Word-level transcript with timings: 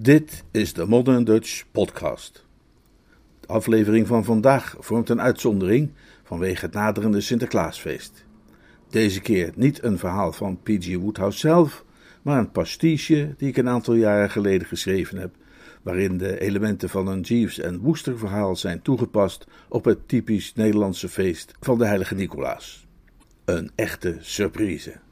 Dit 0.00 0.44
is 0.50 0.72
de 0.72 0.86
Modern 0.86 1.24
Dutch 1.24 1.64
Podcast. 1.70 2.44
De 3.40 3.46
aflevering 3.46 4.06
van 4.06 4.24
vandaag 4.24 4.76
vormt 4.78 5.08
een 5.08 5.20
uitzondering 5.20 5.90
vanwege 6.24 6.64
het 6.64 6.74
naderende 6.74 7.20
Sinterklaasfeest. 7.20 8.24
Deze 8.90 9.20
keer 9.20 9.52
niet 9.54 9.82
een 9.82 9.98
verhaal 9.98 10.32
van 10.32 10.58
P.G. 10.62 10.96
Woodhouse 10.96 11.38
zelf, 11.38 11.84
maar 12.22 12.38
een 12.38 12.50
pastiche 12.50 13.34
die 13.36 13.48
ik 13.48 13.56
een 13.56 13.68
aantal 13.68 13.94
jaren 13.94 14.30
geleden 14.30 14.66
geschreven 14.66 15.18
heb, 15.18 15.34
waarin 15.82 16.18
de 16.18 16.40
elementen 16.40 16.88
van 16.88 17.06
een 17.06 17.20
Jeeves 17.20 17.58
en 17.58 17.80
Wooster 17.80 18.18
verhaal 18.18 18.56
zijn 18.56 18.82
toegepast 18.82 19.46
op 19.68 19.84
het 19.84 20.08
typisch 20.08 20.54
Nederlandse 20.54 21.08
feest 21.08 21.54
van 21.60 21.78
de 21.78 21.86
heilige 21.86 22.14
Nicolaas. 22.14 22.86
Een 23.44 23.70
echte 23.74 24.16
surprise. 24.20 25.07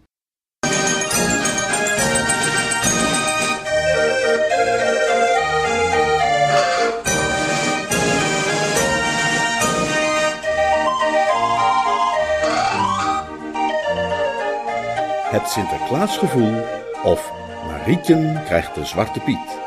Het 15.36 15.48
Sinterklaasgevoel 15.48 16.62
of 17.02 17.32
Marietje 17.66 18.42
krijgt 18.44 18.74
de 18.74 18.84
Zwarte 18.84 19.20
Piet. 19.20 19.58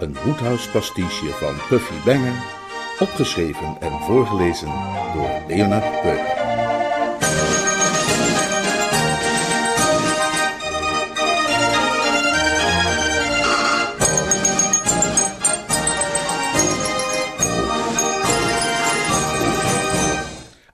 Een 0.00 0.16
Woodhouse 0.24 0.70
pastiche 0.70 1.26
van 1.26 1.56
Puffy 1.68 2.04
Banger, 2.04 2.42
opgeschreven 2.98 3.76
en 3.80 4.00
voorgelezen 4.00 4.68
door 5.14 5.42
Leonard 5.48 6.02
Beuker. 6.02 6.36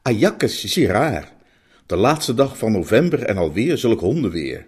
Ajakkes, 0.03 0.65
Girard. 0.65 1.33
De 1.87 1.97
laatste 1.97 2.35
dag 2.35 2.59
van 2.59 2.73
november 2.73 3.23
en 3.23 3.37
alweer 3.37 3.79
zulk 3.79 4.01
hondenweer. 4.01 4.67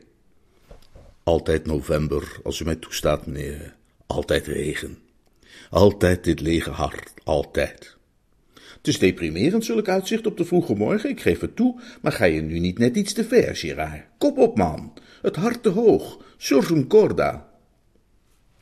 Altijd 1.23 1.67
november, 1.67 2.37
als 2.43 2.61
u 2.61 2.65
mij 2.65 2.77
toestaat, 2.77 3.27
meneer. 3.27 3.75
Altijd 4.07 4.47
regen. 4.47 4.99
Altijd 5.71 6.25
dit 6.25 6.41
lege 6.41 6.71
hart, 6.71 7.13
altijd. 7.25 7.97
Het 8.77 8.87
is 8.89 8.99
deprimerend, 8.99 9.65
zulk 9.65 9.89
uitzicht 9.89 10.27
op 10.27 10.37
de 10.37 10.45
vroege 10.45 10.75
morgen, 10.75 11.11
ik 11.11 11.21
geef 11.21 11.41
het 11.41 11.57
toe, 11.57 11.81
maar 12.03 12.13
ga 12.13 12.25
je 12.25 12.41
nu 12.41 12.59
niet 12.59 12.79
net 12.79 12.97
iets 12.97 13.13
te 13.13 13.25
ver, 13.25 13.57
Girard? 13.57 14.05
Kop 14.19 14.39
op, 14.39 14.57
man. 14.57 14.93
Het 15.23 15.37
hart 15.37 15.63
te 15.63 15.69
hoog. 15.69 16.19
Surgum 16.37 16.87
corda. 16.87 17.49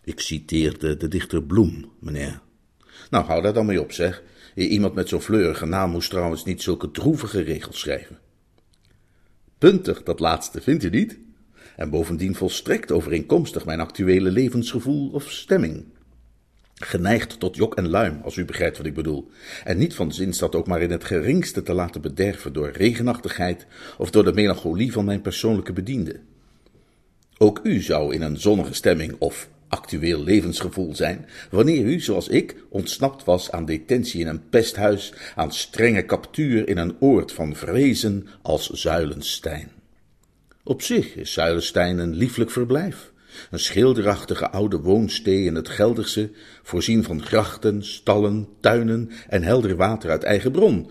Ik 0.04 0.20
citeerde 0.20 0.96
de 0.96 1.08
dichter 1.08 1.42
Bloem, 1.42 1.92
meneer. 1.98 2.40
Nou, 3.10 3.24
hou 3.24 3.42
daar 3.42 3.52
dan 3.52 3.66
mee 3.66 3.80
op, 3.80 3.92
zeg. 3.92 4.22
Iemand 4.54 4.94
met 4.94 5.08
zo'n 5.08 5.20
fleurige 5.20 5.66
naam 5.66 5.90
moest 5.90 6.10
trouwens 6.10 6.44
niet 6.44 6.62
zulke 6.62 6.90
droevige 6.90 7.40
regels 7.40 7.78
schrijven. 7.78 8.18
Puntig, 9.58 10.02
dat 10.02 10.20
laatste, 10.20 10.60
vindt 10.60 10.84
u 10.84 10.90
niet? 10.90 11.18
En 11.76 11.90
bovendien 11.90 12.34
volstrekt 12.34 12.92
overeenkomstig 12.92 13.64
mijn 13.64 13.80
actuele 13.80 14.30
levensgevoel 14.30 15.10
of 15.10 15.30
stemming. 15.30 15.84
Geneigd 16.74 17.38
tot 17.38 17.56
jok 17.56 17.74
en 17.74 17.88
luim, 17.88 18.20
als 18.22 18.36
u 18.36 18.44
begrijpt 18.44 18.76
wat 18.76 18.86
ik 18.86 18.94
bedoel. 18.94 19.30
En 19.64 19.78
niet 19.78 19.94
van 19.94 20.12
zins 20.12 20.38
dat 20.38 20.54
ook 20.54 20.66
maar 20.66 20.82
in 20.82 20.90
het 20.90 21.04
geringste 21.04 21.62
te 21.62 21.74
laten 21.74 22.00
bederven 22.00 22.52
door 22.52 22.70
regenachtigheid 22.70 23.66
of 23.98 24.10
door 24.10 24.24
de 24.24 24.32
melancholie 24.32 24.92
van 24.92 25.04
mijn 25.04 25.20
persoonlijke 25.20 25.72
bediende. 25.72 26.20
Ook 27.38 27.60
u 27.62 27.80
zou 27.80 28.14
in 28.14 28.22
een 28.22 28.38
zonnige 28.40 28.74
stemming 28.74 29.16
of 29.18 29.48
actueel 29.74 30.22
levensgevoel 30.24 30.94
zijn, 30.94 31.26
wanneer 31.50 31.84
u, 31.84 32.00
zoals 32.00 32.28
ik, 32.28 32.56
ontsnapt 32.68 33.24
was 33.24 33.50
aan 33.50 33.64
detentie 33.64 34.20
in 34.20 34.26
een 34.26 34.48
pesthuis, 34.48 35.12
aan 35.34 35.52
strenge 35.52 36.04
captuur 36.04 36.68
in 36.68 36.78
een 36.78 36.96
oord 37.00 37.32
van 37.32 37.56
vrezen 37.56 38.26
als 38.42 38.70
Zuilenstein. 38.70 39.70
Op 40.64 40.82
zich 40.82 41.14
is 41.14 41.32
Zuilenstein 41.32 41.98
een 41.98 42.14
lieflijk 42.14 42.50
verblijf, 42.50 43.12
een 43.50 43.58
schilderachtige 43.58 44.50
oude 44.50 44.80
woonstee 44.80 45.44
in 45.44 45.54
het 45.54 45.68
Gelderse, 45.68 46.30
voorzien 46.62 47.04
van 47.04 47.22
grachten, 47.22 47.84
stallen, 47.84 48.48
tuinen 48.60 49.10
en 49.28 49.42
helder 49.42 49.76
water 49.76 50.10
uit 50.10 50.22
eigen 50.22 50.52
bron, 50.52 50.90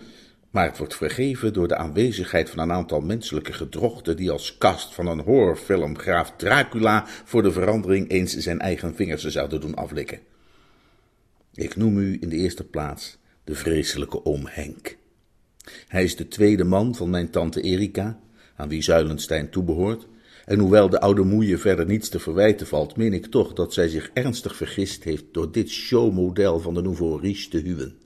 maar 0.54 0.66
het 0.66 0.78
wordt 0.78 0.96
vergeven 0.96 1.52
door 1.52 1.68
de 1.68 1.76
aanwezigheid 1.76 2.50
van 2.50 2.58
een 2.58 2.72
aantal 2.72 3.00
menselijke 3.00 3.52
gedrochten 3.52 4.16
die 4.16 4.30
als 4.30 4.58
kast 4.58 4.94
van 4.94 5.06
een 5.06 5.20
horrorfilm 5.20 5.98
graaf 5.98 6.32
Dracula 6.36 7.04
voor 7.06 7.42
de 7.42 7.52
verandering 7.52 8.10
eens 8.10 8.36
zijn 8.36 8.60
eigen 8.60 8.94
vingers 8.94 9.24
zouden 9.24 9.60
doen 9.60 9.74
aflikken. 9.74 10.20
Ik 11.54 11.76
noem 11.76 11.98
u 11.98 12.16
in 12.20 12.28
de 12.28 12.36
eerste 12.36 12.64
plaats 12.64 13.18
de 13.44 13.54
vreselijke 13.54 14.24
oom 14.24 14.46
Henk. 14.46 14.96
Hij 15.88 16.04
is 16.04 16.16
de 16.16 16.28
tweede 16.28 16.64
man 16.64 16.94
van 16.94 17.10
mijn 17.10 17.30
tante 17.30 17.60
Erika, 17.60 18.20
aan 18.56 18.68
wie 18.68 18.82
Zuilenstein 18.82 19.50
toebehoort, 19.50 20.06
en 20.44 20.58
hoewel 20.58 20.88
de 20.88 21.00
oude 21.00 21.22
moeie 21.22 21.58
verder 21.58 21.86
niets 21.86 22.08
te 22.08 22.18
verwijten 22.18 22.66
valt, 22.66 22.96
meen 22.96 23.12
ik 23.12 23.26
toch 23.26 23.52
dat 23.52 23.72
zij 23.72 23.88
zich 23.88 24.10
ernstig 24.12 24.56
vergist 24.56 25.04
heeft 25.04 25.24
door 25.32 25.52
dit 25.52 25.68
showmodel 25.68 26.60
van 26.60 26.74
de 26.74 26.82
nouveau 26.82 27.20
riche 27.20 27.48
te 27.48 27.58
huwen. 27.58 28.03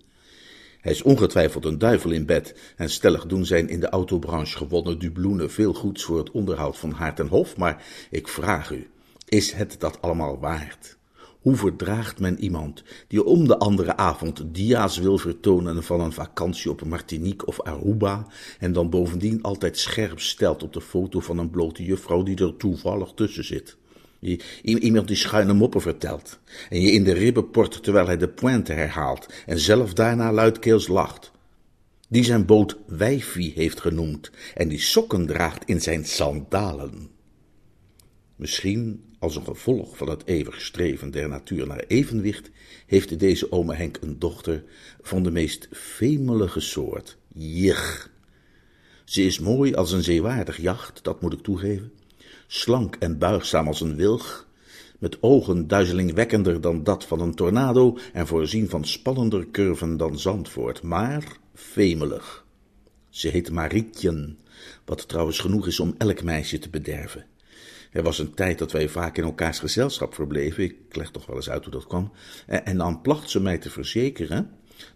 Hij 0.88 0.96
is 0.96 1.02
ongetwijfeld 1.02 1.64
een 1.64 1.78
duivel 1.78 2.10
in 2.10 2.26
bed 2.26 2.54
en 2.76 2.90
stellig 2.90 3.26
doen 3.26 3.46
zijn 3.46 3.68
in 3.68 3.80
de 3.80 3.88
autobranche 3.88 4.56
gewonnen 4.56 4.98
dubloenen 4.98 5.50
veel 5.50 5.74
goeds 5.74 6.04
voor 6.04 6.18
het 6.18 6.30
onderhoud 6.30 6.78
van 6.78 6.90
Haart 6.90 7.20
en 7.20 7.26
Hof, 7.26 7.56
maar 7.56 7.84
ik 8.10 8.28
vraag 8.28 8.70
u, 8.70 8.90
is 9.28 9.52
het 9.52 9.76
dat 9.78 10.02
allemaal 10.02 10.38
waard? 10.38 10.98
Hoe 11.40 11.56
verdraagt 11.56 12.20
men 12.20 12.40
iemand 12.40 12.82
die 13.08 13.24
om 13.24 13.48
de 13.48 13.58
andere 13.58 13.96
avond 13.96 14.44
dia's 14.46 14.98
wil 14.98 15.18
vertonen 15.18 15.82
van 15.82 16.00
een 16.00 16.12
vakantie 16.12 16.70
op 16.70 16.84
Martinique 16.84 17.46
of 17.46 17.60
Aruba 17.60 18.26
en 18.58 18.72
dan 18.72 18.90
bovendien 18.90 19.42
altijd 19.42 19.78
scherp 19.78 20.20
stelt 20.20 20.62
op 20.62 20.72
de 20.72 20.80
foto 20.80 21.20
van 21.20 21.38
een 21.38 21.50
blote 21.50 21.84
juffrouw 21.84 22.22
die 22.22 22.36
er 22.36 22.56
toevallig 22.56 23.12
tussen 23.14 23.44
zit? 23.44 23.76
Iemand 24.62 25.08
die 25.08 25.16
schuine 25.16 25.52
moppen 25.52 25.80
vertelt 25.80 26.38
en 26.68 26.80
je 26.80 26.92
in 26.92 27.04
de 27.04 27.12
ribben 27.12 27.50
port 27.50 27.82
terwijl 27.82 28.06
hij 28.06 28.16
de 28.16 28.28
pointe 28.28 28.72
herhaalt 28.72 29.26
en 29.46 29.58
zelf 29.58 29.92
daarna 29.92 30.32
luidkeels 30.32 30.88
lacht. 30.88 31.30
Die 32.08 32.24
zijn 32.24 32.46
boot 32.46 32.76
wijfie 32.86 33.52
heeft 33.54 33.80
genoemd 33.80 34.30
en 34.54 34.68
die 34.68 34.80
sokken 34.80 35.26
draagt 35.26 35.64
in 35.64 35.80
zijn 35.80 36.04
sandalen. 36.04 37.10
Misschien 38.36 39.08
als 39.18 39.36
een 39.36 39.44
gevolg 39.44 39.96
van 39.96 40.08
het 40.08 40.26
eeuwig 40.26 40.60
streven 40.60 41.10
der 41.10 41.28
natuur 41.28 41.66
naar 41.66 41.84
evenwicht, 41.86 42.50
heeft 42.86 43.18
deze 43.18 43.52
ome 43.52 43.74
Henk 43.74 43.98
een 44.00 44.18
dochter 44.18 44.64
van 45.00 45.22
de 45.22 45.30
meest 45.30 45.68
vemelige 45.70 46.60
soort, 46.60 47.18
Jich. 47.34 48.10
Ze 49.04 49.22
is 49.22 49.38
mooi 49.38 49.74
als 49.74 49.92
een 49.92 50.02
zeewaardig 50.02 50.56
jacht, 50.56 51.04
dat 51.04 51.20
moet 51.20 51.32
ik 51.32 51.40
toegeven, 51.40 51.92
slank 52.50 52.96
en 52.98 53.18
buigzaam 53.18 53.66
als 53.66 53.80
een 53.80 53.96
wilg, 53.96 54.48
met 54.98 55.22
ogen 55.22 55.66
duizelingwekkender 55.66 56.60
dan 56.60 56.84
dat 56.84 57.04
van 57.04 57.20
een 57.20 57.34
tornado 57.34 57.98
en 58.12 58.26
voorzien 58.26 58.68
van 58.68 58.84
spannender 58.84 59.50
curven 59.50 59.96
dan 59.96 60.18
Zandvoort, 60.18 60.82
maar 60.82 61.24
femelig. 61.54 62.44
Ze 63.08 63.28
heet 63.28 63.50
Marietjen, 63.50 64.38
wat 64.84 65.08
trouwens 65.08 65.38
genoeg 65.38 65.66
is 65.66 65.80
om 65.80 65.94
elk 65.98 66.22
meisje 66.22 66.58
te 66.58 66.70
bederven. 66.70 67.26
Er 67.92 68.02
was 68.02 68.18
een 68.18 68.34
tijd 68.34 68.58
dat 68.58 68.72
wij 68.72 68.88
vaak 68.88 69.16
in 69.18 69.24
elkaars 69.24 69.58
gezelschap 69.58 70.14
verbleven, 70.14 70.64
ik 70.64 70.76
leg 70.90 71.10
toch 71.10 71.26
wel 71.26 71.36
eens 71.36 71.50
uit 71.50 71.64
hoe 71.64 71.72
dat 71.72 71.86
kwam, 71.86 72.12
en 72.46 72.76
dan 72.76 73.00
placht 73.00 73.30
ze 73.30 73.40
mij 73.40 73.58
te 73.58 73.70
verzekeren 73.70 74.50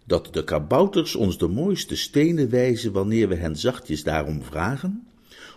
dat 0.05 0.33
de 0.33 0.43
kabouters 0.43 1.15
ons 1.15 1.37
de 1.37 1.47
mooiste 1.47 1.95
stenen 1.95 2.49
wijzen 2.49 2.91
wanneer 2.91 3.27
we 3.27 3.35
hen 3.35 3.55
zachtjes 3.55 4.03
daarom 4.03 4.43
vragen, 4.43 5.07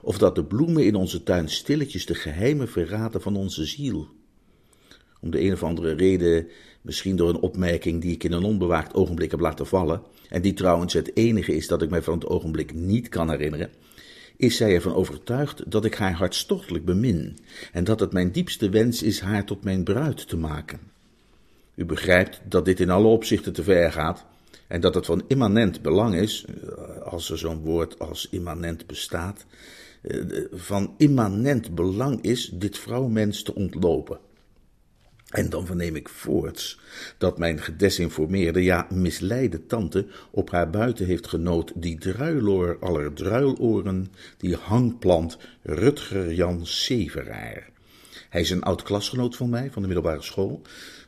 of 0.06 0.18
dat 0.18 0.34
de 0.34 0.44
bloemen 0.44 0.84
in 0.84 0.94
onze 0.94 1.22
tuin 1.22 1.48
stilletjes 1.48 2.06
de 2.06 2.14
geheimen 2.14 2.68
verraden 2.68 3.22
van 3.22 3.36
onze 3.36 3.64
ziel. 3.64 4.08
Om 5.20 5.30
de 5.30 5.40
een 5.40 5.52
of 5.52 5.62
andere 5.62 5.92
reden, 5.92 6.48
misschien 6.82 7.16
door 7.16 7.28
een 7.28 7.40
opmerking 7.40 8.02
die 8.02 8.12
ik 8.12 8.24
in 8.24 8.32
een 8.32 8.44
onbewaakt 8.44 8.94
ogenblik 8.94 9.30
heb 9.30 9.40
laten 9.40 9.66
vallen, 9.66 10.02
en 10.28 10.42
die 10.42 10.52
trouwens 10.52 10.92
het 10.92 11.16
enige 11.16 11.56
is 11.56 11.66
dat 11.68 11.82
ik 11.82 11.90
mij 11.90 12.02
van 12.02 12.14
het 12.14 12.26
ogenblik 12.26 12.74
niet 12.74 13.08
kan 13.08 13.30
herinneren, 13.30 13.70
is 14.36 14.56
zij 14.56 14.74
ervan 14.74 14.94
overtuigd 14.94 15.70
dat 15.70 15.84
ik 15.84 15.94
haar 15.94 16.12
hartstochtelijk 16.12 16.84
bemin, 16.84 17.38
en 17.72 17.84
dat 17.84 18.00
het 18.00 18.12
mijn 18.12 18.32
diepste 18.32 18.68
wens 18.68 19.02
is 19.02 19.20
haar 19.20 19.44
tot 19.44 19.64
mijn 19.64 19.84
bruid 19.84 20.28
te 20.28 20.36
maken. 20.36 20.80
U 21.74 21.84
begrijpt 21.84 22.40
dat 22.48 22.64
dit 22.64 22.80
in 22.80 22.90
alle 22.90 23.08
opzichten 23.08 23.52
te 23.52 23.62
ver 23.62 23.92
gaat, 23.92 24.24
en 24.66 24.80
dat 24.80 24.94
het 24.94 25.06
van 25.06 25.24
immanent 25.26 25.82
belang 25.82 26.14
is, 26.14 26.44
als 27.04 27.30
er 27.30 27.38
zo'n 27.38 27.60
woord 27.60 27.98
als 27.98 28.28
immanent 28.30 28.86
bestaat, 28.86 29.46
eh, 29.48 29.85
van 30.52 30.94
immanent 30.96 31.74
belang 31.74 32.22
is 32.22 32.50
dit 32.54 32.78
vrouwmens 32.78 33.42
te 33.42 33.54
ontlopen. 33.54 34.18
En 35.26 35.50
dan 35.50 35.66
verneem 35.66 35.96
ik 35.96 36.08
voorts 36.08 36.80
dat 37.18 37.38
mijn 37.38 37.60
gedesinformeerde, 37.60 38.62
ja 38.62 38.86
misleide 38.90 39.66
tante 39.66 40.06
op 40.30 40.50
haar 40.50 40.70
buiten 40.70 41.06
heeft 41.06 41.26
genoot 41.26 41.72
die 41.74 41.98
druiloor 41.98 42.76
aller 42.80 43.12
druiloren, 43.12 44.06
die 44.36 44.56
hangplant 44.56 45.38
Rutger 45.62 46.32
Jan 46.32 46.66
Severaar. 46.66 47.70
Hij 48.28 48.40
is 48.40 48.50
een 48.50 48.62
oud 48.62 48.82
klasgenoot 48.82 49.36
van 49.36 49.50
mij, 49.50 49.70
van 49.70 49.82
de 49.82 49.88
middelbare 49.88 50.22
school, 50.22 50.62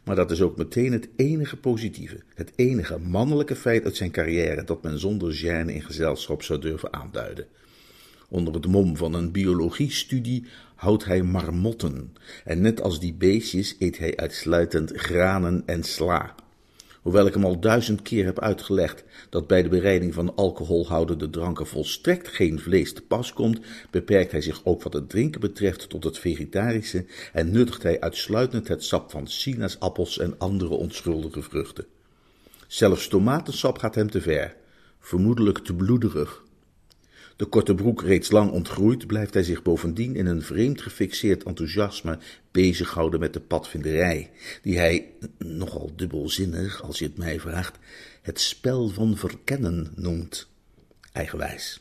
maar 0.05 0.17
dat 0.17 0.31
is 0.31 0.43
ook 0.43 0.57
meteen 0.57 0.93
het 0.93 1.09
enige 1.17 1.57
positieve, 1.57 2.21
het 2.35 2.53
enige 2.57 2.99
mannelijke 2.99 3.57
feit 3.57 3.85
uit 3.85 3.97
zijn 3.97 4.11
carrière 4.11 4.65
dat 4.65 4.83
men 4.83 4.99
zonder 4.99 5.35
gêne 5.35 5.73
in 5.75 5.83
gezelschap 5.83 6.43
zou 6.43 6.61
durven 6.61 6.93
aanduiden. 6.93 7.47
Onder 8.29 8.55
het 8.55 8.67
mom 8.67 8.97
van 8.97 9.15
een 9.15 9.33
biologiestudie 9.33 10.47
houdt 10.75 11.05
hij 11.05 11.23
marmotten, 11.23 12.13
en 12.45 12.61
net 12.61 12.83
als 12.83 13.01
die 13.01 13.15
beestjes 13.15 13.77
eet 13.79 13.99
hij 13.99 14.17
uitsluitend 14.17 14.93
granen 14.95 15.63
en 15.67 15.83
sla. 15.83 16.35
Hoewel 17.03 17.27
ik 17.27 17.35
hem 17.35 17.45
al 17.45 17.61
duizend 17.61 18.03
keer 18.03 18.25
heb 18.25 18.41
uitgelegd 18.41 19.05
dat 19.31 19.47
bij 19.47 19.63
de 19.63 19.69
bereiding 19.69 20.15
van 20.15 20.35
alcoholhoudende 20.35 21.31
dranken 21.31 21.67
volstrekt 21.67 22.29
geen 22.29 22.61
vlees 22.61 22.93
te 22.93 23.03
pas 23.03 23.33
komt, 23.33 23.61
beperkt 23.91 24.33
hij 24.33 24.41
zich 24.41 24.61
ook 24.65 24.83
wat 24.83 24.93
het 24.93 25.09
drinken 25.09 25.41
betreft 25.41 25.89
tot 25.89 26.05
het 26.05 26.19
vegetarische 26.19 27.05
en 27.33 27.51
nuttigt 27.51 27.83
hij 27.83 28.01
uitsluitend 28.01 28.69
het 28.69 28.85
sap 28.85 29.11
van 29.11 29.27
sinaasappels 29.27 30.19
en 30.19 30.39
andere 30.39 30.75
onschuldige 30.75 31.43
vruchten. 31.43 31.87
Zelfs 32.67 33.09
tomatensap 33.09 33.79
gaat 33.79 33.95
hem 33.95 34.11
te 34.11 34.21
ver, 34.21 34.57
vermoedelijk 35.01 35.59
te 35.59 35.75
bloederig. 35.75 36.47
De 37.39 37.47
korte 37.47 37.75
broek 37.75 38.03
reeds 38.03 38.31
lang 38.31 38.51
ontgroeid, 38.51 39.07
blijft 39.07 39.35
hij 39.35 39.43
zich 39.43 39.63
bovendien 39.63 40.17
in 40.17 40.27
een 40.27 40.43
vreemd 40.43 40.81
gefixeerd 40.81 41.43
enthousiasme 41.43 42.19
bezighouden 42.51 43.21
met 43.21 43.33
de 43.33 43.41
padvinderij, 43.41 44.31
die 44.63 44.79
hij, 44.79 45.13
nogal 45.39 45.93
dubbelzinnig 45.97 46.83
als 46.83 46.99
je 46.99 47.05
het 47.05 47.17
mij 47.17 47.41
vraagt, 47.41 47.79
het 48.23 48.41
spel 48.41 48.89
van 48.89 49.17
verkennen 49.17 49.93
noemt. 49.97 50.49
Eigenwijs. 51.13 51.81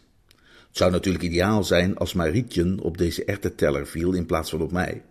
Het 0.68 0.77
zou 0.77 0.92
natuurlijk 0.92 1.24
ideaal 1.24 1.63
zijn 1.63 1.98
als 1.98 2.13
Marietje 2.13 2.77
op 2.81 2.98
deze 2.98 3.25
erteteller 3.25 3.88
viel 3.88 4.13
in 4.13 4.25
plaats 4.25 4.50
van 4.50 4.62
op 4.62 4.71
mij. 4.71 5.01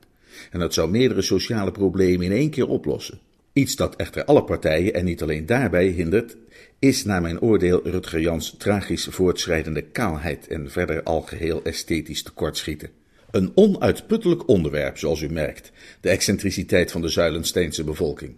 En 0.50 0.58
dat 0.58 0.74
zou 0.74 0.90
meerdere 0.90 1.22
sociale 1.22 1.72
problemen 1.72 2.26
in 2.26 2.32
één 2.32 2.50
keer 2.50 2.68
oplossen. 2.68 3.20
Iets 3.56 3.76
dat 3.76 3.96
echter 3.96 4.24
alle 4.24 4.44
partijen 4.44 4.94
en 4.94 5.04
niet 5.04 5.22
alleen 5.22 5.46
daarbij 5.46 5.86
hindert, 5.86 6.36
is 6.78 7.04
naar 7.04 7.22
mijn 7.22 7.40
oordeel 7.40 7.80
Rutger 7.84 8.20
Jans 8.20 8.54
tragisch 8.58 9.04
voortschrijdende 9.10 9.82
kaalheid 9.82 10.46
en 10.46 10.70
verder 10.70 11.02
algeheel 11.02 11.62
esthetisch 11.62 12.22
tekortschieten. 12.22 12.90
Een 13.30 13.52
onuitputtelijk 13.54 14.48
onderwerp, 14.48 14.98
zoals 14.98 15.20
u 15.20 15.28
merkt, 15.28 15.72
de 16.00 16.08
excentriciteit 16.08 16.92
van 16.92 17.00
de 17.00 17.08
Zuilensteense 17.08 17.84
bevolking. 17.84 18.34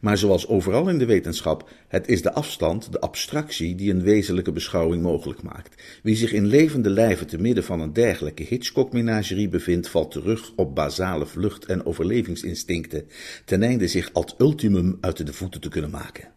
Maar 0.00 0.18
zoals 0.18 0.48
overal 0.48 0.88
in 0.88 0.98
de 0.98 1.04
wetenschap, 1.04 1.70
het 1.88 2.08
is 2.08 2.22
de 2.22 2.32
afstand, 2.32 2.92
de 2.92 3.00
abstractie, 3.00 3.74
die 3.74 3.90
een 3.90 4.02
wezenlijke 4.02 4.52
beschouwing 4.52 5.02
mogelijk 5.02 5.42
maakt. 5.42 5.82
Wie 6.02 6.16
zich 6.16 6.32
in 6.32 6.46
levende 6.46 6.90
lijven 6.90 7.26
te 7.26 7.40
midden 7.40 7.64
van 7.64 7.80
een 7.80 7.92
dergelijke 7.92 8.42
Hitchcock-menagerie 8.42 9.48
bevindt, 9.48 9.88
valt 9.88 10.10
terug 10.10 10.52
op 10.56 10.74
basale 10.74 11.26
vlucht- 11.26 11.66
en 11.66 11.86
overlevingsinstincten, 11.86 13.06
ten 13.44 13.62
einde 13.62 13.88
zich 13.88 14.10
als 14.12 14.34
ultimum 14.38 14.98
uit 15.00 15.26
de 15.26 15.32
voeten 15.32 15.60
te 15.60 15.68
kunnen 15.68 15.90
maken. 15.90 16.28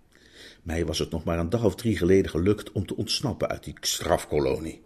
Mij 0.64 0.86
was 0.86 1.00
het 1.00 1.12
nog 1.12 1.24
maar 1.24 1.40
een 1.40 1.50
dag 1.50 1.66
of 1.66 1.76
drie 1.76 1.98
geleden 1.98 2.32
gelukt 2.32 2.72
om 2.72 2.86
te 2.86 2.96
ontsnappen 2.96 3.48
uit 3.48 3.64
die 3.64 3.74
strafkolonie, 3.80 4.82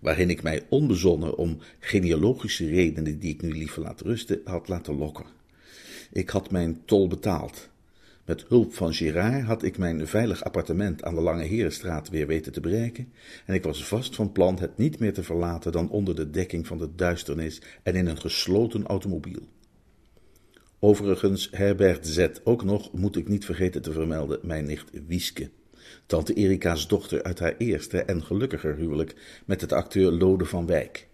waarin 0.00 0.30
ik 0.30 0.42
mij 0.42 0.66
onbezonnen 0.68 1.36
om 1.36 1.58
genealogische 1.80 2.66
redenen 2.66 3.18
die 3.18 3.34
ik 3.34 3.42
nu 3.42 3.52
liever 3.52 3.82
laat 3.82 4.00
rusten, 4.00 4.40
had 4.44 4.68
laten 4.68 4.98
lokken. 4.98 5.24
Ik 6.12 6.30
had 6.30 6.50
mijn 6.50 6.82
tol 6.84 7.08
betaald. 7.08 7.68
Met 8.24 8.44
hulp 8.48 8.74
van 8.74 8.94
Girard 8.94 9.44
had 9.44 9.62
ik 9.62 9.78
mijn 9.78 10.06
veilig 10.06 10.44
appartement 10.44 11.02
aan 11.02 11.14
de 11.14 11.20
Lange 11.20 11.44
Herenstraat 11.44 12.08
weer 12.08 12.26
weten 12.26 12.52
te 12.52 12.60
bereiken, 12.60 13.12
en 13.46 13.54
ik 13.54 13.62
was 13.62 13.86
vast 13.86 14.14
van 14.14 14.32
plan 14.32 14.58
het 14.58 14.78
niet 14.78 14.98
meer 14.98 15.12
te 15.12 15.22
verlaten 15.22 15.72
dan 15.72 15.90
onder 15.90 16.14
de 16.14 16.30
dekking 16.30 16.66
van 16.66 16.78
de 16.78 16.94
duisternis 16.94 17.62
en 17.82 17.94
in 17.94 18.06
een 18.06 18.20
gesloten 18.20 18.86
automobiel. 18.86 19.48
Overigens 20.78 21.48
herbergt 21.50 22.06
Z 22.06 22.28
ook 22.44 22.64
nog, 22.64 22.92
moet 22.92 23.16
ik 23.16 23.28
niet 23.28 23.44
vergeten 23.44 23.82
te 23.82 23.92
vermelden, 23.92 24.38
mijn 24.42 24.66
nicht 24.66 24.90
Wieske. 25.06 25.50
Tante 26.06 26.34
Erika's 26.34 26.88
dochter 26.88 27.22
uit 27.22 27.38
haar 27.38 27.54
eerste 27.58 28.02
en 28.02 28.24
gelukkiger 28.24 28.76
huwelijk 28.76 29.42
met 29.46 29.60
het 29.60 29.72
acteur 29.72 30.12
Lode 30.12 30.44
van 30.44 30.66
Wijk. 30.66 31.08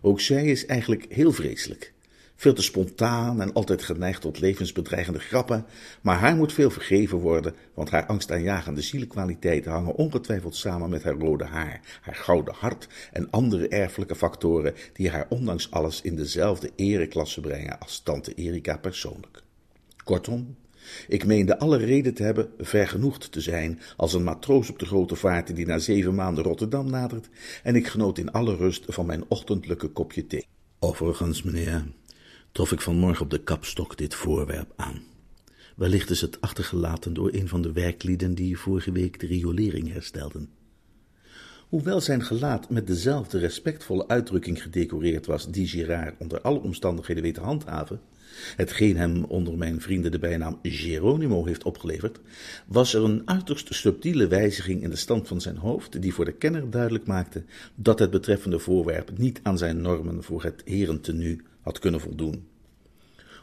Ook 0.00 0.20
zij 0.20 0.46
is 0.46 0.66
eigenlijk 0.66 1.06
heel 1.08 1.32
vreselijk. 1.32 1.92
Veel 2.40 2.52
te 2.54 2.62
spontaan 2.62 3.40
en 3.40 3.52
altijd 3.52 3.82
geneigd 3.82 4.20
tot 4.20 4.40
levensbedreigende 4.40 5.18
grappen, 5.18 5.66
maar 6.00 6.18
haar 6.18 6.36
moet 6.36 6.52
veel 6.52 6.70
vergeven 6.70 7.18
worden, 7.18 7.54
want 7.74 7.90
haar 7.90 8.06
angstaanjagende 8.06 8.82
zielekwaliteiten 8.82 9.72
hangen 9.72 9.94
ongetwijfeld 9.94 10.56
samen 10.56 10.90
met 10.90 11.02
haar 11.02 11.14
rode 11.18 11.44
haar, 11.44 11.80
haar 12.00 12.14
gouden 12.14 12.54
hart 12.54 12.88
en 13.12 13.30
andere 13.30 13.68
erfelijke 13.68 14.14
factoren 14.14 14.74
die 14.92 15.10
haar 15.10 15.26
ondanks 15.28 15.70
alles 15.70 16.00
in 16.00 16.16
dezelfde 16.16 16.70
ereklasse 16.76 17.40
brengen 17.40 17.78
als 17.80 18.00
tante 18.00 18.34
Erika 18.34 18.76
persoonlijk. 18.76 19.42
Kortom, 20.04 20.56
ik 21.08 21.26
meende 21.26 21.58
alle 21.58 21.76
reden 21.76 22.14
te 22.14 22.22
hebben 22.22 22.50
vergenoegd 22.58 23.32
te 23.32 23.40
zijn 23.40 23.80
als 23.96 24.12
een 24.12 24.24
matroos 24.24 24.70
op 24.70 24.78
de 24.78 24.86
grote 24.86 25.16
vaart 25.16 25.56
die 25.56 25.66
na 25.66 25.78
zeven 25.78 26.14
maanden 26.14 26.44
Rotterdam 26.44 26.90
nadert, 26.90 27.28
en 27.62 27.76
ik 27.76 27.86
genoot 27.86 28.18
in 28.18 28.32
alle 28.32 28.56
rust 28.56 28.84
van 28.88 29.06
mijn 29.06 29.24
ochtendelijke 29.28 29.88
kopje 29.88 30.26
thee. 30.26 30.46
Overigens, 30.78 31.42
meneer, 31.42 31.84
trof 32.52 32.72
ik 32.72 32.80
vanmorgen 32.80 33.24
op 33.24 33.30
de 33.30 33.42
kapstok 33.42 33.96
dit 33.96 34.14
voorwerp 34.14 34.72
aan. 34.76 35.02
Wellicht 35.76 36.10
is 36.10 36.20
het 36.20 36.40
achtergelaten 36.40 37.14
door 37.14 37.32
een 37.32 37.48
van 37.48 37.62
de 37.62 37.72
werklieden 37.72 38.34
die 38.34 38.58
vorige 38.58 38.92
week 38.92 39.20
de 39.20 39.26
riolering 39.26 39.92
herstelden. 39.92 40.50
Hoewel 41.68 42.00
zijn 42.00 42.22
gelaat 42.22 42.70
met 42.70 42.86
dezelfde 42.86 43.38
respectvolle 43.38 44.08
uitdrukking 44.08 44.62
gedecoreerd 44.62 45.26
was 45.26 45.50
die 45.50 45.66
Girard 45.66 46.14
onder 46.18 46.40
alle 46.40 46.58
omstandigheden 46.58 47.22
weet 47.22 47.34
te 47.34 47.40
handhaven, 47.40 48.00
hetgeen 48.56 48.96
hem 48.96 49.24
onder 49.24 49.56
mijn 49.56 49.80
vrienden 49.80 50.10
de 50.10 50.18
bijnaam 50.18 50.58
Geronimo 50.62 51.44
heeft 51.44 51.62
opgeleverd, 51.62 52.20
was 52.66 52.94
er 52.94 53.04
een 53.04 53.22
uiterst 53.24 53.74
subtiele 53.74 54.26
wijziging 54.26 54.82
in 54.82 54.90
de 54.90 54.96
stand 54.96 55.28
van 55.28 55.40
zijn 55.40 55.56
hoofd, 55.56 56.02
die 56.02 56.14
voor 56.14 56.24
de 56.24 56.32
kenner 56.32 56.70
duidelijk 56.70 57.06
maakte 57.06 57.44
dat 57.74 57.98
het 57.98 58.10
betreffende 58.10 58.58
voorwerp 58.58 59.18
niet 59.18 59.40
aan 59.42 59.58
zijn 59.58 59.80
normen 59.80 60.22
voor 60.22 60.42
het 60.42 60.62
herentenu 60.64 61.44
had 61.68 61.78
kunnen 61.78 62.00
voldoen. 62.00 62.48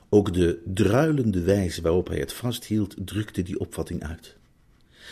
Ook 0.09 0.33
de 0.33 0.61
druilende 0.65 1.41
wijze 1.41 1.81
waarop 1.81 2.07
hij 2.07 2.19
het 2.19 2.33
vasthield 2.33 2.95
drukte 2.97 3.41
die 3.41 3.59
opvatting 3.59 4.03
uit. 4.03 4.35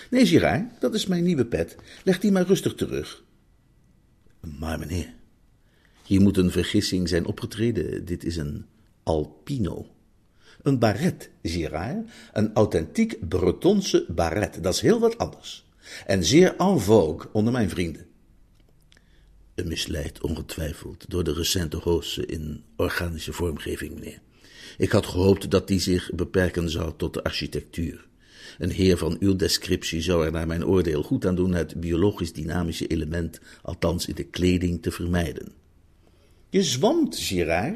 Nee, 0.10 0.26
Girard, 0.26 0.82
dat 0.82 0.94
is 0.94 1.06
mijn 1.06 1.24
nieuwe 1.24 1.46
pet. 1.46 1.76
Leg 2.04 2.20
die 2.20 2.32
maar 2.32 2.46
rustig 2.46 2.76
terug. 2.76 3.24
Maar 4.40 4.80
meneer, 4.80 5.14
hier 6.06 6.22
moet 6.22 6.38
een 6.38 6.52
vergissing 6.52 7.10
zijn 7.10 7.26
opgetreden. 7.26 8.06
Dit 8.06 8.24
is 8.24 8.38
een 8.38 8.66
alpino. 9.04 9.88
Een 10.62 10.80
baret, 10.80 11.30
Girard. 11.42 12.10
Een 12.34 12.54
authentiek 12.54 13.30
Bretonse 13.30 14.06
baret. 14.10 14.64
Dat 14.64 14.74
is 14.74 14.82
heel 14.82 15.00
wat 15.00 15.18
anders. 15.18 15.66
En 16.06 16.24
zeer 16.24 16.56
en 16.56 16.80
vogue 16.80 17.30
onder 17.32 17.54
mijn 17.54 17.70
vrienden. 17.70 18.06
Misleid 19.56 20.22
ongetwijfeld 20.22 21.10
door 21.10 21.24
de 21.24 21.34
recente 21.34 21.78
hoogste 21.78 22.26
in 22.26 22.64
organische 22.76 23.34
vormgeving, 23.34 23.94
meneer. 23.94 24.22
Ik 24.78 24.92
had 24.92 25.06
gehoopt 25.06 25.52
dat 25.52 25.68
die 25.68 25.80
zich 25.80 26.12
beperken 26.14 26.70
zou 26.70 26.94
tot 26.98 27.14
de 27.14 27.24
architectuur. 27.24 28.08
Een 28.58 28.72
heer 28.72 28.98
van 28.98 29.18
uw 29.20 29.36
descriptie 29.36 30.02
zou 30.02 30.26
er 30.26 30.32
naar 30.32 30.48
mijn 30.48 30.66
oordeel 30.66 31.04
goed 31.04 31.26
aan 31.26 31.36
doen 31.36 31.54
het 31.54 31.80
biologisch-dynamische 31.80 32.88
element, 32.88 33.40
althans 33.62 34.08
in 34.08 34.16
de 34.16 34.24
kleding, 34.24 34.82
te 34.82 34.92
vermijden. 34.92 35.52
Je 36.50 36.64
zwamt, 36.64 37.18
Girard. 37.18 37.76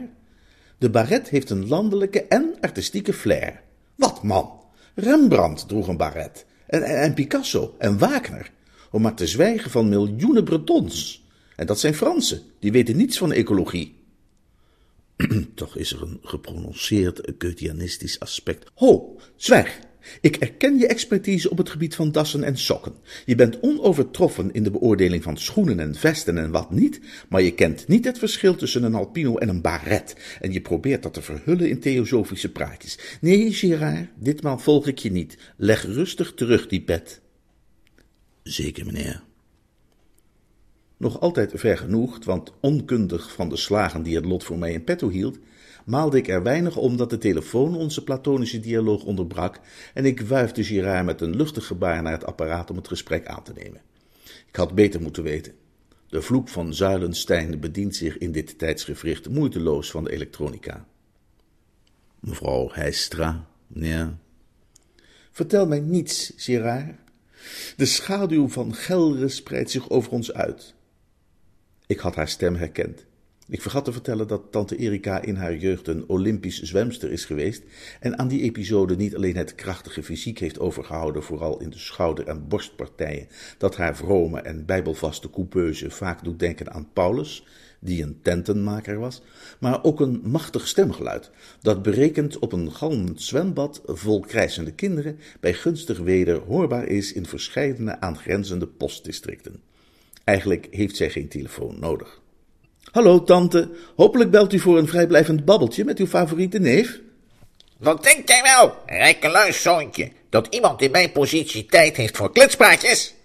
De 0.78 0.90
baret 0.90 1.30
heeft 1.30 1.50
een 1.50 1.68
landelijke 1.68 2.24
en 2.24 2.56
artistieke 2.62 3.14
flair. 3.14 3.62
Wat 3.96 4.24
man! 4.24 4.52
Rembrandt 4.96 5.68
droeg 5.68 5.88
een 5.88 5.98
baret. 5.98 6.46
En, 6.68 6.84
en, 6.84 7.02
en 7.02 7.14
Picasso 7.14 7.76
en 7.78 7.98
Wagner. 7.98 8.52
Om 8.92 9.02
maar 9.02 9.16
te 9.16 9.28
zwijgen 9.28 9.72
van 9.72 9.90
miljoenen 9.90 10.44
Bretons. 10.44 11.27
En 11.58 11.66
dat 11.66 11.80
zijn 11.80 11.94
Fransen, 11.94 12.42
die 12.60 12.72
weten 12.72 12.98
niets 12.98 13.18
van 13.18 13.32
ecologie. 13.32 13.96
Toch 15.56 15.78
is 15.78 15.92
er 15.92 16.02
een 16.02 16.20
geprononceerd 16.22 17.32
Goetheanistisch 17.40 18.20
aspect. 18.20 18.72
Ho, 18.74 19.20
zwijg! 19.36 19.80
Ik 20.22 20.36
erken 20.36 20.78
je 20.78 20.88
expertise 20.88 21.50
op 21.50 21.58
het 21.58 21.70
gebied 21.70 21.96
van 21.96 22.12
dassen 22.12 22.44
en 22.44 22.58
sokken. 22.58 22.94
Je 23.26 23.36
bent 23.36 23.60
onovertroffen 23.60 24.54
in 24.54 24.64
de 24.64 24.72
beoordeling 24.72 25.24
van 25.24 25.38
schoenen 25.38 25.80
en 25.80 25.96
vesten 25.96 26.38
en 26.38 26.52
wat 26.52 26.72
niet, 26.72 27.00
maar 27.30 27.42
je 27.42 27.54
kent 27.54 27.88
niet 27.88 28.06
het 28.06 28.20
verschil 28.20 28.56
tussen 28.56 28.84
een 28.84 28.96
alpino 28.96 29.38
en 29.38 29.50
een 29.50 29.62
baret, 29.62 30.16
en 30.42 30.52
je 30.52 30.62
probeert 30.62 31.04
dat 31.04 31.14
te 31.14 31.22
verhullen 31.22 31.70
in 31.70 31.80
theosofische 31.80 32.52
praatjes. 32.52 33.00
Nee, 33.22 33.54
Girard, 33.54 34.10
ditmaal 34.16 34.60
volg 34.60 34.88
ik 34.88 35.00
je 35.00 35.12
niet. 35.12 35.38
Leg 35.56 35.84
rustig 35.84 36.34
terug 36.34 36.68
die 36.68 36.82
pet. 36.82 37.22
Zeker, 38.44 38.86
meneer. 38.86 39.27
Nog 40.98 41.20
altijd 41.20 41.52
vergenoegd, 41.56 42.26
want 42.26 42.54
onkundig 42.60 43.34
van 43.34 43.50
de 43.50 43.58
slagen 43.58 44.04
die 44.04 44.16
het 44.16 44.26
lot 44.26 44.44
voor 44.44 44.58
mij 44.58 44.74
in 44.74 44.84
petto 44.84 45.10
hield, 45.10 45.38
maalde 45.86 46.18
ik 46.18 46.28
er 46.28 46.44
weinig 46.44 46.78
om 46.78 46.98
dat 46.98 47.10
de 47.10 47.18
telefoon 47.18 47.76
onze 47.76 48.04
platonische 48.04 48.60
dialoog 48.60 49.04
onderbrak 49.04 49.60
en 49.94 50.06
ik 50.06 50.22
wuifde 50.22 50.64
Girard 50.64 51.06
met 51.06 51.22
een 51.22 51.36
luchtig 51.36 51.66
gebaar 51.66 52.02
naar 52.02 52.12
het 52.12 52.26
apparaat 52.26 52.70
om 52.70 52.76
het 52.76 52.88
gesprek 52.88 53.28
aan 53.28 53.44
te 53.44 53.54
nemen. 53.54 53.82
Ik 54.48 54.56
had 54.56 54.76
beter 54.76 55.02
moeten 55.02 55.24
weten. 55.24 55.54
De 56.10 56.22
vloek 56.22 56.50
van 56.50 56.74
Zuilenstein 56.74 57.60
bedient 57.60 57.96
zich 57.96 58.18
in 58.18 58.32
dit 58.32 58.58
tijdsgevricht 58.58 59.30
moeiteloos 59.30 59.92
van 59.92 60.04
de 60.04 60.12
elektronica. 60.12 60.86
Mevrouw 62.20 62.70
Heistra, 62.72 63.48
ja. 63.68 64.18
Vertel 65.32 65.68
mij 65.68 65.80
niets, 65.80 66.34
Gerard. 66.36 66.96
De 67.76 67.86
schaduw 67.86 68.48
van 68.48 68.74
Gelre 68.74 69.28
spreidt 69.28 69.72
zich 69.72 69.90
over 69.90 70.12
ons 70.12 70.34
uit. 70.34 70.76
Ik 71.88 72.00
had 72.00 72.16
haar 72.16 72.28
stem 72.28 72.56
herkend. 72.56 73.06
Ik 73.50 73.62
vergat 73.62 73.86
te 73.86 73.92
vertellen 73.92 74.28
dat 74.28 74.52
tante 74.52 74.76
Erika 74.76 75.22
in 75.22 75.36
haar 75.36 75.56
jeugd 75.56 75.88
een 75.88 76.10
Olympisch 76.10 76.62
zwemster 76.62 77.12
is 77.12 77.26
geweest 77.26 77.64
en 78.00 78.18
aan 78.18 78.28
die 78.28 78.42
episode 78.42 78.96
niet 78.96 79.16
alleen 79.16 79.36
het 79.36 79.56
krachtige 79.56 80.04
fysiek 80.04 80.40
heeft 80.40 80.60
overgehouden, 80.60 81.24
vooral 81.24 81.60
in 81.62 81.70
de 81.70 81.78
schouder- 81.78 82.28
en 82.28 82.48
borstpartijen, 82.48 83.28
dat 83.58 83.76
haar 83.76 83.96
vrome 83.96 84.42
en 84.42 84.66
bijbelvaste 84.66 85.30
coupeuse 85.30 85.90
vaak 85.90 86.24
doet 86.24 86.40
denken 86.40 86.74
aan 86.74 86.90
Paulus, 86.94 87.46
die 87.80 88.04
een 88.04 88.20
tentenmaker 88.22 89.00
was, 89.00 89.22
maar 89.60 89.84
ook 89.84 90.00
een 90.00 90.22
machtig 90.24 90.68
stemgeluid, 90.68 91.32
dat 91.62 91.82
berekend 91.82 92.40
op 92.40 92.54
een 92.54 92.72
galmend 92.72 93.22
zwembad 93.22 93.82
vol 93.86 94.20
krijsende 94.20 94.74
kinderen 94.74 95.20
bij 95.40 95.54
gunstig 95.54 95.98
weder 95.98 96.38
hoorbaar 96.38 96.88
is 96.88 97.14
in 97.14 97.26
verscheidene 97.26 98.00
aangrenzende 98.00 98.68
postdistricten. 98.68 99.67
Eigenlijk 100.28 100.68
heeft 100.72 100.96
zij 100.96 101.10
geen 101.10 101.28
telefoon 101.28 101.80
nodig. 101.80 102.22
Hallo, 102.92 103.24
tante. 103.24 103.70
Hopelijk 103.96 104.32
belt 104.32 104.54
u 104.54 104.60
voor 104.60 104.78
een 104.78 104.88
vrijblijvend 104.88 105.46
babbeltje 105.46 105.86
met 105.86 106.00
uw 106.00 106.08
favoriete 106.08 106.60
neef. 106.60 107.00
Wat 107.78 108.04
denk 108.04 108.28
jij 108.28 108.42
wel, 108.42 108.76
rijkeluis 108.86 109.62
zoontje, 109.62 110.12
dat 110.30 110.48
iemand 110.50 110.82
in 110.82 110.92
mijn 110.92 111.12
positie 111.12 111.66
tijd 111.66 111.98
heeft 111.98 112.18
voor 112.18 112.32
kletspraatjes? 112.32 113.16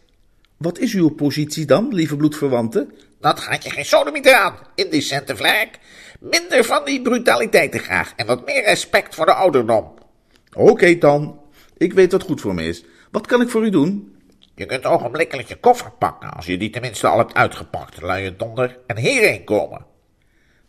Wat 0.56 0.78
is 0.78 0.94
uw 0.94 1.09
positie 1.09 1.64
dan, 1.64 1.94
lieve 1.94 2.16
bloedverwante? 2.16 2.87
Dat 3.21 3.40
gaat 3.40 3.64
je 3.64 3.71
geen 3.71 3.85
sodemieter 3.85 4.35
aan, 4.35 4.56
indecente 4.75 5.37
vlek. 5.37 5.78
Minder 6.21 6.64
van 6.64 6.85
die 6.85 7.02
brutaliteiten 7.02 7.80
graag 7.80 8.12
en 8.16 8.26
wat 8.26 8.47
meer 8.47 8.64
respect 8.64 9.14
voor 9.14 9.26
de 9.26 9.35
ouderdom. 9.35 9.94
Oké 10.52 10.99
dan, 10.99 11.40
ik 11.76 11.92
weet 11.92 12.12
wat 12.12 12.23
goed 12.23 12.40
voor 12.40 12.54
me 12.54 12.68
is. 12.68 12.85
Wat 13.11 13.26
kan 13.26 13.40
ik 13.40 13.49
voor 13.49 13.64
u 13.64 13.71
doen? 13.71 14.12
Je 14.54 14.66
kunt 14.66 14.85
ogenblikkelijk 14.85 15.49
je 15.49 15.56
koffer 15.56 15.90
pakken, 15.90 16.32
als 16.32 16.47
je 16.47 16.59
die 16.59 16.71
tenminste 16.71 17.06
al 17.06 17.18
hebt 17.18 17.35
uitgepakt, 17.35 18.00
luie 18.00 18.37
donder, 18.37 18.78
en 18.87 18.99
hierheen 18.99 19.44
komen. 19.44 19.87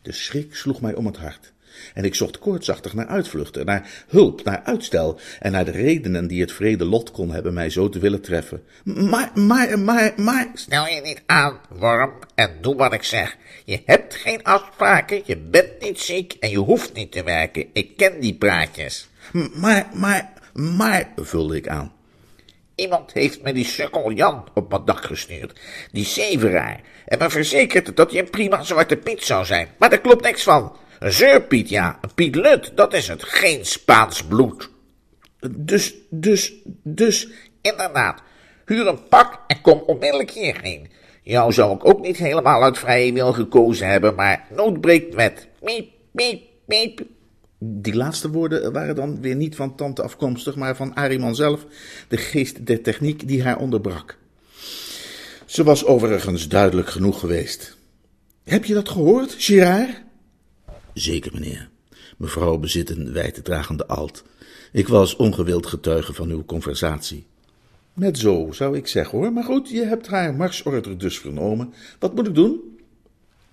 De 0.01 0.11
schrik 0.11 0.55
sloeg 0.55 0.81
mij 0.81 0.93
om 0.93 1.05
het 1.05 1.17
hart. 1.17 1.53
En 1.93 2.03
ik 2.03 2.15
zocht 2.15 2.39
koortsachtig 2.39 2.93
naar 2.93 3.07
uitvluchten, 3.07 3.65
naar 3.65 4.03
hulp, 4.07 4.43
naar 4.43 4.61
uitstel 4.63 5.19
en 5.39 5.51
naar 5.51 5.65
de 5.65 5.71
redenen 5.71 6.27
die 6.27 6.41
het 6.41 6.51
vrede 6.51 6.85
lot 6.85 7.11
kon 7.11 7.31
hebben 7.31 7.53
mij 7.53 7.69
zo 7.69 7.89
te 7.89 7.99
willen 7.99 8.21
treffen. 8.21 8.63
Maar, 8.83 9.31
maar, 9.33 9.79
maar, 9.79 10.13
maar... 10.15 10.47
Stel 10.53 10.87
je 10.87 11.01
niet 11.01 11.21
aan, 11.25 11.59
worm, 11.69 12.13
en 12.35 12.57
doe 12.61 12.75
wat 12.75 12.93
ik 12.93 13.03
zeg. 13.03 13.37
Je 13.65 13.81
hebt 13.85 14.15
geen 14.15 14.43
afspraken, 14.43 15.21
je 15.25 15.37
bent 15.37 15.81
niet 15.81 15.99
ziek 15.99 16.33
en 16.39 16.49
je 16.49 16.57
hoeft 16.57 16.93
niet 16.93 17.11
te 17.11 17.23
werken. 17.23 17.65
Ik 17.73 17.97
ken 17.97 18.19
die 18.19 18.35
praatjes. 18.35 19.09
Maar, 19.53 19.89
maar, 19.93 20.33
maar, 20.53 21.11
vulde 21.15 21.55
ik 21.55 21.67
aan. 21.67 21.91
Iemand 22.75 23.13
heeft 23.13 23.41
me 23.41 23.53
die 23.53 23.65
sukkel 23.65 24.11
Jan 24.11 24.47
op 24.53 24.69
mijn 24.69 24.85
dak 24.85 25.03
gestuurd, 25.03 25.59
die 25.91 26.05
zeveraar, 26.05 26.81
en 27.05 27.17
me 27.19 27.29
verzekerd 27.29 27.95
dat 27.95 28.11
hij 28.11 28.19
een 28.19 28.29
prima 28.29 28.63
zwarte 28.63 28.97
Piet 28.97 29.23
zou 29.23 29.45
zijn. 29.45 29.67
Maar 29.77 29.89
daar 29.89 30.01
klopt 30.01 30.23
niks 30.23 30.43
van. 30.43 30.77
Een 30.99 31.11
zeurpiet, 31.11 31.69
ja, 31.69 31.97
een 32.01 32.13
Piet 32.13 32.35
Lut, 32.35 32.71
dat 32.75 32.93
is 32.93 33.07
het, 33.07 33.23
geen 33.23 33.65
Spaans 33.65 34.23
bloed. 34.23 34.69
Dus, 35.51 35.93
dus, 36.09 36.53
dus... 36.83 37.27
Inderdaad, 37.61 38.21
huur 38.65 38.87
een 38.87 39.07
pak 39.07 39.43
en 39.47 39.61
kom 39.61 39.83
onmiddellijk 39.85 40.31
hierheen. 40.31 40.91
Jou 41.21 41.53
zou 41.53 41.75
ik 41.75 41.85
ook 41.85 42.01
niet 42.01 42.17
helemaal 42.17 42.63
uit 42.63 42.77
vrije 42.77 43.13
wil 43.13 43.33
gekozen 43.33 43.87
hebben, 43.87 44.15
maar 44.15 44.47
nood 44.49 44.81
breekt 44.81 45.15
wet. 45.15 45.47
Miep, 45.61 45.91
miep, 46.11 46.43
miep. 46.65 47.01
Die 47.65 47.95
laatste 47.95 48.29
woorden 48.29 48.73
waren 48.73 48.95
dan 48.95 49.21
weer 49.21 49.35
niet 49.35 49.55
van 49.55 49.75
tante 49.75 50.03
afkomstig, 50.03 50.55
maar 50.55 50.75
van 50.75 50.95
Ariman 50.95 51.35
zelf, 51.35 51.65
de 52.07 52.17
geest 52.17 52.65
der 52.65 52.81
techniek 52.81 53.27
die 53.27 53.43
haar 53.43 53.57
onderbrak. 53.57 54.17
Ze 55.45 55.63
was 55.63 55.85
overigens 55.85 56.47
duidelijk 56.47 56.89
genoeg 56.89 57.19
geweest. 57.19 57.77
Heb 58.43 58.65
je 58.65 58.73
dat 58.73 58.89
gehoord, 58.89 59.33
Girard? 59.37 60.01
Zeker, 60.93 61.31
meneer. 61.33 61.69
Mevrouw 62.17 62.57
bezit 62.57 62.89
een 62.89 63.11
wijddragende 63.11 63.85
alt. 63.87 64.23
Ik 64.71 64.87
was 64.87 65.15
ongewild 65.15 65.65
getuige 65.65 66.13
van 66.13 66.29
uw 66.29 66.45
conversatie. 66.45 67.25
Met 67.93 68.17
zo, 68.17 68.51
zou 68.51 68.77
ik 68.77 68.87
zeggen 68.87 69.17
hoor. 69.17 69.33
Maar 69.33 69.43
goed, 69.43 69.69
je 69.69 69.85
hebt 69.85 70.07
haar 70.07 70.35
marsorder 70.35 70.97
dus 70.97 71.19
vernomen. 71.19 71.73
Wat 71.99 72.15
moet 72.15 72.27
ik 72.27 72.35
doen? 72.35 72.77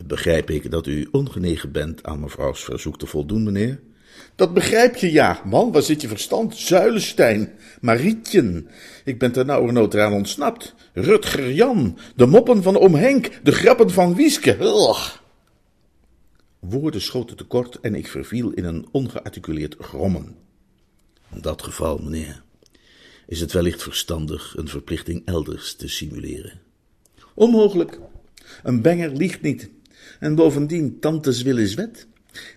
Begrijp 0.07 0.50
ik 0.50 0.71
dat 0.71 0.87
u 0.87 1.09
ongenegen 1.11 1.73
bent 1.73 2.05
aan 2.05 2.21
mevrouws 2.21 2.64
verzoek 2.64 2.99
te 2.99 3.07
voldoen, 3.07 3.43
meneer? 3.43 3.81
Dat 4.35 4.55
begrijp 4.55 4.97
je, 4.97 5.12
ja. 5.12 5.43
Man, 5.45 5.73
waar 5.73 5.83
zit 5.83 6.00
je 6.00 6.09
verstand? 6.09 6.57
Zuilenstein, 6.57 7.53
Marietje. 7.81 8.65
Ik 9.05 9.19
ben 9.19 9.33
ter 9.33 9.45
nauwernood 9.45 9.95
eraan 9.95 10.12
ontsnapt. 10.12 10.75
Rutger 10.93 11.53
Jan, 11.53 11.99
de 12.17 12.27
moppen 12.27 12.62
van 12.62 12.79
oom 12.79 12.95
Henk, 12.95 13.31
de 13.43 13.53
grappen 13.53 13.91
van 13.91 14.15
Wieske. 14.15 14.57
Ugh. 14.61 15.17
Woorden 16.59 17.00
schoten 17.00 17.37
tekort 17.37 17.81
en 17.81 17.95
ik 17.95 18.07
verviel 18.07 18.50
in 18.50 18.65
een 18.65 18.89
ongearticuleerd 18.91 19.77
grommen. 19.79 20.37
In 21.35 21.41
dat 21.41 21.62
geval, 21.62 21.99
meneer, 21.99 22.43
is 23.27 23.41
het 23.41 23.53
wellicht 23.53 23.83
verstandig 23.83 24.57
een 24.57 24.69
verplichting 24.69 25.23
elders 25.25 25.75
te 25.75 25.89
simuleren. 25.89 26.61
Onmogelijk. 27.35 27.99
Een 28.62 28.83
benger 28.83 29.11
liegt 29.11 29.43
niet. 29.43 29.71
En 30.19 30.35
bovendien, 30.35 30.99
tantes 31.00 31.43
wil 31.43 31.59
is 31.59 31.75
wet. 31.75 32.07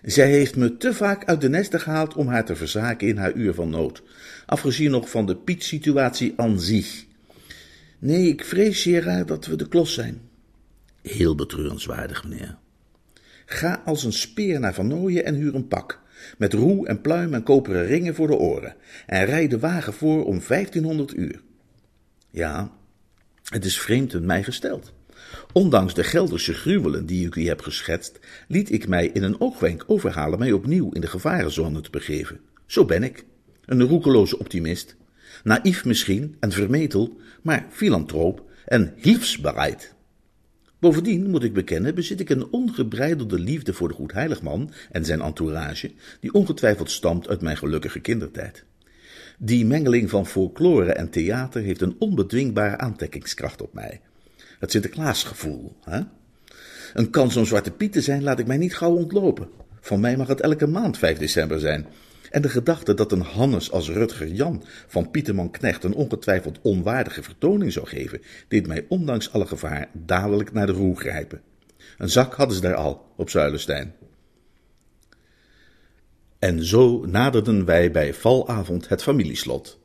Zij 0.02 0.30
heeft 0.30 0.56
me 0.56 0.76
te 0.76 0.94
vaak 0.94 1.24
uit 1.24 1.40
de 1.40 1.48
nesten 1.48 1.80
gehaald 1.80 2.14
om 2.14 2.28
haar 2.28 2.44
te 2.44 2.56
verzaken 2.56 3.08
in 3.08 3.16
haar 3.16 3.32
uur 3.32 3.54
van 3.54 3.70
nood. 3.70 4.02
Afgezien 4.46 4.90
nog 4.90 5.10
van 5.10 5.26
de 5.26 5.36
Piet-situatie 5.36 6.32
aan 6.36 6.60
zich. 6.60 7.04
Nee, 7.98 8.28
ik 8.28 8.44
vrees, 8.44 8.82
Gerard, 8.82 9.28
dat 9.28 9.46
we 9.46 9.56
de 9.56 9.68
klos 9.68 9.94
zijn. 9.94 10.20
Heel 11.02 11.34
betreurenswaardig, 11.34 12.24
meneer. 12.24 12.56
Ga 13.46 13.82
als 13.84 14.04
een 14.04 14.12
speer 14.12 14.60
naar 14.60 14.74
Van 14.74 14.86
Nooyen 14.86 15.24
en 15.24 15.34
huur 15.34 15.54
een 15.54 15.68
pak. 15.68 16.02
Met 16.38 16.52
roe 16.52 16.86
en 16.86 17.00
pluim 17.00 17.34
en 17.34 17.42
koperen 17.42 17.86
ringen 17.86 18.14
voor 18.14 18.26
de 18.26 18.36
oren. 18.36 18.76
En 19.06 19.24
rij 19.24 19.48
de 19.48 19.58
wagen 19.58 19.92
voor 19.92 20.24
om 20.24 20.40
1500 20.48 21.14
uur. 21.16 21.40
Ja, 22.30 22.72
het 23.44 23.64
is 23.64 23.80
vreemd 23.80 24.14
in 24.14 24.26
mij 24.26 24.42
gesteld. 24.42 24.93
Ondanks 25.52 25.94
de 25.94 26.04
Gelderse 26.04 26.54
gruwelen 26.54 27.06
die 27.06 27.26
ik 27.26 27.34
u 27.34 27.46
heb 27.46 27.60
geschetst, 27.60 28.18
liet 28.48 28.72
ik 28.72 28.88
mij 28.88 29.06
in 29.06 29.22
een 29.22 29.40
oogwenk 29.40 29.84
overhalen 29.86 30.38
mij 30.38 30.52
opnieuw 30.52 30.90
in 30.90 31.00
de 31.00 31.06
gevarenzone 31.06 31.80
te 31.80 31.90
begeven. 31.90 32.40
Zo 32.66 32.84
ben 32.84 33.02
ik. 33.02 33.24
Een 33.64 33.82
roekeloze 33.82 34.38
optimist. 34.38 34.96
Naïef 35.44 35.84
misschien 35.84 36.36
en 36.40 36.52
vermetel, 36.52 37.16
maar 37.42 37.66
filantroop 37.70 38.50
en 38.64 38.92
hilfsbereid. 38.96 39.94
Bovendien, 40.78 41.30
moet 41.30 41.44
ik 41.44 41.52
bekennen, 41.52 41.94
bezit 41.94 42.20
ik 42.20 42.30
een 42.30 42.52
ongebreidelde 42.52 43.38
liefde 43.38 43.72
voor 43.72 43.88
de 43.88 43.94
Goedheiligman 43.94 44.70
en 44.90 45.04
zijn 45.04 45.20
entourage, 45.20 45.92
die 46.20 46.32
ongetwijfeld 46.32 46.90
stamt 46.90 47.28
uit 47.28 47.40
mijn 47.40 47.56
gelukkige 47.56 48.00
kindertijd. 48.00 48.64
Die 49.38 49.66
mengeling 49.66 50.10
van 50.10 50.26
folklore 50.26 50.92
en 50.92 51.10
theater 51.10 51.62
heeft 51.62 51.80
een 51.80 51.96
onbedwingbare 51.98 52.78
aantrekkingskracht 52.78 53.62
op 53.62 53.74
mij. 53.74 54.00
Het 54.58 54.70
Sinterklaasgevoel, 54.70 55.76
hè? 55.84 56.00
Een 56.94 57.10
kans 57.10 57.36
om 57.36 57.46
Zwarte 57.46 57.70
Piet 57.70 57.92
te 57.92 58.00
zijn 58.00 58.22
laat 58.22 58.38
ik 58.38 58.46
mij 58.46 58.56
niet 58.56 58.76
gauw 58.76 58.94
ontlopen. 58.94 59.48
Van 59.80 60.00
mij 60.00 60.16
mag 60.16 60.28
het 60.28 60.40
elke 60.40 60.66
maand 60.66 60.98
5 60.98 61.18
december 61.18 61.60
zijn. 61.60 61.86
En 62.30 62.42
de 62.42 62.48
gedachte 62.48 62.94
dat 62.94 63.12
een 63.12 63.20
Hannes 63.20 63.70
als 63.70 63.88
Rutger 63.88 64.28
Jan 64.28 64.64
van 64.86 65.10
Pieterman 65.10 65.50
Knecht 65.50 65.84
een 65.84 65.94
ongetwijfeld 65.94 66.58
onwaardige 66.62 67.22
vertoning 67.22 67.72
zou 67.72 67.86
geven, 67.86 68.22
deed 68.48 68.66
mij 68.66 68.86
ondanks 68.88 69.32
alle 69.32 69.46
gevaar 69.46 69.88
dadelijk 69.92 70.52
naar 70.52 70.66
de 70.66 70.72
roer 70.72 70.96
grijpen. 70.96 71.40
Een 71.98 72.08
zak 72.08 72.34
hadden 72.34 72.56
ze 72.56 72.62
daar 72.62 72.74
al, 72.74 73.12
op 73.16 73.30
Zuilenstein. 73.30 73.94
En 76.38 76.64
zo 76.64 77.06
naderden 77.06 77.64
wij 77.64 77.90
bij 77.90 78.14
valavond 78.14 78.88
het 78.88 79.02
familieslot. 79.02 79.78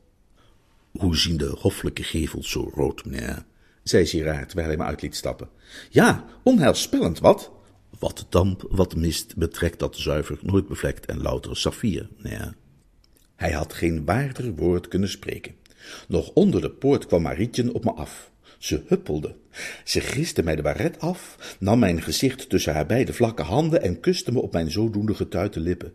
Hoe 0.92 1.18
zien 1.18 1.38
de 1.38 1.56
hoffelijke 1.60 2.04
gevels 2.04 2.50
zo 2.50 2.72
rood, 2.74 3.06
meneer? 3.06 3.44
Zei 3.90 4.06
Girard, 4.06 4.48
terwijl 4.48 4.68
hij 4.68 4.78
me 4.78 4.84
uit 4.84 5.02
liet 5.02 5.16
stappen. 5.16 5.50
Ja, 5.90 6.26
onheilspellend, 6.44 7.20
wat? 7.20 7.52
Wat 8.00 8.26
damp, 8.30 8.66
wat 8.70 8.96
mist, 8.96 9.36
betrekt 9.36 9.80
dat 9.80 9.96
zuiver, 9.96 10.40
nooit 10.42 10.68
bevlekt 10.68 11.06
en 11.06 11.22
louter 11.22 11.58
saffier, 11.58 12.10
ja. 12.18 12.54
Hij 13.36 13.52
had 13.52 13.74
geen 13.74 14.06
waarder 14.06 14.56
woord 14.56 14.88
kunnen 14.88 15.10
spreken. 15.10 15.56
Nog 16.08 16.32
onder 16.34 16.62
de 16.62 16.70
poort 16.70 17.06
kwam 17.06 17.22
Marietje 17.22 17.74
op 17.74 17.84
me 17.84 17.92
af. 17.92 18.32
Ze 18.58 18.84
huppelde. 18.88 19.36
Ze 19.84 20.00
griste 20.00 20.44
mij 20.44 20.56
de 20.56 20.62
baret 20.62 21.00
af, 21.00 21.56
nam 21.60 21.80
mijn 21.80 22.02
gezicht 22.02 22.50
tussen 22.50 22.74
haar 22.74 22.86
beide 22.86 23.14
vlakke 23.14 23.42
handen 23.42 23.82
en 23.82 24.00
kuste 24.00 24.32
me 24.32 24.42
op 24.42 24.54
mijn 24.54 24.72
zodoende 24.72 25.14
getuite 25.16 25.60
lippen. 25.60 25.94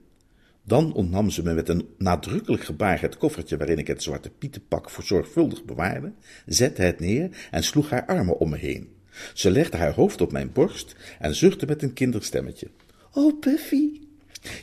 Dan 0.66 0.92
ontnam 0.92 1.30
ze 1.30 1.42
me 1.42 1.54
met 1.54 1.68
een 1.68 1.88
nadrukkelijk 1.99 2.64
gebaar 2.64 3.00
het 3.00 3.16
koffertje 3.16 3.56
waarin 3.56 3.78
ik 3.78 3.87
het 3.87 4.02
zwarte 4.02 4.30
pietenpak 4.30 4.90
voor 4.90 5.04
zorgvuldig 5.04 5.64
bewaarde, 5.64 6.12
zette 6.47 6.83
het 6.83 7.00
neer 7.00 7.49
en 7.50 7.62
sloeg 7.62 7.90
haar 7.90 8.06
armen 8.06 8.38
om 8.38 8.50
me 8.50 8.56
heen. 8.56 8.88
Ze 9.35 9.50
legde 9.50 9.76
haar 9.76 9.94
hoofd 9.94 10.21
op 10.21 10.33
mijn 10.33 10.52
borst 10.52 10.97
en 11.18 11.35
zuchtte 11.35 11.66
met 11.66 11.83
een 11.83 11.92
kinderstemmetje. 11.92 12.71
Oh, 13.12 13.38
Puffy, 13.40 14.00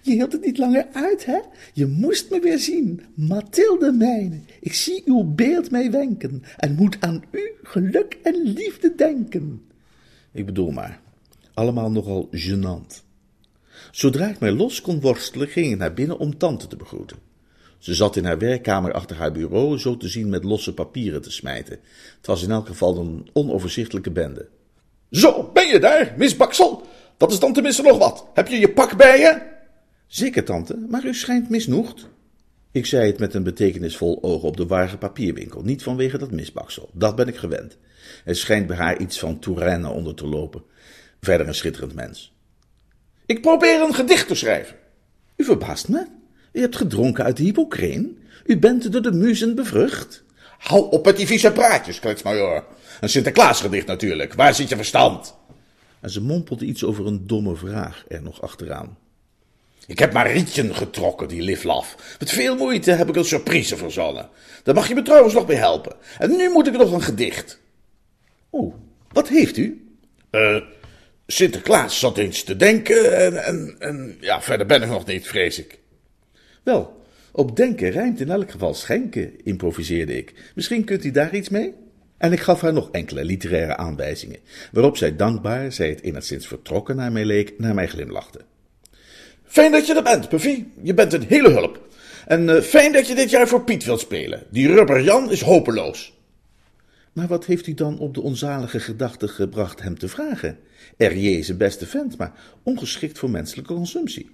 Je 0.01 0.12
hield 0.12 0.31
het 0.31 0.46
niet 0.46 0.58
langer 0.58 0.88
uit, 0.93 1.25
hè? 1.25 1.39
Je 1.74 1.86
moest 1.86 2.29
me 2.29 2.39
weer 2.39 2.60
zien. 2.60 3.01
Mathilde 3.13 3.91
mijne, 3.91 4.39
ik 4.60 4.74
zie 4.74 5.01
uw 5.05 5.24
beeld 5.24 5.72
mij 5.72 5.91
wenken 5.91 6.43
en 6.58 6.75
moet 6.75 6.98
aan 7.00 7.24
u 7.31 7.51
geluk 7.63 8.17
en 8.24 8.36
liefde 8.36 8.96
denken. 8.96 9.62
Ik 10.31 10.46
bedoel 10.46 10.72
maar, 10.72 11.01
allemaal 11.53 11.91
nogal 11.91 12.29
gênant. 12.31 13.11
Zodra 13.91 14.27
ik 14.27 14.39
mij 14.39 14.51
los 14.51 14.81
kon 14.81 15.01
worstelen, 15.01 15.48
ging 15.48 15.71
ik 15.71 15.77
naar 15.77 15.93
binnen 15.93 16.17
om 16.17 16.38
tante 16.38 16.67
te 16.67 16.75
begroeten. 16.75 17.17
Ze 17.77 17.93
zat 17.93 18.15
in 18.15 18.25
haar 18.25 18.38
werkkamer 18.38 18.93
achter 18.93 19.15
haar 19.15 19.31
bureau, 19.31 19.77
zo 19.77 19.98
te 19.98 20.07
zien 20.07 20.29
met 20.29 20.43
losse 20.43 20.74
papieren 20.74 21.21
te 21.21 21.31
smijten. 21.31 21.79
Het 22.17 22.27
was 22.27 22.43
in 22.43 22.51
elk 22.51 22.67
geval 22.67 22.98
een 22.98 23.29
onoverzichtelijke 23.33 24.12
bende. 24.12 24.48
Zo, 25.12 25.50
ben 25.53 25.67
je 25.67 25.79
daar, 25.79 26.13
Miss 26.17 26.36
Baksel? 26.36 26.88
Dat 27.17 27.31
is 27.31 27.39
dan 27.39 27.53
tenminste 27.53 27.81
nog 27.81 27.98
wat. 27.98 28.27
Heb 28.33 28.48
je 28.48 28.60
je 28.60 28.71
pak 28.71 28.98
bij 28.98 29.19
je? 29.19 29.41
Zeker, 30.07 30.43
tante, 30.43 30.86
maar 30.89 31.05
u 31.05 31.13
schijnt 31.13 31.50
misnoegd. 31.50 32.10
Ik 32.71 32.86
zei 32.86 33.07
het 33.07 33.19
met 33.19 33.33
een 33.33 33.43
betekenisvol 33.43 34.24
oog 34.24 34.43
op 34.43 34.57
de 34.57 34.65
waarge 34.65 34.98
papierwinkel, 34.98 35.62
niet 35.62 35.83
vanwege 35.83 36.17
dat 36.17 36.31
misbaksel. 36.31 36.89
Dat 36.93 37.15
ben 37.15 37.27
ik 37.27 37.36
gewend. 37.36 37.77
Er 38.25 38.36
schijnt 38.36 38.67
bij 38.67 38.77
haar 38.77 39.00
iets 39.00 39.19
van 39.19 39.39
Touraine 39.39 39.89
onder 39.89 40.15
te 40.15 40.27
lopen. 40.27 40.63
Verder 41.21 41.48
een 41.48 41.55
schitterend 41.55 41.93
mens. 41.93 42.30
Ik 43.31 43.41
probeer 43.41 43.81
een 43.81 43.93
gedicht 43.93 44.27
te 44.27 44.35
schrijven. 44.35 44.75
U 45.35 45.43
verbaast 45.43 45.88
me. 45.88 46.05
U 46.51 46.61
hebt 46.61 46.75
gedronken 46.75 47.23
uit 47.23 47.38
de 47.38 47.43
hypocreen. 47.43 48.19
U 48.45 48.59
bent 48.59 48.91
door 48.91 49.01
de 49.01 49.11
muzen 49.11 49.55
bevrucht. 49.55 50.23
Hou 50.57 50.91
op 50.91 51.05
met 51.05 51.17
die 51.17 51.27
vieze 51.27 51.51
praatjes, 51.51 52.00
kletsmajoor. 52.00 52.65
Een 53.01 53.09
Sinterklaasgedicht 53.09 53.88
natuurlijk. 53.88 54.33
Waar 54.33 54.53
zit 54.55 54.69
je 54.69 54.75
verstand? 54.75 55.35
En 56.00 56.09
ze 56.09 56.21
mompelde 56.21 56.65
iets 56.65 56.83
over 56.83 57.07
een 57.07 57.27
domme 57.27 57.55
vraag 57.55 58.05
er 58.07 58.21
nog 58.21 58.41
achteraan. 58.41 58.97
Ik 59.88 60.00
heb 60.00 60.13
maar 60.13 60.31
rietjen 60.31 60.75
getrokken, 60.75 61.27
die 61.27 61.41
liflaf. 61.41 62.15
Met 62.19 62.31
veel 62.31 62.55
moeite 62.55 62.91
heb 62.91 63.09
ik 63.09 63.15
een 63.15 63.25
surprise 63.25 63.77
verzonnen. 63.77 64.29
Daar 64.63 64.75
mag 64.75 64.88
je 64.88 64.95
me 64.95 65.01
trouwens 65.01 65.33
nog 65.33 65.45
bij 65.45 65.55
helpen. 65.55 65.95
En 66.17 66.35
nu 66.35 66.50
moet 66.50 66.67
ik 66.67 66.77
nog 66.77 66.91
een 66.91 67.01
gedicht. 67.01 67.59
Oh, 68.50 68.75
wat 69.11 69.27
heeft 69.27 69.57
u? 69.57 69.95
Eh, 70.29 70.55
Sinterklaas 71.31 72.00
zat 72.00 72.17
eens 72.17 72.43
te 72.43 72.55
denken 72.55 73.17
en, 73.17 73.43
en, 73.43 73.75
en 73.79 74.17
ja, 74.19 74.41
verder 74.41 74.65
ben 74.65 74.81
ik 74.81 74.89
nog 74.89 75.05
niet, 75.05 75.27
vrees 75.27 75.59
ik. 75.59 75.79
Wel, 76.63 77.01
op 77.31 77.55
denken 77.55 77.89
rijmt 77.89 78.19
in 78.19 78.29
elk 78.29 78.51
geval 78.51 78.73
schenken, 78.73 79.31
improviseerde 79.43 80.17
ik. 80.17 80.33
Misschien 80.55 80.83
kunt 80.83 81.03
u 81.03 81.11
daar 81.11 81.35
iets 81.35 81.50
mee? 81.50 81.73
En 82.17 82.31
ik 82.31 82.39
gaf 82.39 82.61
haar 82.61 82.73
nog 82.73 82.89
enkele 82.91 83.25
literaire 83.25 83.77
aanwijzingen, 83.77 84.39
waarop 84.71 84.97
zij 84.97 85.15
dankbaar, 85.15 85.71
zij 85.71 85.89
het 85.89 86.01
enigszins 86.01 86.47
vertrokken 86.47 86.95
naar 86.95 87.11
mij 87.11 87.25
leek, 87.25 87.53
naar 87.57 87.73
mij 87.73 87.88
glimlachte. 87.88 88.39
Fijn 89.45 89.71
dat 89.71 89.88
je 89.88 89.95
er 89.95 90.03
bent, 90.03 90.29
Puffy. 90.29 90.63
Je 90.81 90.93
bent 90.93 91.13
een 91.13 91.25
hele 91.27 91.50
hulp. 91.50 91.88
En 92.25 92.47
uh, 92.47 92.61
fijn 92.61 92.91
dat 92.91 93.07
je 93.07 93.15
dit 93.15 93.29
jaar 93.29 93.47
voor 93.47 93.63
Piet 93.63 93.85
wilt 93.85 94.00
spelen. 94.00 94.43
Die 94.50 94.67
rubber 94.67 95.01
Jan 95.01 95.31
is 95.31 95.41
hopeloos. 95.41 96.13
Maar 97.13 97.27
wat 97.27 97.46
heeft 97.46 97.68
u 97.68 97.74
dan 97.74 98.00
op 98.00 98.13
de 98.13 98.22
onzalige 98.22 98.80
gedachte 98.80 99.27
gebracht 99.27 99.82
hem 99.82 99.98
te 99.98 100.08
vragen? 100.08 100.58
R.J. 100.98 101.27
is 101.27 101.50
een 101.50 101.58
beste 101.58 101.86
vent, 101.86 102.18
maar 102.18 102.34
ongeschikt 102.63 103.20
voor 103.20 103.30
menselijke 103.30 103.74
consumptie. 103.74 104.30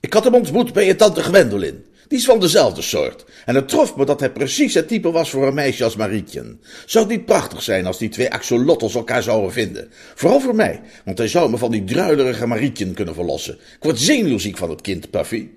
Ik 0.00 0.12
had 0.12 0.24
hem 0.24 0.34
ontmoet 0.34 0.72
bij 0.72 0.86
je 0.86 0.96
tante 0.96 1.22
Gwendolyn. 1.22 1.84
Die 2.08 2.18
is 2.18 2.24
van 2.24 2.40
dezelfde 2.40 2.82
soort. 2.82 3.24
En 3.44 3.54
het 3.54 3.68
trof 3.68 3.96
me 3.96 4.04
dat 4.04 4.20
hij 4.20 4.32
precies 4.32 4.74
het 4.74 4.88
type 4.88 5.10
was 5.10 5.30
voor 5.30 5.46
een 5.46 5.54
meisje 5.54 5.84
als 5.84 5.96
Marietje. 5.96 6.56
Zou 6.86 7.06
het 7.06 7.16
niet 7.16 7.26
prachtig 7.26 7.62
zijn 7.62 7.86
als 7.86 7.98
die 7.98 8.08
twee 8.08 8.32
axolotls 8.32 8.94
elkaar 8.94 9.22
zouden 9.22 9.52
vinden? 9.52 9.88
Vooral 10.14 10.40
voor 10.40 10.54
mij, 10.54 10.80
want 11.04 11.18
hij 11.18 11.28
zou 11.28 11.50
me 11.50 11.58
van 11.58 11.70
die 11.70 11.84
druilerige 11.84 12.46
Marietje 12.46 12.92
kunnen 12.92 13.14
verlossen. 13.14 13.54
Ik 13.54 13.82
word 13.82 13.98
zenuwziek 13.98 14.56
van 14.56 14.70
het 14.70 14.80
kind, 14.80 15.10
Puffy. 15.10 15.48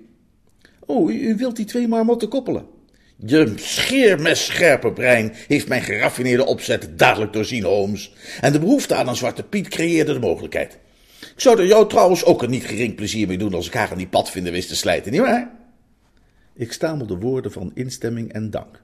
Oh, 0.80 1.12
u 1.12 1.36
wilt 1.36 1.56
die 1.56 1.64
twee 1.64 1.88
marmotten 1.88 2.28
koppelen? 2.28 2.66
Je 3.26 3.52
scheermesscherpe 3.56 4.92
brein 4.92 5.34
heeft 5.46 5.68
mijn 5.68 5.82
geraffineerde 5.82 6.46
opzet 6.46 6.88
dadelijk 6.98 7.32
doorzien, 7.32 7.64
Holmes. 7.64 8.12
En 8.40 8.52
de 8.52 8.58
behoefte 8.58 8.94
aan 8.94 9.08
een 9.08 9.16
zwarte 9.16 9.42
Piet 9.42 9.68
creëerde 9.68 10.12
de 10.12 10.18
mogelijkheid. 10.18 10.78
Ik 11.20 11.40
zou 11.40 11.58
er 11.58 11.66
jou 11.66 11.88
trouwens 11.88 12.24
ook 12.24 12.42
een 12.42 12.50
niet 12.50 12.64
gering 12.64 12.94
plezier 12.94 13.26
mee 13.26 13.38
doen 13.38 13.54
als 13.54 13.66
ik 13.66 13.74
haar 13.74 13.90
aan 13.90 13.98
die 13.98 14.06
padvinder 14.06 14.52
wist 14.52 14.68
te 14.68 14.76
slijten, 14.76 15.12
nietwaar? 15.12 15.50
Ik 16.54 16.72
stamelde 16.72 17.16
woorden 17.16 17.52
van 17.52 17.70
instemming 17.74 18.32
en 18.32 18.50
dank. 18.50 18.82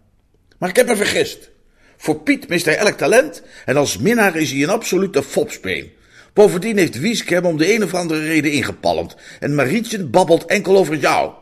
Maar 0.59 0.69
ik 0.69 0.77
heb 0.77 0.87
me 0.87 0.97
vergist. 0.97 1.51
Voor 1.97 2.21
Piet 2.21 2.49
mist 2.49 2.65
hij 2.65 2.77
elk 2.77 2.97
talent 2.97 3.43
en 3.65 3.77
als 3.77 3.99
minnaar 3.99 4.37
is 4.37 4.51
hij 4.51 4.63
een 4.63 4.69
absolute 4.69 5.23
fopspeen. 5.23 5.91
Bovendien 6.33 6.77
heeft 6.77 6.99
Wiesk 6.99 7.29
hem 7.29 7.45
om 7.45 7.57
de 7.57 7.75
een 7.75 7.83
of 7.83 7.95
andere 7.95 8.27
reden 8.27 8.53
ingepalmd 8.53 9.17
en 9.41 9.55
Marietje 9.55 10.05
babbelt 10.05 10.45
enkel 10.45 10.77
over 10.77 10.97
jou. 10.97 11.33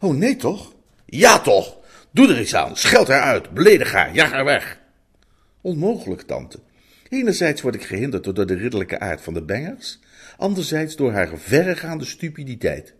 Oh 0.00 0.14
nee 0.14 0.36
toch? 0.36 0.72
Ja 1.06 1.40
toch. 1.40 1.82
Doe 2.14 2.28
er 2.28 2.40
iets 2.40 2.54
aan, 2.54 2.76
scheld 2.76 3.08
haar 3.08 3.20
uit, 3.20 3.50
beledig 3.50 3.92
haar, 3.92 4.14
jag 4.14 4.30
haar 4.30 4.44
weg. 4.44 4.80
Onmogelijk, 5.60 6.22
tante. 6.22 6.58
Enerzijds 7.08 7.60
word 7.60 7.74
ik 7.74 7.84
gehinderd 7.84 8.24
door 8.24 8.46
de 8.46 8.54
ridderlijke 8.54 9.00
aard 9.00 9.20
van 9.20 9.34
de 9.34 9.42
bengers, 9.42 9.98
anderzijds 10.36 10.96
door 10.96 11.12
haar 11.12 11.38
verregaande 11.38 12.04
stupiditeit. 12.04 12.94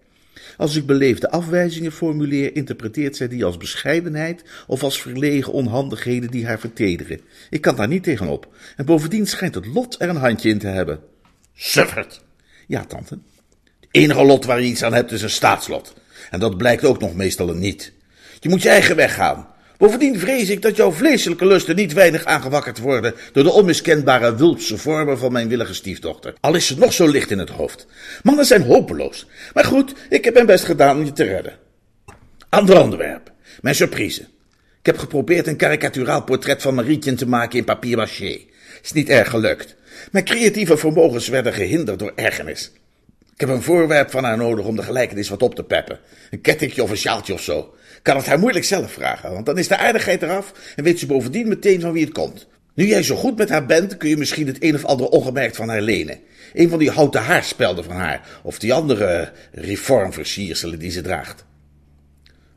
Als 0.57 0.77
ik 0.77 0.87
beleefde 0.87 1.31
afwijzingen 1.31 1.93
formuleer, 1.93 2.57
interpreteert 2.57 3.17
zij 3.17 3.29
die 3.29 3.45
als 3.45 3.57
bescheidenheid 3.57 4.45
of 4.67 4.83
als 4.83 5.03
verlegen 5.03 5.53
onhandigheden 5.53 6.31
die 6.31 6.47
haar 6.47 6.61
vertederen. 6.61 7.21
Ik 7.51 7.61
kan 7.61 7.77
daar 7.77 7.89
niet 7.89 8.03
tegenop. 8.03 8.55
En 8.77 8.85
bovendien 8.85 9.27
schijnt 9.27 9.55
het 9.55 9.67
lot 9.67 10.01
er 10.01 10.09
een 10.09 10.17
handje 10.17 10.49
in 10.49 10.59
te 10.59 10.67
hebben. 10.67 11.01
Suffert. 11.55 12.25
Ja, 12.67 12.85
tante. 12.85 13.19
Het 13.81 13.89
enige 13.91 14.25
lot 14.25 14.45
waar 14.45 14.61
je 14.61 14.69
iets 14.69 14.83
aan 14.83 14.95
hebt 14.95 15.13
is 15.13 15.23
een 15.23 15.31
staatslot. 15.31 15.95
En 16.31 16.41
dat 16.41 16.57
blijkt 16.57 16.85
ook 16.85 17.01
nog 17.01 17.15
meestal 17.15 17.49
een 17.49 17.59
niet. 17.59 17.93
Je 18.45 18.51
moet 18.51 18.63
je 18.63 18.69
eigen 18.69 18.97
weg 18.97 19.15
gaan. 19.15 19.49
Bovendien 19.79 20.19
vrees 20.19 20.49
ik 20.49 20.63
dat 20.63 20.77
jouw 20.77 20.93
vleeselijke 20.93 21.47
lusten 21.47 21.77
niet 21.77 21.93
weinig 21.93 22.25
aangewakkerd 22.25 22.79
worden 22.79 23.15
door 23.33 23.45
de 23.45 23.53
onmiskenbare 23.53 24.37
wulpse 24.37 24.79
vormen 24.79 25.19
van 25.19 25.33
mijn 25.33 25.49
willige 25.49 25.75
stiefdochter. 25.75 26.35
Al 26.41 26.55
is 26.55 26.67
ze 26.67 26.79
nog 26.79 26.93
zo 26.93 27.07
licht 27.07 27.31
in 27.31 27.39
het 27.39 27.51
hoofd. 27.51 27.87
Mannen 28.23 28.45
zijn 28.45 28.63
hopeloos. 28.63 29.27
Maar 29.55 29.65
goed, 29.65 29.93
ik 30.09 30.25
heb 30.25 30.35
mijn 30.35 30.47
best 30.47 30.65
gedaan 30.65 30.97
om 30.97 31.05
je 31.05 31.13
te 31.13 31.25
redden. 31.25 31.59
Ander 32.49 32.83
onderwerp. 32.83 33.33
Mijn 33.61 33.75
surprise. 33.75 34.21
Ik 34.79 34.87
heb 34.87 34.99
geprobeerd 34.99 35.47
een 35.47 35.57
karikaturaal 35.57 36.23
portret 36.23 36.63
van 36.63 36.75
Marietje 36.75 37.15
te 37.15 37.27
maken 37.27 37.59
in 37.59 37.65
papier-maché. 37.65 38.39
Is 38.83 38.93
niet 38.93 39.09
erg 39.09 39.31
gelukt. 39.31 39.77
Mijn 40.11 40.25
creatieve 40.25 40.77
vermogens 40.77 41.29
werden 41.29 41.53
gehinderd 41.53 41.99
door 41.99 42.13
ergernis. 42.15 42.73
Ik 43.35 43.41
heb 43.41 43.49
een 43.49 43.63
voorwerp 43.63 44.11
van 44.11 44.25
haar 44.25 44.37
nodig 44.37 44.65
om 44.65 44.77
de 44.77 44.83
gelijkenis 44.83 45.29
wat 45.29 45.43
op 45.43 45.55
te 45.55 45.65
peppen. 45.65 45.99
Een 46.31 46.41
kettingje 46.41 46.83
of 46.83 46.91
een 46.91 46.97
sjaaltje 46.97 47.33
of 47.33 47.43
zo 47.43 47.75
kan 48.05 48.17
het 48.17 48.27
haar 48.27 48.39
moeilijk 48.39 48.65
zelf 48.65 48.93
vragen, 48.93 49.33
want 49.33 49.47
dan 49.47 49.59
is 49.59 49.69
de 49.69 49.77
aardigheid 49.77 50.23
eraf 50.23 50.53
en 50.77 50.85
weet 50.85 50.99
ze 50.99 51.07
bovendien 51.07 51.49
meteen 51.49 51.81
van 51.81 51.93
wie 51.93 52.05
het 52.05 52.13
komt. 52.13 52.47
Nu 52.75 52.87
jij 52.87 53.03
zo 53.03 53.17
goed 53.17 53.37
met 53.37 53.49
haar 53.49 53.67
bent, 53.67 53.97
kun 53.97 54.09
je 54.09 54.17
misschien 54.17 54.47
het 54.47 54.63
een 54.63 54.75
of 54.75 54.85
ander 54.85 55.09
ongemerkt 55.09 55.57
van 55.57 55.69
haar 55.69 55.81
lenen. 55.81 56.19
Een 56.53 56.69
van 56.69 56.79
die 56.79 56.91
houten 56.91 57.23
haarspelden 57.23 57.85
van 57.85 57.97
haar, 57.97 58.41
of 58.43 58.59
die 58.59 58.75
andere 58.75 59.33
reformversierselen 59.53 60.79
die 60.79 60.91
ze 60.91 61.01
draagt. 61.01 61.45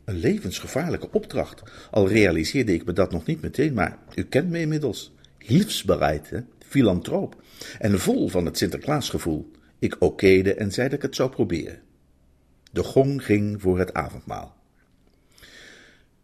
Een 0.06 0.18
levensgevaarlijke 0.20 1.12
opdracht, 1.12 1.64
al 1.92 2.08
realiseerde 2.08 2.74
ik 2.74 2.86
me 2.86 2.94
dat 2.94 3.12
nog 3.12 3.26
niet 3.26 3.42
meteen, 3.42 3.74
maar 3.74 3.98
u 4.16 4.24
kent 4.24 4.50
me 4.50 4.60
inmiddels. 4.60 5.14
Hilfsbereid, 5.38 6.30
hè? 6.30 6.40
filantroop, 6.68 7.36
en 7.80 8.00
vol 8.00 8.28
van 8.28 8.46
het 8.46 8.58
Sinterklaasgevoel. 8.58 9.52
Ik 9.80 9.96
okéde 10.00 10.54
en 10.54 10.72
zei 10.72 10.88
dat 10.88 10.98
ik 10.98 11.04
het 11.04 11.16
zou 11.16 11.30
proberen. 11.30 11.80
De 12.72 12.84
gong 12.84 13.26
ging 13.26 13.62
voor 13.62 13.80
het 13.80 13.94
avondmaal. 13.94 14.57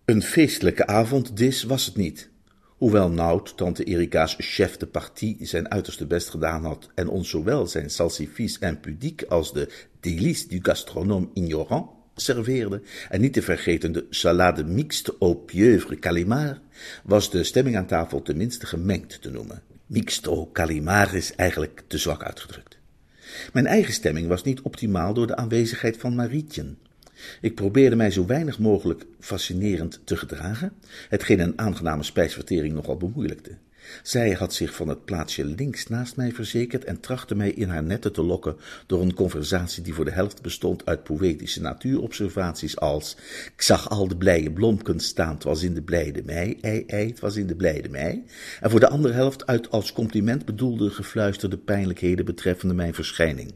Een 0.05 0.21
feestelijke 0.21 0.87
avonddis 0.87 1.63
was 1.63 1.85
het 1.85 1.95
niet. 1.95 2.29
Hoewel 2.77 3.09
Nout, 3.09 3.57
tante 3.57 3.83
Erika's 3.83 4.35
chef 4.37 4.77
de 4.77 4.85
partie, 4.85 5.37
zijn 5.39 5.71
uiterste 5.71 6.05
best 6.05 6.29
gedaan 6.29 6.65
had 6.65 6.89
en 6.95 7.07
ons 7.07 7.29
zowel 7.29 7.67
zijn 7.67 7.89
salsifis 7.89 8.59
impudique 8.59 9.27
als 9.29 9.53
de 9.53 9.69
délices 9.99 10.47
du 10.47 10.59
gastronome 10.61 11.27
ignorant 11.33 11.89
serveerde, 12.15 12.81
en 13.09 13.21
niet 13.21 13.33
te 13.33 13.41
vergeten 13.41 13.91
de 13.91 14.05
salade 14.09 14.63
mixte 14.63 15.15
au 15.19 15.35
pieuvre 15.35 15.99
calimard, 15.99 16.59
was 17.03 17.29
de 17.31 17.43
stemming 17.43 17.77
aan 17.77 17.87
tafel 17.87 18.21
tenminste 18.21 18.65
gemengd 18.65 19.21
te 19.21 19.29
noemen. 19.29 19.61
Mixte 19.85 20.29
au 20.29 20.49
calimard 20.51 21.13
is 21.13 21.35
eigenlijk 21.35 21.83
te 21.87 21.97
zwak 21.97 22.23
uitgedrukt. 22.23 22.77
Mijn 23.53 23.67
eigen 23.67 23.93
stemming 23.93 24.27
was 24.27 24.43
niet 24.43 24.61
optimaal 24.61 25.13
door 25.13 25.27
de 25.27 25.35
aanwezigheid 25.35 25.97
van 25.97 26.15
Marietje. 26.15 26.75
Ik 27.41 27.55
probeerde 27.55 27.95
mij 27.95 28.11
zo 28.11 28.25
weinig 28.25 28.59
mogelijk 28.59 29.05
fascinerend 29.19 30.01
te 30.03 30.17
gedragen, 30.17 30.73
hetgeen 31.09 31.39
een 31.39 31.59
aangename 31.59 32.03
spijsvertering 32.03 32.73
nogal 32.73 32.97
bemoeilijkte. 32.97 33.57
Zij 34.03 34.31
had 34.31 34.53
zich 34.53 34.75
van 34.75 34.87
het 34.87 35.05
plaatsje 35.05 35.45
links 35.45 35.87
naast 35.87 36.15
mij 36.15 36.31
verzekerd 36.31 36.83
en 36.83 36.99
trachtte 36.99 37.35
mij 37.35 37.51
in 37.51 37.69
haar 37.69 37.83
netten 37.83 38.13
te 38.13 38.23
lokken 38.23 38.55
door 38.85 39.01
een 39.01 39.13
conversatie 39.13 39.83
die 39.83 39.93
voor 39.93 40.05
de 40.05 40.11
helft 40.11 40.41
bestond 40.41 40.85
uit 40.85 41.03
poëtische 41.03 41.61
natuurobservaties 41.61 42.77
als 42.77 43.17
ik 43.55 43.61
zag 43.61 43.89
al 43.89 44.07
de 44.07 44.17
blije 44.17 44.51
blomkens 44.51 45.05
staan, 45.05 45.33
het 45.33 45.43
was 45.43 45.63
in 45.63 45.73
de 45.73 45.81
blijde 45.81 46.21
mei, 46.25 46.57
ei, 46.61 46.83
ei, 46.87 47.15
was 47.19 47.35
in 47.35 47.47
de 47.47 47.55
blijde 47.55 47.89
mei, 47.89 48.23
en 48.61 48.69
voor 48.69 48.79
de 48.79 48.89
andere 48.89 49.13
helft 49.13 49.47
uit 49.47 49.71
als 49.71 49.93
compliment 49.93 50.45
bedoelde 50.45 50.89
gefluisterde 50.89 51.57
pijnlijkheden 51.57 52.25
betreffende 52.25 52.73
mijn 52.73 52.93
verschijning. 52.93 53.53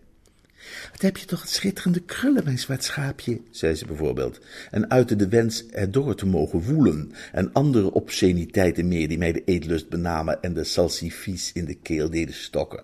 Wat 0.98 1.06
heb 1.06 1.18
je 1.18 1.26
toch 1.26 1.48
schitterende 1.48 2.00
krullen, 2.00 2.44
mijn 2.44 2.60
zwart 2.60 2.84
schaapje, 2.84 3.42
zei 3.52 3.76
ze 3.76 3.86
bijvoorbeeld, 3.86 4.40
en 4.72 4.90
uitte 4.90 5.16
de 5.16 5.28
wens 5.28 5.68
erdoor 5.68 6.16
te 6.16 6.26
mogen 6.26 6.62
woelen, 6.62 7.12
en 7.32 7.54
andere 7.54 7.92
obsceniteiten 7.92 8.88
meer 8.88 9.08
die 9.08 9.18
mij 9.18 9.32
de 9.32 9.44
eetlust 9.46 9.90
benamen 9.90 10.42
en 10.42 10.54
de 10.54 10.64
salsifis 10.64 11.52
in 11.54 11.66
de 11.66 11.74
keel 11.74 12.10
deden 12.10 12.36
stokken. 12.36 12.84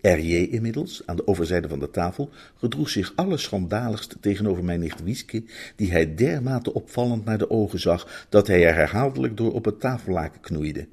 R.J. 0.00 0.34
inmiddels, 0.34 1.02
aan 1.06 1.16
de 1.16 1.26
overzijde 1.26 1.68
van 1.68 1.78
de 1.78 1.90
tafel, 1.90 2.30
gedroeg 2.56 2.88
zich 2.88 3.12
allerschandaligst 3.16 4.16
tegenover 4.20 4.64
mijn 4.64 4.80
nicht 4.80 5.02
Wieske, 5.02 5.44
die 5.76 5.90
hij 5.90 6.14
dermate 6.14 6.74
opvallend 6.74 7.24
naar 7.24 7.38
de 7.38 7.50
ogen 7.50 7.80
zag, 7.80 8.26
dat 8.28 8.46
hij 8.46 8.66
er 8.66 8.74
herhaaldelijk 8.74 9.36
door 9.36 9.52
op 9.52 9.64
het 9.64 9.80
tafellaken 9.80 10.40
knoeide. 10.40 10.86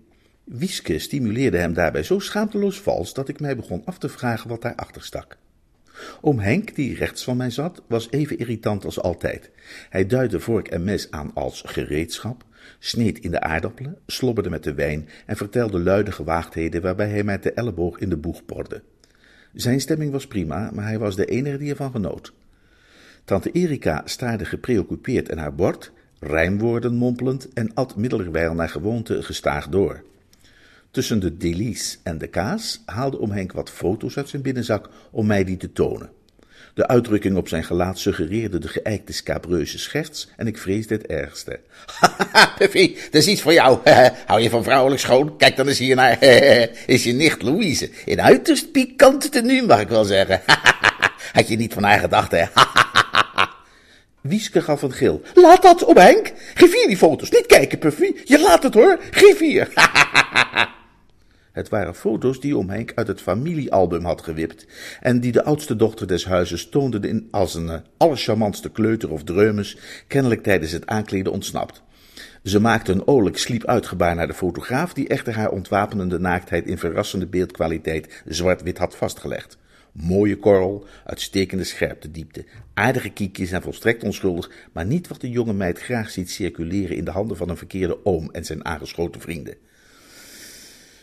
Wieske 0.44 1.00
stimuleerde 1.00 1.58
hem 1.58 1.74
daarbij 1.74 2.04
zo 2.04 2.20
schaamteloos 2.20 2.80
vals, 2.80 3.14
dat 3.14 3.30
ik 3.30 3.40
mij 3.40 3.56
begon 3.56 3.82
af 3.86 3.98
te 3.98 4.10
vragen 4.10 4.50
wat 4.50 4.62
daarachter 4.62 5.04
stak. 5.04 5.38
Oom 6.22 6.40
Henk, 6.40 6.76
die 6.76 6.96
rechts 6.96 7.24
van 7.24 7.38
mij 7.38 7.50
zat, 7.50 7.84
was 7.88 8.12
even 8.12 8.38
irritant 8.38 8.86
als 8.86 9.02
altijd. 9.02 9.52
Hij 9.90 10.06
duidde 10.06 10.40
vork 10.40 10.68
en 10.68 10.84
mes 10.84 11.12
aan 11.12 11.32
als 11.34 11.64
gereedschap, 11.66 12.44
sneed 12.80 13.20
in 13.20 13.32
de 13.32 13.42
aardappelen, 13.42 13.98
slobberde 14.06 14.50
met 14.50 14.64
de 14.64 14.74
wijn 14.74 15.10
en 15.26 15.38
vertelde 15.38 15.80
luide 15.80 16.12
gewaagdheden 16.12 16.82
waarbij 16.82 17.10
hij 17.10 17.24
met 17.24 17.44
de 17.44 17.52
elleboog 17.52 17.98
in 17.98 18.10
de 18.10 18.18
boeg 18.18 18.46
porde. 18.46 18.82
Zijn 19.54 19.82
stemming 19.82 20.12
was 20.12 20.28
prima, 20.28 20.72
maar 20.74 20.86
hij 20.86 21.00
was 21.00 21.16
de 21.16 21.26
enige 21.26 21.58
die 21.58 21.70
ervan 21.70 21.92
genoot. 21.92 22.34
Tante 23.26 23.52
Erika 23.52 24.02
staarde 24.06 24.46
gepreoccupeerd 24.46 25.30
in 25.30 25.38
haar 25.38 25.56
bord, 25.56 25.92
rijmwoorden 26.20 26.96
mompelend 26.96 27.54
en 27.54 27.74
at 27.74 27.96
middelerwijl 27.96 28.54
naar 28.54 28.70
gewoonte 28.70 29.24
gestaag 29.24 29.70
door. 29.70 30.04
Tussen 30.92 31.20
de 31.20 31.38
delice 31.38 31.98
en 32.04 32.18
de 32.18 32.28
kaas 32.28 32.82
haalde 32.86 33.20
om 33.20 33.32
Henk 33.32 33.52
wat 33.52 33.70
foto's 33.70 34.18
uit 34.18 34.30
zijn 34.30 34.42
binnenzak 34.42 34.90
om 35.12 35.26
mij 35.26 35.44
die 35.44 35.58
te 35.58 35.72
tonen. 35.72 36.10
De 36.74 36.88
uitdrukking 36.88 37.38
op 37.38 37.48
zijn 37.48 37.64
gelaat 37.64 38.00
suggereerde 38.00 38.60
de 38.60 38.68
geëikte 38.68 39.14
scabreuze 39.14 39.80
scherts 39.80 40.30
en 40.36 40.48
ik 40.48 40.58
vreesde 40.58 40.94
het 40.94 41.06
ergste. 41.06 41.60
Haha, 41.86 42.54
Puffy, 42.58 42.96
dat 42.96 43.22
is 43.22 43.28
iets 43.28 43.42
voor 43.42 43.54
jou. 43.54 43.80
Hou 44.26 44.42
je 44.42 44.50
van 44.50 44.64
vrouwelijk 44.64 45.02
schoon? 45.02 45.38
Kijk 45.38 45.56
dan 45.56 45.68
eens 45.68 45.78
hier 45.78 45.96
naar. 45.96 46.24
Is 46.86 47.04
je 47.04 47.14
nicht 47.14 47.42
Louise. 47.42 47.90
In 48.06 48.22
uiterst 48.22 48.72
pikante 48.72 49.30
tenue, 49.30 49.66
mag 49.66 49.80
ik 49.80 49.90
wel 49.90 50.04
zeggen. 50.04 50.42
Had 51.34 51.48
je 51.48 51.56
niet 51.56 51.74
van 51.74 51.84
haar 51.84 52.00
gedacht, 52.00 52.32
hè? 52.32 52.46
Wieske 54.22 54.62
gaf 54.62 54.82
een 54.82 54.94
gil. 54.94 55.22
Laat 55.34 55.62
dat, 55.62 55.84
op 55.84 55.98
Henk. 55.98 56.34
Geef 56.54 56.74
hier 56.74 56.88
die 56.88 56.98
foto's. 56.98 57.30
Niet 57.30 57.46
kijken, 57.46 57.80
Puffy. 57.80 58.14
Je 58.24 58.40
laat 58.40 58.64
het 58.64 58.74
hoor. 58.74 59.00
Geef 59.12 59.40
hier. 59.40 59.70
Het 61.58 61.70
waren 61.70 61.96
foto's 61.96 62.40
die 62.40 62.58
Oom 62.58 62.70
Henk 62.70 62.92
uit 62.96 63.08
het 63.08 63.22
familiealbum 63.22 64.06
had 64.06 64.22
gewipt 64.22 64.66
en 65.00 65.20
die 65.20 65.32
de 65.32 65.44
oudste 65.44 65.76
dochter 65.76 66.08
des 66.08 66.26
huizes 66.26 66.70
toonde 66.70 67.08
in 67.08 67.28
als 67.32 67.56
een 67.56 67.66
uh, 67.66 67.76
allercharmantste 67.98 68.70
kleuter 68.70 69.12
of 69.12 69.24
dreumes, 69.24 69.78
kennelijk 70.08 70.44
tijdens 70.44 70.72
het 70.72 70.88
aankleden 70.88 71.32
ontsnapt. 71.32 71.84
Ze 72.44 72.60
maakte 72.60 72.92
een 72.92 73.08
oorlijk 73.08 73.38
sliep 73.38 73.66
uitgebaar 73.66 74.16
naar 74.16 74.28
de 74.28 74.34
fotograaf, 74.34 74.94
die 74.94 75.08
echter 75.08 75.36
haar 75.36 75.52
ontwapenende 75.52 76.20
naaktheid 76.20 76.66
in 76.66 76.78
verrassende 76.78 77.28
beeldkwaliteit 77.28 78.24
zwart-wit 78.26 78.78
had 78.78 78.96
vastgelegd. 78.96 79.58
Mooie 79.92 80.38
korrel, 80.38 80.86
uitstekende 81.06 81.64
scherpte 81.64 82.12
diepte, 82.12 82.46
aardige 82.74 83.10
kiekjes 83.10 83.52
en 83.52 83.62
volstrekt 83.62 84.04
onschuldig, 84.04 84.52
maar 84.74 84.86
niet 84.86 85.08
wat 85.08 85.22
de 85.22 85.30
jonge 85.30 85.54
meid 85.54 85.80
graag 85.80 86.10
ziet 86.10 86.32
circuleren 86.32 86.96
in 86.96 87.06
de 87.06 87.12
handen 87.12 87.38
van 87.38 87.50
een 87.50 87.58
verkeerde 87.58 88.06
oom 88.06 88.30
en 88.32 88.46
zijn 88.46 88.66
aangeschoten 88.66 89.22
vrienden. 89.22 89.67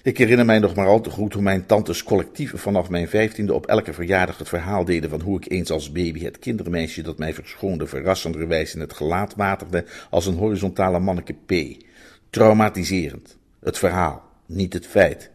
Ik 0.04 0.18
herinner 0.18 0.44
mij 0.44 0.58
nog 0.58 0.74
maar 0.74 0.86
al 0.86 1.00
te 1.00 1.10
goed 1.10 1.32
hoe 1.32 1.42
mijn 1.42 1.66
tantes 1.66 2.02
collectief 2.02 2.52
vanaf 2.54 2.88
mijn 2.88 3.08
vijftiende 3.08 3.54
op 3.54 3.66
elke 3.66 3.92
verjaardag 3.92 4.38
het 4.38 4.48
verhaal 4.48 4.84
deden 4.84 5.10
van 5.10 5.20
hoe 5.20 5.36
ik 5.36 5.50
eens 5.50 5.70
als 5.70 5.92
baby 5.92 6.24
het 6.24 6.38
kindermeisje 6.38 7.02
dat 7.02 7.18
mij 7.18 7.34
verschoonde 7.34 7.86
verrassenderwijs 7.86 8.74
in 8.74 8.80
het 8.80 8.92
gelaat 8.92 9.34
waterde 9.34 9.84
als 10.10 10.26
een 10.26 10.34
horizontale 10.34 10.98
manneke 10.98 11.34
P. 11.46 11.82
Traumatiserend. 12.30 13.36
Het 13.60 13.78
verhaal, 13.78 14.22
niet 14.46 14.72
het 14.72 14.86
feit. 14.86 15.30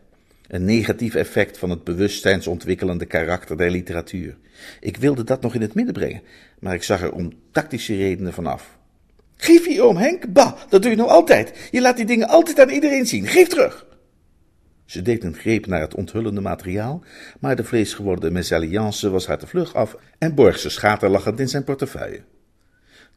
Een 0.47 0.65
negatief 0.65 1.15
effect 1.15 1.57
van 1.57 1.69
het 1.69 1.83
bewustzijnsontwikkelende 1.83 3.05
karakter 3.05 3.57
der 3.57 3.71
literatuur. 3.71 4.37
Ik 4.79 4.97
wilde 4.97 5.23
dat 5.23 5.41
nog 5.41 5.55
in 5.55 5.61
het 5.61 5.73
midden 5.73 5.93
brengen, 5.93 6.21
maar 6.59 6.73
ik 6.73 6.83
zag 6.83 7.01
er 7.01 7.11
om 7.11 7.31
tactische 7.51 7.95
redenen 7.95 8.33
vanaf. 8.33 8.77
Geef 9.35 9.67
je 9.67 9.81
oom 9.81 9.97
Henk? 9.97 10.33
Bah, 10.33 10.53
dat 10.69 10.81
doe 10.81 10.91
je 10.91 10.97
nou 10.97 11.09
altijd. 11.09 11.69
Je 11.71 11.81
laat 11.81 11.97
die 11.97 12.05
dingen 12.05 12.27
altijd 12.27 12.59
aan 12.59 12.69
iedereen 12.69 13.05
zien. 13.05 13.27
Geef 13.27 13.47
terug. 13.47 13.87
Ze 14.89 15.01
deed 15.01 15.23
een 15.23 15.35
greep 15.35 15.65
naar 15.65 15.81
het 15.81 15.95
onthullende 15.95 16.41
materiaal, 16.41 17.03
maar 17.39 17.55
de 17.55 17.63
vleesgeworden 17.63 18.33
mesalliance 18.33 19.09
was 19.09 19.27
haar 19.27 19.37
te 19.37 19.47
vlug 19.47 19.73
af 19.73 19.95
en 20.17 20.35
borg 20.35 20.59
ze 20.59 20.69
schaterlachend 20.69 21.39
in 21.39 21.49
zijn 21.49 21.63
portefeuille. 21.63 22.21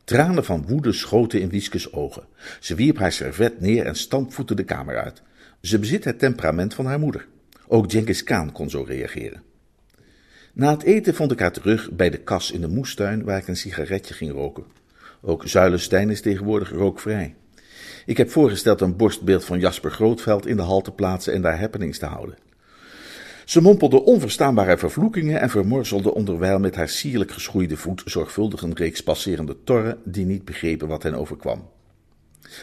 Tranen 0.04 0.44
van 0.44 0.66
woede 0.66 0.92
schoten 0.92 1.40
in 1.40 1.48
Wieskes 1.48 1.92
ogen. 1.92 2.22
Ze 2.60 2.74
wierp 2.74 2.98
haar 2.98 3.12
servet 3.12 3.60
neer 3.60 3.86
en 3.86 3.94
stampvoette 3.94 4.54
de 4.54 4.64
kamer 4.64 4.98
uit. 4.98 5.22
Ze 5.60 5.78
bezit 5.78 6.04
het 6.04 6.18
temperament 6.18 6.74
van 6.74 6.86
haar 6.86 6.98
moeder. 6.98 7.26
Ook 7.66 7.90
Genghis 7.90 8.22
Khan 8.22 8.52
kon 8.52 8.70
zo 8.70 8.82
reageren. 8.82 9.42
Na 10.52 10.70
het 10.70 10.82
eten 10.82 11.14
vond 11.14 11.32
ik 11.32 11.38
haar 11.38 11.52
terug 11.52 11.90
bij 11.90 12.10
de 12.10 12.18
kas 12.18 12.50
in 12.50 12.60
de 12.60 12.68
moestuin 12.68 13.24
waar 13.24 13.38
ik 13.38 13.48
een 13.48 13.56
sigaretje 13.56 14.14
ging 14.14 14.32
roken. 14.32 14.64
Ook 15.20 15.48
Zuilenstein 15.48 16.10
is 16.10 16.20
tegenwoordig 16.20 16.70
rookvrij. 16.70 17.34
Ik 18.06 18.16
heb 18.16 18.30
voorgesteld 18.30 18.80
een 18.80 18.96
borstbeeld 18.96 19.44
van 19.44 19.60
Jasper 19.60 19.90
Grootveld 19.90 20.46
in 20.46 20.56
de 20.56 20.62
hal 20.62 20.80
te 20.80 20.90
plaatsen 20.90 21.32
en 21.32 21.42
daar 21.42 21.60
happenings 21.60 21.98
te 21.98 22.06
houden. 22.06 22.36
Ze 23.44 23.60
mompelde 23.60 24.02
onverstaanbare 24.02 24.78
vervloekingen 24.78 25.40
en 25.40 25.50
vermorzelde 25.50 26.14
onderwijl 26.14 26.58
met 26.58 26.74
haar 26.74 26.88
sierlijk 26.88 27.30
geschoeide 27.30 27.76
voet 27.76 28.02
zorgvuldig 28.04 28.62
een 28.62 28.76
reeks 28.76 29.02
passerende 29.02 29.56
torren 29.64 29.98
die 30.04 30.24
niet 30.24 30.44
begrepen 30.44 30.88
wat 30.88 31.02
hen 31.02 31.14
overkwam. 31.14 31.68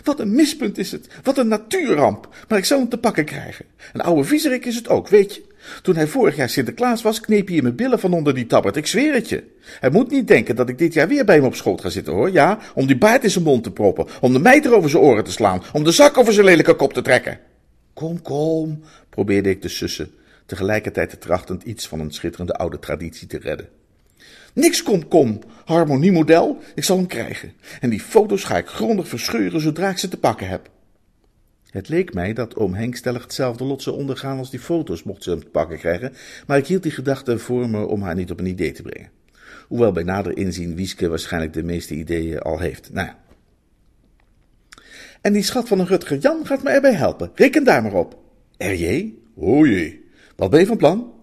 Wat 0.04 0.20
een 0.20 0.36
mispunt 0.36 0.78
is 0.78 0.92
het, 0.92 1.08
wat 1.24 1.38
een 1.38 1.48
natuurramp, 1.48 2.30
maar 2.48 2.58
ik 2.58 2.66
zal 2.66 2.80
hem 2.80 2.90
te 2.90 2.98
pakken 2.98 3.26
krijgen. 3.26 3.66
Een 3.94 4.02
oude 4.02 4.24
viezerik 4.24 4.66
is 4.66 4.76
het 4.76 4.90
ook, 4.90 5.08
weet 5.08 5.36
je. 5.36 5.49
Toen 5.82 5.96
hij 5.96 6.08
vorig 6.08 6.36
jaar 6.36 6.50
Sinterklaas 6.50 7.02
was, 7.02 7.20
kneep 7.20 7.48
hij 7.48 7.56
in 7.56 7.64
mijn 7.64 7.76
billen 7.76 8.00
van 8.00 8.14
onder 8.14 8.34
die 8.34 8.46
tabbert, 8.46 8.76
ik 8.76 8.88
zweer 8.88 9.14
het 9.14 9.30
je. 9.30 9.44
Hij 9.80 9.90
moet 9.90 10.12
niet 10.12 10.28
denken 10.28 10.56
dat 10.56 10.70
ik 10.70 10.78
dit 10.78 10.94
jaar 10.94 11.08
weer 11.08 11.26
bij 11.26 11.36
hem 11.36 11.46
op 11.46 11.56
schoot 11.56 11.82
ga 11.82 11.90
zitten, 11.90 12.14
hoor. 12.14 12.32
Ja, 12.32 12.60
om 12.74 12.88
die 12.88 12.98
baard 12.98 13.24
in 13.24 13.30
zijn 13.30 13.44
mond 13.44 13.64
te 13.64 13.72
proppen, 13.72 14.08
om 14.22 14.34
de 14.34 14.40
mijter 14.40 14.76
over 14.76 14.90
zijn 14.90 15.04
oren 15.04 15.24
te 15.24 15.32
slaan, 15.32 15.64
om 15.74 15.84
de 15.84 15.92
zak 15.92 16.18
over 16.18 16.34
zijn 16.34 16.46
lelijke 16.46 16.76
kop 16.76 16.94
te 16.94 17.02
trekken. 17.02 17.40
Kom, 17.94 18.22
kom, 18.22 18.84
probeerde 19.10 19.50
ik 19.50 19.62
te 19.62 19.70
sussen, 19.70 20.12
tegelijkertijd 20.46 21.10
te 21.10 21.18
trachtend 21.18 21.64
iets 21.64 21.88
van 21.88 22.00
een 22.00 22.12
schitterende 22.12 22.54
oude 22.54 22.80
traditie 22.80 23.28
te 23.28 23.38
redden. 23.38 23.68
Niks 24.54 24.84
kom, 24.84 25.08
kom, 25.08 25.40
harmoniemodel, 25.66 26.58
ik 26.76 26.84
zal 26.84 26.98
hem 26.98 27.08
krijgen. 27.08 27.54
En 27.82 27.90
die 27.90 28.00
foto's 28.00 28.44
ga 28.44 28.58
ik 28.58 28.68
grondig 28.68 29.08
verscheuren 29.08 29.62
zodra 29.62 29.90
ik 29.90 29.98
ze 29.98 30.08
te 30.08 30.18
pakken 30.18 30.48
heb. 30.48 30.70
Het 31.70 31.90
leek 31.90 32.14
mij 32.14 32.34
dat 32.34 32.56
oom 32.56 32.74
Henk 32.74 32.96
stellig 32.96 33.24
hetzelfde 33.24 33.64
lot 33.64 33.82
zou 33.82 33.96
ondergaan 33.98 34.38
als 34.38 34.50
die 34.50 34.60
foto's, 34.60 35.04
mocht 35.04 35.24
ze 35.24 35.30
hem 35.30 35.40
te 35.40 35.50
pakken 35.50 35.78
krijgen, 35.78 36.14
maar 36.48 36.58
ik 36.58 36.68
hield 36.68 36.84
die 36.84 36.92
gedachte 36.92 37.40
voor 37.40 37.70
me 37.70 37.86
om 37.86 38.02
haar 38.02 38.16
niet 38.16 38.32
op 38.32 38.40
een 38.40 38.46
idee 38.46 38.72
te 38.72 38.82
brengen. 38.82 39.12
Hoewel 39.68 39.92
bij 39.92 40.04
nader 40.04 40.38
inzien 40.38 40.76
Wieske 40.76 41.08
waarschijnlijk 41.08 41.54
de 41.54 41.64
meeste 41.64 41.96
ideeën 41.96 42.40
al 42.40 42.60
heeft. 42.60 42.94
Nou 42.94 43.08
ja. 43.08 43.20
En 45.22 45.34
die 45.34 45.44
schat 45.44 45.68
van 45.68 45.80
een 45.80 45.88
Rutger 45.88 46.18
Jan 46.18 46.46
gaat 46.46 46.64
me 46.64 46.70
erbij 46.70 46.94
helpen. 46.94 47.32
Reken 47.36 47.64
daar 47.64 47.84
maar 47.84 47.94
op. 47.94 48.18
R.J.? 48.58 49.14
O 49.36 49.66
jee. 49.66 50.06
Wat 50.36 50.50
ben 50.50 50.60
je 50.60 50.66
van 50.66 50.78
plan? 50.78 51.14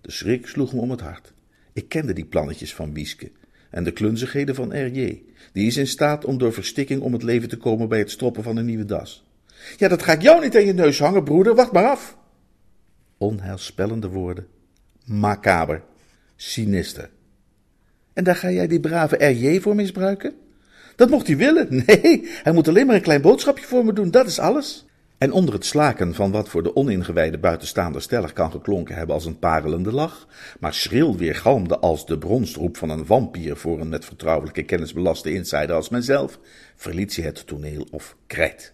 De 0.00 0.10
schrik 0.10 0.46
sloeg 0.46 0.72
me 0.74 0.80
om 0.80 0.90
het 0.90 1.00
hart. 1.00 1.32
Ik 1.72 1.88
kende 1.88 2.12
die 2.12 2.24
plannetjes 2.24 2.74
van 2.74 2.94
Wieske 2.94 3.30
en 3.70 3.84
de 3.84 3.92
klunzigheden 3.92 4.54
van 4.54 4.72
R.J. 4.72 5.22
Die 5.52 5.66
is 5.66 5.76
in 5.76 5.86
staat 5.86 6.24
om 6.24 6.38
door 6.38 6.52
verstikking 6.52 7.02
om 7.02 7.12
het 7.12 7.22
leven 7.22 7.48
te 7.48 7.56
komen 7.56 7.88
bij 7.88 7.98
het 7.98 8.10
stroppen 8.10 8.42
van 8.42 8.56
een 8.56 8.64
nieuwe 8.64 8.84
das. 8.84 9.24
Ja, 9.76 9.88
dat 9.88 10.02
ga 10.02 10.12
ik 10.12 10.22
jou 10.22 10.42
niet 10.42 10.56
aan 10.56 10.66
je 10.66 10.72
neus 10.72 10.98
hangen, 10.98 11.24
broeder, 11.24 11.54
wacht 11.54 11.72
maar 11.72 11.86
af. 11.86 12.16
Onheilspellende 13.18 14.08
woorden. 14.08 14.46
Macaber. 15.04 15.82
Sinister. 16.36 17.10
En 18.12 18.24
daar 18.24 18.36
ga 18.36 18.50
jij 18.50 18.66
die 18.66 18.80
brave 18.80 19.24
R.J. 19.24 19.60
voor 19.60 19.74
misbruiken? 19.74 20.34
Dat 20.96 21.10
mocht 21.10 21.26
hij 21.26 21.36
willen. 21.36 21.68
Nee, 21.86 22.28
hij 22.42 22.52
moet 22.52 22.68
alleen 22.68 22.86
maar 22.86 22.94
een 22.94 23.02
klein 23.02 23.22
boodschapje 23.22 23.64
voor 23.64 23.84
me 23.84 23.92
doen, 23.92 24.10
dat 24.10 24.26
is 24.26 24.38
alles. 24.38 24.86
En 25.18 25.32
onder 25.32 25.54
het 25.54 25.64
slaken 25.64 26.14
van 26.14 26.30
wat 26.30 26.48
voor 26.48 26.62
de 26.62 26.76
oningewijde 26.76 27.38
buitenstaander 27.38 28.02
stellig 28.02 28.32
kan 28.32 28.50
geklonken 28.50 28.94
hebben 28.94 29.14
als 29.14 29.24
een 29.24 29.38
parelende 29.38 29.92
lach, 29.92 30.28
maar 30.60 30.74
schril 30.74 31.16
weergalmde 31.16 31.78
als 31.78 32.06
de 32.06 32.18
bronstroep 32.18 32.76
van 32.76 32.90
een 32.90 33.06
vampier 33.06 33.56
voor 33.56 33.80
een 33.80 33.88
met 33.88 34.04
vertrouwelijke 34.04 34.62
kennis 34.62 34.92
belaste 34.92 35.32
insider 35.32 35.72
als 35.72 35.88
mijzelf, 35.88 36.38
verliet 36.76 37.16
hij 37.16 37.24
het 37.24 37.46
toneel 37.46 37.86
of 37.90 38.16
krijt. 38.26 38.72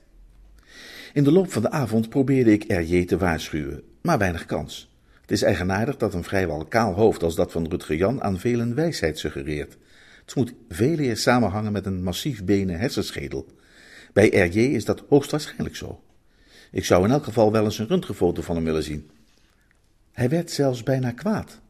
In 1.12 1.24
de 1.24 1.32
loop 1.32 1.52
van 1.52 1.62
de 1.62 1.70
avond 1.70 2.08
probeerde 2.08 2.52
ik 2.52 2.72
R.J. 2.72 3.04
te 3.04 3.18
waarschuwen, 3.18 3.82
maar 4.00 4.18
weinig 4.18 4.46
kans. 4.46 4.94
Het 5.20 5.30
is 5.30 5.42
eigenaardig 5.42 5.96
dat 5.96 6.14
een 6.14 6.24
vrijwel 6.24 6.64
kaal 6.64 6.94
hoofd 6.94 7.22
als 7.22 7.34
dat 7.34 7.52
van 7.52 7.68
Rutger 7.68 7.96
Jan 7.96 8.22
aan 8.22 8.38
velen 8.38 8.74
wijsheid 8.74 9.18
suggereert. 9.18 9.76
Het 10.24 10.34
moet 10.34 10.54
veel 10.68 10.98
eer 10.98 11.16
samenhangen 11.16 11.72
met 11.72 11.86
een 11.86 12.02
massief 12.02 12.44
benen 12.44 12.78
hersenschedel. 12.78 13.46
Bij 14.12 14.28
R.J. 14.28 14.58
is 14.58 14.84
dat 14.84 15.04
hoogstwaarschijnlijk 15.08 15.76
zo. 15.76 16.02
Ik 16.70 16.84
zou 16.84 17.04
in 17.04 17.10
elk 17.10 17.24
geval 17.24 17.52
wel 17.52 17.64
eens 17.64 17.78
een 17.78 17.86
röntgenfoto 17.86 18.42
van 18.42 18.54
hem 18.54 18.64
willen 18.64 18.82
zien. 18.82 19.10
Hij 20.12 20.28
werd 20.28 20.50
zelfs 20.50 20.82
bijna 20.82 21.10
kwaad. 21.10 21.60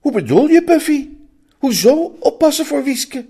Hoe 0.00 0.12
bedoel 0.12 0.48
je, 0.48 0.64
Puffy? 0.64 1.08
Hoezo 1.58 2.16
oppassen 2.20 2.66
voor 2.66 2.84
Wieske? 2.84 3.26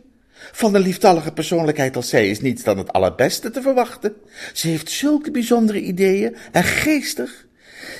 Van 0.52 0.74
een 0.74 0.80
lieftallige 0.80 1.32
persoonlijkheid 1.32 1.96
als 1.96 2.08
zij 2.08 2.30
is 2.30 2.40
niets 2.40 2.62
dan 2.62 2.78
het 2.78 2.92
allerbeste 2.92 3.50
te 3.50 3.62
verwachten. 3.62 4.14
Ze 4.52 4.68
heeft 4.68 4.90
zulke 4.90 5.30
bijzondere 5.30 5.80
ideeën 5.80 6.36
en 6.52 6.64
geestig. 6.64 7.46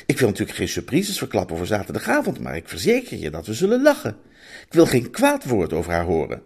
Ik 0.07 0.19
wil 0.19 0.29
natuurlijk 0.29 0.59
geen 0.59 0.69
surprises 0.69 1.19
verklappen 1.19 1.57
voor 1.57 1.67
zaterdagavond, 1.67 2.41
maar 2.41 2.57
ik 2.57 2.69
verzeker 2.69 3.19
je 3.19 3.31
dat 3.31 3.47
we 3.47 3.55
zullen 3.55 3.83
lachen. 3.83 4.17
Ik 4.67 4.73
wil 4.73 4.87
geen 4.87 5.11
kwaad 5.11 5.45
woord 5.45 5.73
over 5.73 5.93
haar 5.93 6.05
horen. 6.05 6.43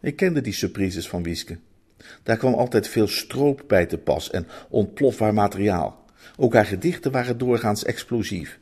Ik 0.00 0.16
kende 0.16 0.40
die 0.40 0.52
surprises 0.52 1.08
van 1.08 1.22
Wieske. 1.22 1.58
Daar 2.22 2.36
kwam 2.36 2.54
altijd 2.54 2.88
veel 2.88 3.08
stroop 3.08 3.64
bij 3.66 3.86
te 3.86 3.98
pas 3.98 4.30
en 4.30 4.46
ontplofbaar 4.68 5.34
materiaal. 5.34 6.04
Ook 6.36 6.54
haar 6.54 6.66
gedichten 6.66 7.12
waren 7.12 7.38
doorgaans 7.38 7.84
explosief. 7.84 8.58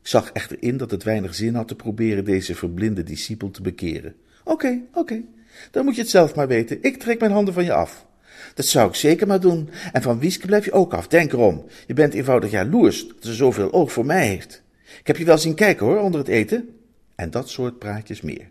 Ik 0.00 0.08
zag 0.08 0.32
echter 0.32 0.56
in 0.60 0.76
dat 0.76 0.90
het 0.90 1.02
weinig 1.02 1.34
zin 1.34 1.54
had 1.54 1.68
te 1.68 1.76
proberen 1.76 2.24
deze 2.24 2.54
verblinde 2.54 3.02
discipel 3.02 3.50
te 3.50 3.62
bekeren. 3.62 4.14
Oké, 4.44 4.80
oké, 4.92 5.22
dan 5.70 5.84
moet 5.84 5.94
je 5.94 6.00
het 6.00 6.10
zelf 6.10 6.34
maar 6.34 6.48
weten. 6.48 6.78
Ik 6.82 6.98
trek 6.98 7.20
mijn 7.20 7.32
handen 7.32 7.54
van 7.54 7.64
je 7.64 7.72
af. 7.72 8.06
Dat 8.54 8.66
zou 8.66 8.88
ik 8.88 8.94
zeker 8.94 9.26
maar 9.26 9.40
doen. 9.40 9.68
En 9.92 10.02
van 10.02 10.18
Wieske 10.18 10.46
blijf 10.46 10.64
je 10.64 10.72
ook 10.72 10.94
af, 10.94 11.08
denk 11.08 11.32
erom. 11.32 11.64
Je 11.86 11.94
bent 11.94 12.14
eenvoudig 12.14 12.50
jaloers 12.50 13.08
dat 13.08 13.16
ze 13.20 13.34
zoveel 13.34 13.72
oog 13.72 13.92
voor 13.92 14.06
mij 14.06 14.26
heeft. 14.26 14.62
Ik 14.98 15.06
heb 15.06 15.16
je 15.16 15.24
wel 15.24 15.38
zien 15.38 15.54
kijken 15.54 15.86
hoor, 15.86 15.98
onder 15.98 16.20
het 16.20 16.28
eten. 16.28 16.68
En 17.14 17.30
dat 17.30 17.48
soort 17.48 17.78
praatjes 17.78 18.20
meer. 18.20 18.50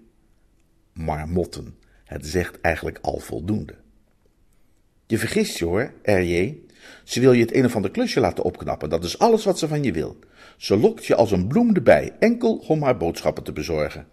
Marmotten, 0.94 1.76
het 2.06 2.26
zegt 2.26 2.62
eigenlijk 2.62 3.00
al 3.02 3.20
voldoende. 3.20 3.76
Je 5.08 5.18
vergist 5.18 5.58
je 5.58 5.66
hoor, 5.66 5.94
R.J. 6.04 6.58
Ze 7.04 7.20
wil 7.20 7.32
je 7.32 7.42
het 7.42 7.56
een 7.56 7.66
of 7.66 7.76
ander 7.76 7.92
klusje 7.92 8.20
laten 8.20 8.44
opknappen, 8.44 8.90
dat 8.90 9.04
is 9.04 9.20
alles 9.20 9.46
wat 9.46 9.60
ze 9.60 9.68
van 9.68 9.84
je 9.84 9.92
wil. 9.92 10.20
Ze 10.58 10.78
lokt 10.78 11.06
je 11.06 11.16
als 11.16 11.32
een 11.32 11.48
bloem 11.48 11.76
erbij, 11.76 12.16
enkel 12.20 12.64
om 12.68 12.84
haar 12.84 12.98
boodschappen 12.98 13.44
te 13.44 13.52
bezorgen. 13.52 14.08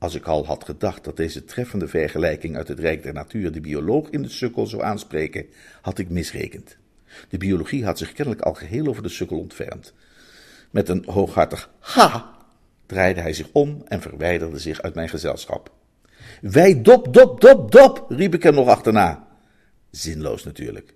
Als 0.00 0.14
ik 0.14 0.26
al 0.26 0.46
had 0.46 0.64
gedacht 0.64 1.04
dat 1.04 1.16
deze 1.16 1.44
treffende 1.44 1.88
vergelijking 1.88 2.56
uit 2.56 2.68
het 2.68 2.78
Rijk 2.78 3.02
der 3.02 3.12
Natuur 3.12 3.52
de 3.52 3.60
bioloog 3.60 4.10
in 4.10 4.22
de 4.22 4.28
sukkel 4.28 4.66
zou 4.66 4.82
aanspreken, 4.82 5.46
had 5.80 5.98
ik 5.98 6.08
misrekend. 6.08 6.76
De 7.28 7.38
biologie 7.38 7.84
had 7.84 7.98
zich 7.98 8.12
kennelijk 8.12 8.44
al 8.44 8.54
geheel 8.54 8.86
over 8.86 9.02
de 9.02 9.08
sukkel 9.08 9.38
ontfermd. 9.38 9.94
Met 10.70 10.88
een 10.88 11.04
hooghartig 11.06 11.70
ha 11.78 12.36
draaide 12.86 13.20
hij 13.20 13.32
zich 13.32 13.48
om 13.52 13.82
en 13.88 14.00
verwijderde 14.00 14.58
zich 14.58 14.82
uit 14.82 14.94
mijn 14.94 15.08
gezelschap. 15.08 15.72
Wij 16.40 16.82
dop, 16.82 17.14
dop, 17.14 17.40
dop, 17.40 17.72
dop, 17.72 18.06
riep 18.08 18.34
ik 18.34 18.42
hem 18.42 18.54
nog 18.54 18.68
achterna. 18.68 19.26
Zinloos 19.90 20.44
natuurlijk. 20.44 20.94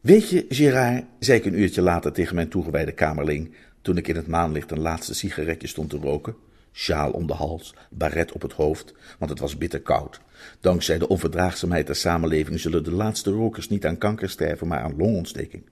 Weet 0.00 0.30
je, 0.30 0.46
Gerard, 0.48 1.04
zei 1.18 1.38
ik 1.38 1.44
een 1.44 1.60
uurtje 1.60 1.82
later 1.82 2.12
tegen 2.12 2.34
mijn 2.34 2.48
toegewijde 2.48 2.92
kamerling, 2.92 3.54
toen 3.82 3.96
ik 3.96 4.08
in 4.08 4.16
het 4.16 4.26
maanlicht 4.26 4.70
een 4.70 4.80
laatste 4.80 5.14
sigaretje 5.14 5.66
stond 5.66 5.90
te 5.90 5.96
roken, 5.96 6.36
sjaal 6.72 7.10
om 7.10 7.26
de 7.26 7.32
hals, 7.32 7.74
baret 7.90 8.32
op 8.32 8.42
het 8.42 8.52
hoofd, 8.52 8.94
want 9.18 9.30
het 9.30 9.40
was 9.40 9.58
bitter 9.58 9.80
koud. 9.80 10.20
Dankzij 10.60 10.98
de 10.98 11.08
onverdraagzaamheid 11.08 11.86
der 11.86 11.96
samenleving 11.96 12.60
zullen 12.60 12.84
de 12.84 12.92
laatste 12.92 13.30
rokers 13.30 13.68
niet 13.68 13.86
aan 13.86 13.98
kanker 13.98 14.30
sterven, 14.30 14.66
maar 14.66 14.80
aan 14.80 14.96
longontsteking. 14.96 15.62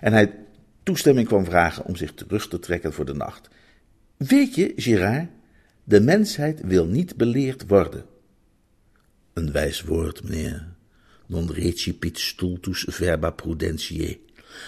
En 0.00 0.12
hij 0.12 0.34
toestemming 0.82 1.26
kwam 1.26 1.44
vragen 1.44 1.84
om 1.84 1.96
zich 1.96 2.14
terug 2.14 2.48
te 2.48 2.58
trekken 2.58 2.92
voor 2.92 3.04
de 3.04 3.14
nacht. 3.14 3.48
Weet 4.16 4.54
je, 4.54 4.72
Gerard, 4.76 5.28
de 5.84 6.00
mensheid 6.00 6.60
wil 6.64 6.86
niet 6.86 7.16
beleerd 7.16 7.64
worden. 7.66 8.04
Een 9.32 9.52
wijs 9.52 9.82
woord, 9.82 10.22
meneer. 10.22 10.66
Non 11.26 11.52
recipit 11.52 12.18
stultus 12.18 12.84
verba 12.88 13.30
prudentiae. 13.30 14.20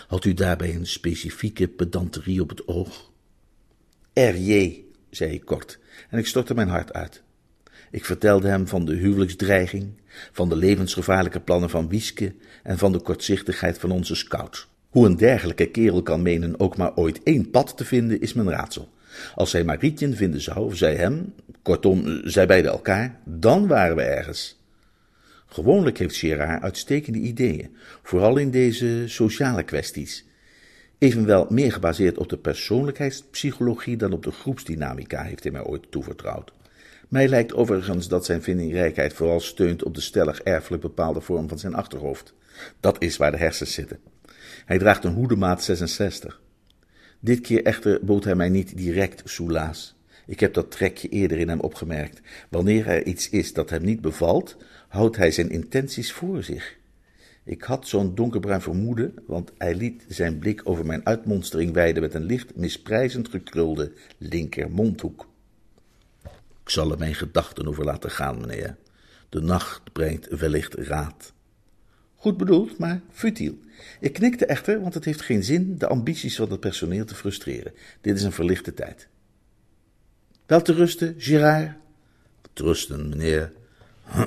Had 0.06 0.24
u 0.24 0.34
daarbij 0.34 0.74
een 0.74 0.86
specifieke 0.86 1.68
pedanterie 1.68 2.40
op 2.40 2.48
het 2.48 2.68
oog? 2.68 3.10
R.J., 4.12 4.84
zei 5.10 5.32
ik 5.32 5.44
kort, 5.44 5.78
en 6.10 6.18
ik 6.18 6.26
stortte 6.26 6.54
mijn 6.54 6.68
hart 6.68 6.92
uit. 6.92 7.22
Ik 7.90 8.04
vertelde 8.04 8.48
hem 8.48 8.68
van 8.68 8.84
de 8.84 8.94
huwelijksdreiging, 8.94 9.92
van 10.32 10.48
de 10.48 10.56
levensgevaarlijke 10.56 11.40
plannen 11.40 11.70
van 11.70 11.88
Wieske 11.88 12.34
en 12.62 12.78
van 12.78 12.92
de 12.92 13.00
kortzichtigheid 13.00 13.78
van 13.78 13.90
onze 13.90 14.14
scout. 14.14 14.68
Hoe 14.88 15.06
een 15.06 15.16
dergelijke 15.16 15.66
kerel 15.66 16.02
kan 16.02 16.22
menen 16.22 16.60
ook 16.60 16.76
maar 16.76 16.96
ooit 16.96 17.22
één 17.22 17.50
pad 17.50 17.76
te 17.76 17.84
vinden, 17.84 18.20
is 18.20 18.32
mijn 18.32 18.50
raadsel. 18.50 18.88
Als 19.34 19.50
zij 19.50 19.64
Marietje 19.64 20.12
vinden 20.12 20.40
zou, 20.40 20.58
of 20.58 20.76
zij 20.76 20.94
hem, 20.94 21.34
kortom, 21.62 22.20
zij 22.24 22.46
beiden 22.46 22.70
elkaar, 22.70 23.20
dan 23.24 23.66
waren 23.66 23.96
we 23.96 24.02
ergens. 24.02 24.58
Gewoonlijk 25.46 25.98
heeft 25.98 26.16
Gerard 26.16 26.62
uitstekende 26.62 27.18
ideeën, 27.18 27.76
vooral 28.02 28.36
in 28.36 28.50
deze 28.50 29.04
sociale 29.06 29.62
kwesties. 29.62 30.24
Evenwel 31.00 31.46
meer 31.48 31.72
gebaseerd 31.72 32.18
op 32.18 32.28
de 32.28 32.36
persoonlijkheidspsychologie 32.36 33.96
dan 33.96 34.12
op 34.12 34.22
de 34.22 34.30
groepsdynamica 34.30 35.22
heeft 35.22 35.42
hij 35.42 35.52
mij 35.52 35.64
ooit 35.64 35.90
toevertrouwd. 35.90 36.52
Mij 37.08 37.28
lijkt 37.28 37.54
overigens 37.54 38.08
dat 38.08 38.24
zijn 38.24 38.42
vindingrijkheid 38.42 39.12
vooral 39.12 39.40
steunt 39.40 39.82
op 39.82 39.94
de 39.94 40.00
stellig 40.00 40.40
erfelijk 40.40 40.82
bepaalde 40.82 41.20
vorm 41.20 41.48
van 41.48 41.58
zijn 41.58 41.74
achterhoofd. 41.74 42.34
Dat 42.80 43.02
is 43.02 43.16
waar 43.16 43.30
de 43.30 43.36
hersens 43.36 43.72
zitten. 43.72 43.98
Hij 44.64 44.78
draagt 44.78 45.04
een 45.04 45.14
hoedemaat 45.14 45.62
66. 45.64 46.40
Dit 47.20 47.40
keer 47.40 47.64
echter 47.64 48.04
bood 48.04 48.24
hij 48.24 48.34
mij 48.34 48.48
niet 48.48 48.76
direct 48.76 49.22
soelaas. 49.24 49.96
Ik 50.26 50.40
heb 50.40 50.54
dat 50.54 50.70
trekje 50.70 51.08
eerder 51.08 51.38
in 51.38 51.48
hem 51.48 51.60
opgemerkt. 51.60 52.20
Wanneer 52.50 52.86
er 52.86 53.06
iets 53.06 53.30
is 53.30 53.52
dat 53.52 53.70
hem 53.70 53.84
niet 53.84 54.00
bevalt, 54.00 54.56
houdt 54.88 55.16
hij 55.16 55.30
zijn 55.30 55.50
intenties 55.50 56.12
voor 56.12 56.42
zich. 56.42 56.78
Ik 57.44 57.62
had 57.62 57.88
zo'n 57.88 58.14
donkerbruin 58.14 58.60
vermoeden, 58.60 59.14
want 59.26 59.52
hij 59.58 59.74
liet 59.74 60.04
zijn 60.08 60.38
blik 60.38 60.60
over 60.64 60.86
mijn 60.86 61.06
uitmonstering 61.06 61.72
wijden 61.72 62.02
met 62.02 62.14
een 62.14 62.24
licht 62.24 62.56
misprijzend 62.56 63.28
gekrulde 63.28 63.92
linker 64.18 64.70
mondhoek. 64.70 65.28
Ik 66.62 66.70
zal 66.76 66.90
er 66.90 66.98
mijn 66.98 67.14
gedachten 67.14 67.66
over 67.68 67.84
laten 67.84 68.10
gaan, 68.10 68.40
meneer. 68.40 68.76
De 69.28 69.40
nacht 69.40 69.92
brengt 69.92 70.28
wellicht 70.28 70.74
raad. 70.74 71.32
Goed 72.16 72.36
bedoeld, 72.36 72.78
maar 72.78 73.00
futiel. 73.10 73.58
Ik 74.00 74.12
knikte 74.12 74.46
echter, 74.46 74.80
want 74.80 74.94
het 74.94 75.04
heeft 75.04 75.20
geen 75.20 75.44
zin 75.44 75.78
de 75.78 75.86
ambities 75.86 76.36
van 76.36 76.50
het 76.50 76.60
personeel 76.60 77.04
te 77.04 77.14
frustreren. 77.14 77.72
Dit 78.00 78.16
is 78.16 78.22
een 78.22 78.32
verlichte 78.32 78.74
tijd. 78.74 79.08
Wel 80.46 80.62
te 80.62 80.72
rusten, 80.72 81.14
Girard? 81.18 81.76
Te 82.52 82.62
rusten, 82.62 83.08
meneer. 83.08 83.52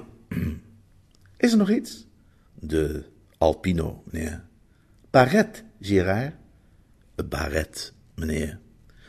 Is 1.37 1.51
er 1.51 1.57
nog 1.57 1.69
iets? 1.69 2.07
De 2.65 3.03
Alpino, 3.37 4.03
meneer. 4.11 4.43
Baret, 5.09 5.63
Girard? 5.81 6.33
Baret, 7.29 7.93
meneer. 8.15 8.59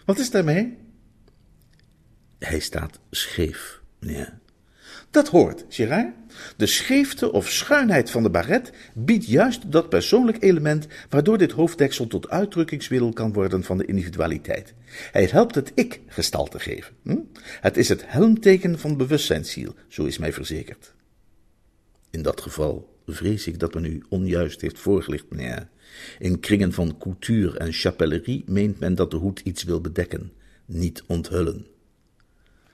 Wat 0.05 0.19
is 0.19 0.31
daarmee? 0.31 0.79
Hij 2.39 2.59
staat 2.59 3.01
scheef, 3.11 3.81
meneer. 3.99 4.39
Dat 5.11 5.29
hoort, 5.29 5.65
Gerard. 5.69 6.15
De 6.57 6.67
scheefte 6.67 7.33
of 7.33 7.51
schuinheid 7.51 8.11
van 8.11 8.23
de 8.23 8.31
baret 8.31 8.73
biedt 8.95 9.27
juist 9.27 9.73
dat 9.73 9.89
persoonlijk 9.89 10.43
element 10.43 10.87
waardoor 11.09 11.39
dit 11.39 11.53
hoofddeksel 11.53 12.07
tot 12.07 12.29
uitdrukkingsmiddel 12.29 13.13
kan 13.13 13.33
worden 13.33 13.65
van 13.65 13.79
de 13.79 13.85
individualiteit. 13.87 14.75
Hij 15.13 15.25
helpt 15.25 15.55
het 15.55 15.73
ik 15.75 16.01
gestalte 16.07 16.59
geven. 16.59 16.95
Hm? 17.03 17.19
Het 17.61 17.77
is 17.77 17.89
het 17.89 18.03
helmteken 18.07 18.79
van 18.79 18.97
bewustzijnsziel, 18.97 19.75
zo 19.89 20.05
is 20.05 20.19
mij 20.19 20.33
verzekerd. 20.33 20.95
In 22.11 22.23
dat 22.23 22.41
geval 22.41 22.94
vrees 23.07 23.47
ik 23.47 23.59
dat 23.59 23.75
men 23.75 23.85
u 23.85 24.03
onjuist 24.09 24.61
heeft 24.61 24.79
voorgelicht, 24.79 25.25
meneer. 25.29 25.69
In 26.19 26.41
kringen 26.41 26.73
van 26.73 26.99
couture 26.99 27.59
en 27.59 27.73
chapellerie 27.73 28.45
meent 28.47 28.79
men 28.79 28.95
dat 28.95 29.11
de 29.11 29.17
hoed 29.17 29.41
iets 29.41 29.63
wil 29.63 29.81
bedekken, 29.81 30.33
niet 30.65 31.03
onthullen. 31.07 31.67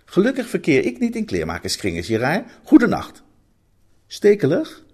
Gelukkig 0.05 0.49
verkeer 0.49 0.85
ik 0.85 0.99
niet 0.99 1.17
in 1.17 1.25
kleermakerskringen, 1.25 2.05
Gerard. 2.05 2.51
Goedenacht. 2.63 3.23
Stekelig, 4.07 4.85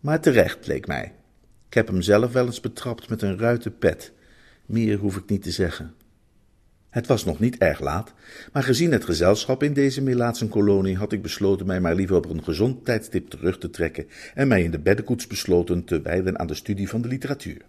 maar 0.00 0.20
terecht, 0.20 0.66
leek 0.66 0.86
mij. 0.86 1.14
Ik 1.68 1.74
heb 1.74 1.86
hem 1.86 2.02
zelf 2.02 2.32
wel 2.32 2.46
eens 2.46 2.60
betrapt 2.60 3.08
met 3.08 3.22
een 3.22 3.38
ruiten 3.38 3.78
pet. 3.78 4.12
Meer 4.66 4.98
hoef 4.98 5.16
ik 5.16 5.28
niet 5.28 5.42
te 5.42 5.50
zeggen. 5.50 5.94
Het 6.92 7.06
was 7.06 7.24
nog 7.24 7.38
niet 7.38 7.58
erg 7.58 7.80
laat, 7.80 8.12
maar 8.52 8.62
gezien 8.62 8.92
het 8.92 9.04
gezelschap 9.04 9.62
in 9.62 9.72
deze 9.72 10.02
Melaatse 10.02 10.48
kolonie 10.48 10.96
had 10.96 11.12
ik 11.12 11.22
besloten 11.22 11.66
mij 11.66 11.80
maar 11.80 11.94
liever 11.94 12.16
op 12.16 12.30
een 12.30 12.44
gezond 12.44 12.84
tijdstip 12.84 13.30
terug 13.30 13.58
te 13.58 13.70
trekken 13.70 14.06
en 14.34 14.48
mij 14.48 14.62
in 14.62 14.70
de 14.70 14.78
beddenkoets 14.78 15.26
besloten 15.26 15.84
te 15.84 16.02
wijden 16.02 16.38
aan 16.38 16.46
de 16.46 16.54
studie 16.54 16.88
van 16.88 17.02
de 17.02 17.08
literatuur. 17.08 17.60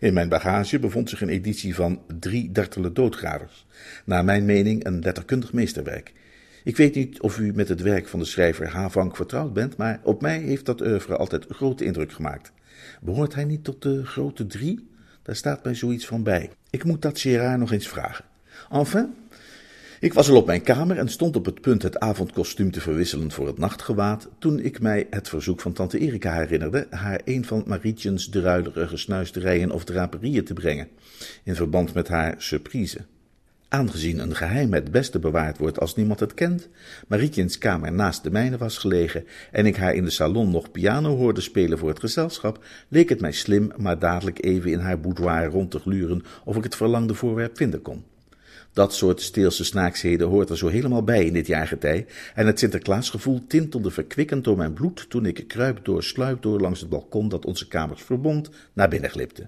In 0.00 0.14
mijn 0.14 0.28
bagage 0.28 0.78
bevond 0.78 1.08
zich 1.10 1.20
een 1.20 1.28
editie 1.28 1.74
van 1.74 2.02
Drie 2.18 2.52
dartele 2.52 2.92
doodgravers, 2.92 3.66
naar 4.04 4.24
mijn 4.24 4.44
mening 4.44 4.84
een 4.84 5.00
letterkundig 5.00 5.52
meesterwerk, 5.52 6.12
ik 6.64 6.76
weet 6.76 6.94
niet 6.94 7.20
of 7.20 7.38
u 7.38 7.52
met 7.54 7.68
het 7.68 7.82
werk 7.82 8.08
van 8.08 8.18
de 8.18 8.24
schrijver 8.24 8.68
Havank 8.68 9.16
vertrouwd 9.16 9.52
bent, 9.52 9.76
maar 9.76 10.00
op 10.02 10.22
mij 10.22 10.38
heeft 10.38 10.66
dat 10.66 10.80
oeuvre 10.80 11.16
altijd 11.16 11.46
grote 11.48 11.84
indruk 11.84 12.12
gemaakt. 12.12 12.52
Behoort 13.00 13.34
hij 13.34 13.44
niet 13.44 13.64
tot 13.64 13.82
de 13.82 14.06
grote 14.06 14.46
drie? 14.46 14.88
Daar 15.22 15.36
staat 15.36 15.64
mij 15.64 15.74
zoiets 15.74 16.06
van 16.06 16.22
bij. 16.22 16.50
Ik 16.70 16.84
moet 16.84 17.02
dat 17.02 17.20
Gerard 17.20 17.58
nog 17.58 17.72
eens 17.72 17.88
vragen. 17.88 18.24
Enfin, 18.70 19.14
ik 20.00 20.14
was 20.14 20.30
al 20.30 20.36
op 20.36 20.46
mijn 20.46 20.62
kamer 20.62 20.98
en 20.98 21.08
stond 21.08 21.36
op 21.36 21.44
het 21.44 21.60
punt 21.60 21.82
het 21.82 21.98
avondkostuum 21.98 22.70
te 22.70 22.80
verwisselen 22.80 23.30
voor 23.30 23.46
het 23.46 23.58
nachtgewaad, 23.58 24.28
toen 24.38 24.60
ik 24.60 24.80
mij 24.80 25.06
het 25.10 25.28
verzoek 25.28 25.60
van 25.60 25.72
tante 25.72 25.98
Erika 25.98 26.32
herinnerde 26.32 26.86
haar 26.90 27.20
een 27.24 27.44
van 27.44 27.64
Marietjens 27.66 28.28
druilerige 28.28 28.96
snuisterijen 28.96 29.70
of 29.70 29.84
draperieën 29.84 30.44
te 30.44 30.52
brengen, 30.52 30.88
in 31.42 31.54
verband 31.54 31.94
met 31.94 32.08
haar 32.08 32.34
surprise. 32.38 32.98
Aangezien 33.68 34.18
een 34.18 34.36
geheim 34.36 34.72
het 34.72 34.90
beste 34.90 35.18
bewaard 35.18 35.58
wordt 35.58 35.80
als 35.80 35.96
niemand 35.96 36.20
het 36.20 36.34
kent, 36.34 36.68
Marietjens 37.06 37.58
kamer 37.58 37.92
naast 37.92 38.22
de 38.22 38.30
mijne 38.30 38.56
was 38.56 38.78
gelegen 38.78 39.24
en 39.52 39.66
ik 39.66 39.76
haar 39.76 39.94
in 39.94 40.04
de 40.04 40.10
salon 40.10 40.50
nog 40.50 40.70
piano 40.70 41.16
hoorde 41.16 41.40
spelen 41.40 41.78
voor 41.78 41.88
het 41.88 42.00
gezelschap, 42.00 42.64
leek 42.88 43.08
het 43.08 43.20
mij 43.20 43.32
slim 43.32 43.72
maar 43.76 43.98
dadelijk 43.98 44.44
even 44.44 44.70
in 44.70 44.78
haar 44.78 45.00
boudoir 45.00 45.46
rond 45.46 45.70
te 45.70 45.78
gluren 45.78 46.22
of 46.44 46.56
ik 46.56 46.64
het 46.64 46.76
verlangde 46.76 47.14
voorwerp 47.14 47.56
vinden 47.56 47.82
kon. 47.82 48.04
Dat 48.78 48.94
soort 48.94 49.20
steelse 49.20 49.64
snaaksheden 49.64 50.28
hoort 50.28 50.50
er 50.50 50.58
zo 50.58 50.68
helemaal 50.68 51.02
bij 51.02 51.24
in 51.24 51.32
dit 51.32 51.46
jaargetij 51.46 52.06
en 52.34 52.46
het 52.46 52.58
Sinterklaasgevoel 52.58 53.46
tintelde 53.46 53.90
verkwikkend 53.90 54.44
door 54.44 54.56
mijn 54.56 54.72
bloed 54.72 55.10
toen 55.10 55.26
ik 55.26 55.44
kruip 55.48 55.84
door 55.84 56.02
sluip 56.02 56.42
door 56.42 56.60
langs 56.60 56.80
het 56.80 56.88
balkon 56.88 57.28
dat 57.28 57.44
onze 57.44 57.68
kamers 57.68 58.02
verbond 58.02 58.50
naar 58.72 58.88
binnen 58.88 59.10
glipte. 59.10 59.46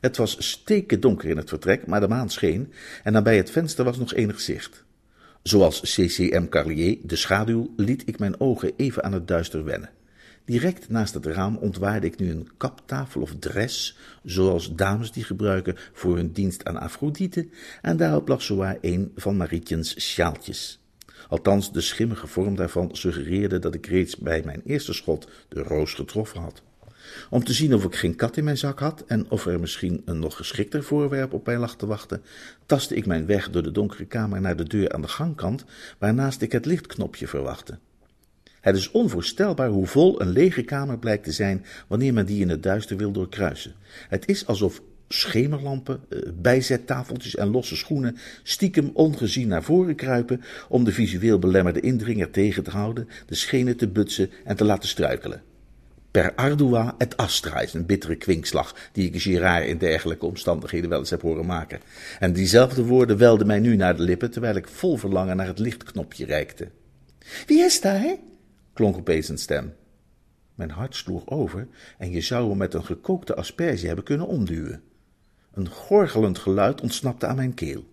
Het 0.00 0.16
was 0.16 0.48
stekendonker 0.48 1.28
in 1.28 1.36
het 1.36 1.48
vertrek, 1.48 1.86
maar 1.86 2.00
de 2.00 2.08
maan 2.08 2.30
scheen 2.30 2.72
en 3.02 3.12
nabij 3.12 3.36
het 3.36 3.50
venster 3.50 3.84
was 3.84 3.98
nog 3.98 4.14
enig 4.14 4.40
zicht. 4.40 4.84
Zoals 5.42 5.80
CCM 5.80 6.48
Carlier, 6.48 6.98
de 7.02 7.16
schaduw, 7.16 7.72
liet 7.76 8.02
ik 8.08 8.18
mijn 8.18 8.40
ogen 8.40 8.72
even 8.76 9.04
aan 9.04 9.12
het 9.12 9.28
duister 9.28 9.64
wennen. 9.64 9.90
Direct 10.44 10.88
naast 10.88 11.14
het 11.14 11.26
raam 11.26 11.56
ontwaarde 11.56 12.06
ik 12.06 12.18
nu 12.18 12.30
een 12.30 12.48
kaptafel 12.56 13.20
of 13.20 13.34
dress, 13.38 13.96
zoals 14.24 14.74
dames 14.74 15.12
die 15.12 15.24
gebruiken 15.24 15.76
voor 15.92 16.16
hun 16.16 16.32
dienst 16.32 16.64
aan 16.64 16.80
Afrodite, 16.80 17.48
en 17.82 17.96
daarop 17.96 18.28
lag 18.28 18.42
zowaar 18.42 18.78
een 18.80 19.12
van 19.16 19.36
Marietjens 19.36 20.00
sjaaltjes. 20.00 20.80
Althans, 21.28 21.72
de 21.72 21.80
schimmige 21.80 22.26
vorm 22.26 22.56
daarvan 22.56 22.88
suggereerde 22.92 23.58
dat 23.58 23.74
ik 23.74 23.86
reeds 23.86 24.16
bij 24.16 24.42
mijn 24.44 24.62
eerste 24.64 24.92
schot 24.92 25.28
de 25.48 25.62
roos 25.62 25.94
getroffen 25.94 26.40
had. 26.40 26.62
Om 27.30 27.44
te 27.44 27.52
zien 27.52 27.74
of 27.74 27.84
ik 27.84 27.94
geen 27.94 28.16
kat 28.16 28.36
in 28.36 28.44
mijn 28.44 28.58
zak 28.58 28.78
had 28.78 29.04
en 29.06 29.30
of 29.30 29.46
er 29.46 29.60
misschien 29.60 30.02
een 30.04 30.18
nog 30.18 30.36
geschikter 30.36 30.82
voorwerp 30.82 31.32
op 31.32 31.46
mij 31.46 31.58
lag 31.58 31.76
te 31.76 31.86
wachten, 31.86 32.22
tastte 32.66 32.94
ik 32.94 33.06
mijn 33.06 33.26
weg 33.26 33.50
door 33.50 33.62
de 33.62 33.72
donkere 33.72 34.04
kamer 34.04 34.40
naar 34.40 34.56
de 34.56 34.64
deur 34.64 34.92
aan 34.92 35.02
de 35.02 35.08
gangkant, 35.08 35.64
waarnaast 35.98 36.42
ik 36.42 36.52
het 36.52 36.66
lichtknopje 36.66 37.28
verwachtte. 37.28 37.78
Het 38.60 38.76
is 38.76 38.90
onvoorstelbaar 38.90 39.68
hoe 39.68 39.86
vol 39.86 40.20
een 40.20 40.30
lege 40.30 40.62
kamer 40.62 40.98
blijkt 40.98 41.24
te 41.24 41.32
zijn 41.32 41.64
wanneer 41.86 42.12
men 42.12 42.26
die 42.26 42.40
in 42.40 42.48
het 42.48 42.62
duister 42.62 42.96
wil 42.96 43.12
doorkruisen. 43.12 43.74
Het 44.08 44.28
is 44.28 44.46
alsof 44.46 44.82
schemerlampen, 45.08 46.00
eh, 46.08 46.18
bijzettafeltjes 46.34 47.36
en 47.36 47.50
losse 47.50 47.76
schoenen 47.76 48.16
stiekem 48.42 48.90
ongezien 48.94 49.48
naar 49.48 49.62
voren 49.62 49.94
kruipen 49.94 50.42
om 50.68 50.84
de 50.84 50.92
visueel 50.92 51.38
belemmerde 51.38 51.80
indringer 51.80 52.30
tegen 52.30 52.62
te 52.62 52.70
houden, 52.70 53.08
de 53.26 53.34
schenen 53.34 53.76
te 53.76 53.88
butsen 53.88 54.30
en 54.44 54.56
te 54.56 54.64
laten 54.64 54.88
struikelen. 54.88 55.42
Per 56.10 56.34
ardua 56.34 56.94
et 56.98 57.16
astra 57.16 57.60
is 57.60 57.74
een 57.74 57.86
bittere 57.86 58.16
kwinkslag 58.16 58.74
die 58.92 59.10
ik 59.12 59.20
Girard 59.20 59.66
in 59.66 59.78
dergelijke 59.78 60.26
omstandigheden 60.26 60.90
wel 60.90 60.98
eens 60.98 61.10
heb 61.10 61.22
horen 61.22 61.46
maken. 61.46 61.80
En 62.18 62.32
diezelfde 62.32 62.84
woorden 62.84 63.16
welden 63.16 63.46
mij 63.46 63.58
nu 63.58 63.76
naar 63.76 63.96
de 63.96 64.02
lippen, 64.02 64.30
terwijl 64.30 64.56
ik 64.56 64.68
vol 64.68 64.96
verlangen 64.96 65.36
naar 65.36 65.46
het 65.46 65.58
lichtknopje 65.58 66.24
reikte. 66.24 66.68
Wie 67.46 67.62
is 67.62 67.80
daar? 67.80 68.16
Klonk 68.72 68.96
opeens 68.96 69.28
een 69.28 69.38
stem. 69.38 69.74
Mijn 70.54 70.70
hart 70.70 70.96
sloeg 70.96 71.26
over 71.26 71.68
en 71.98 72.10
je 72.10 72.20
zou 72.20 72.48
hem 72.48 72.58
met 72.58 72.74
een 72.74 72.84
gekookte 72.84 73.34
asperge 73.34 73.86
hebben 73.86 74.04
kunnen 74.04 74.26
omduwen. 74.26 74.82
Een 75.52 75.68
gorgelend 75.68 76.38
geluid 76.38 76.80
ontsnapte 76.80 77.26
aan 77.26 77.36
mijn 77.36 77.54
keel. 77.54 77.84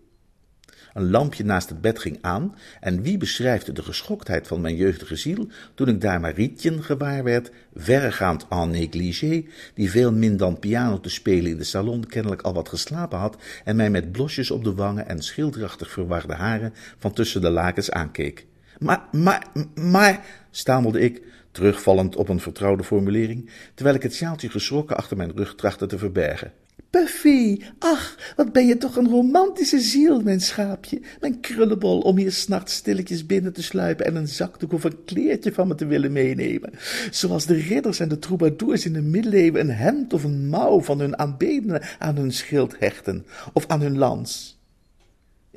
Een 0.94 1.10
lampje 1.10 1.44
naast 1.44 1.70
het 1.70 1.82
bed 1.82 2.00
ging 2.00 2.18
aan, 2.22 2.56
en 2.80 3.02
wie 3.02 3.18
beschrijft 3.18 3.76
de 3.76 3.84
geschoktheid 3.84 4.48
van 4.48 4.62
mijn 4.62 4.76
jeugdige 4.76 5.16
ziel 5.16 5.48
toen 5.74 5.88
ik 5.88 6.02
daar 6.02 6.20
Marietje 6.20 6.82
gewaar 6.82 7.24
werd, 7.24 7.52
verregaand 7.76 8.46
en 8.50 8.70
négligé, 8.70 9.46
die 9.74 9.92
veel 9.92 10.14
min 10.14 10.38
dan 10.38 10.60
piano 10.60 11.00
te 11.00 11.10
spelen 11.10 11.52
in 11.52 11.58
de 11.58 11.64
salon 11.64 12.06
kennelijk 12.06 12.42
al 12.42 12.54
wat 12.54 12.70
geslapen 12.70 13.20
had 13.20 13.38
en 13.64 13.76
mij 13.76 13.90
met 13.90 14.12
blosjes 14.12 14.52
op 14.52 14.64
de 14.64 14.74
wangen 14.74 15.08
en 15.08 15.22
schilderachtig 15.22 15.92
verwarde 15.92 16.34
haren 16.34 16.74
van 16.98 17.14
tussen 17.14 17.42
de 17.42 17.50
lakens 17.50 17.92
aankeek. 17.92 18.46
Maar, 18.80 19.04
maar, 19.12 19.48
maar, 19.76 20.26
stamelde 20.52 21.00
ik, 21.00 21.22
terugvallend 21.52 22.16
op 22.16 22.30
een 22.30 22.40
vertrouwde 22.40 22.84
formulering, 22.84 23.50
terwijl 23.74 23.96
ik 23.96 24.04
het 24.04 24.16
sjaaltje 24.16 24.50
geschrokken 24.50 24.98
achter 24.98 25.18
mijn 25.18 25.32
rug 25.36 25.56
trachtte 25.56 25.86
te 25.86 25.98
verbergen. 25.98 26.54
Puffy, 26.90 27.62
ach, 27.80 28.18
wat 28.36 28.52
ben 28.52 28.68
je 28.68 28.78
toch 28.78 28.96
een 28.96 29.10
romantische 29.10 29.80
ziel, 29.80 30.22
mijn 30.22 30.42
schaapje, 30.42 31.02
mijn 31.20 31.40
krullenbol, 31.40 32.00
om 32.00 32.18
hier 32.18 32.32
s'nachts 32.32 32.74
stilletjes 32.74 33.26
binnen 33.26 33.54
te 33.54 33.64
sluipen 33.64 34.06
en 34.06 34.16
een 34.16 34.28
zakdoek 34.28 34.74
of 34.74 34.84
een 34.84 35.04
kleertje 35.06 35.54
van 35.54 35.68
me 35.68 35.76
te 35.76 35.86
willen 35.86 36.12
meenemen. 36.12 36.74
Zoals 37.12 37.46
de 37.46 37.54
ridders 37.54 38.00
en 38.00 38.10
de 38.10 38.20
troubadours 38.20 38.86
in 38.86 38.94
de 38.94 39.02
middeleeuwen 39.02 39.62
een 39.62 39.76
hemd 39.76 40.14
of 40.14 40.24
een 40.24 40.50
mouw 40.50 40.82
van 40.82 41.00
hun 41.00 41.20
aanbedenen 41.20 41.82
aan 42.00 42.16
hun 42.16 42.32
schild 42.32 42.80
hechten, 42.80 43.26
of 43.54 43.68
aan 43.68 43.82
hun 43.82 43.98
lans. 43.98 44.57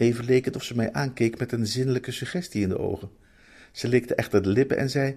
Even 0.00 0.24
leek 0.24 0.44
het 0.44 0.56
of 0.56 0.62
ze 0.64 0.76
mij 0.76 0.92
aankeek 0.92 1.38
met 1.38 1.52
een 1.52 1.66
zinnelijke 1.66 2.12
suggestie 2.12 2.62
in 2.62 2.68
de 2.68 2.78
ogen. 2.78 3.10
Ze 3.72 3.88
likte 3.88 4.14
echter 4.14 4.42
de 4.42 4.48
lippen 4.48 4.76
en 4.76 4.90
zei, 4.90 5.16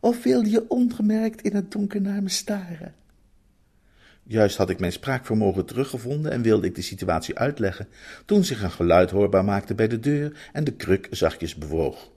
of 0.00 0.22
wilde 0.22 0.50
je 0.50 0.68
ongemerkt 0.68 1.42
in 1.42 1.54
het 1.54 1.72
donker 1.72 2.00
naar 2.00 2.22
me 2.22 2.28
staren? 2.28 2.94
Juist 4.22 4.56
had 4.56 4.70
ik 4.70 4.78
mijn 4.78 4.92
spraakvermogen 4.92 5.64
teruggevonden 5.64 6.32
en 6.32 6.42
wilde 6.42 6.66
ik 6.66 6.74
de 6.74 6.82
situatie 6.82 7.38
uitleggen, 7.38 7.88
toen 8.24 8.44
zich 8.44 8.62
een 8.62 8.70
geluid 8.70 9.10
hoorbaar 9.10 9.44
maakte 9.44 9.74
bij 9.74 9.88
de 9.88 10.00
deur 10.00 10.50
en 10.52 10.64
de 10.64 10.72
kruk 10.72 11.08
zachtjes 11.10 11.54
bewoog. 11.54 12.10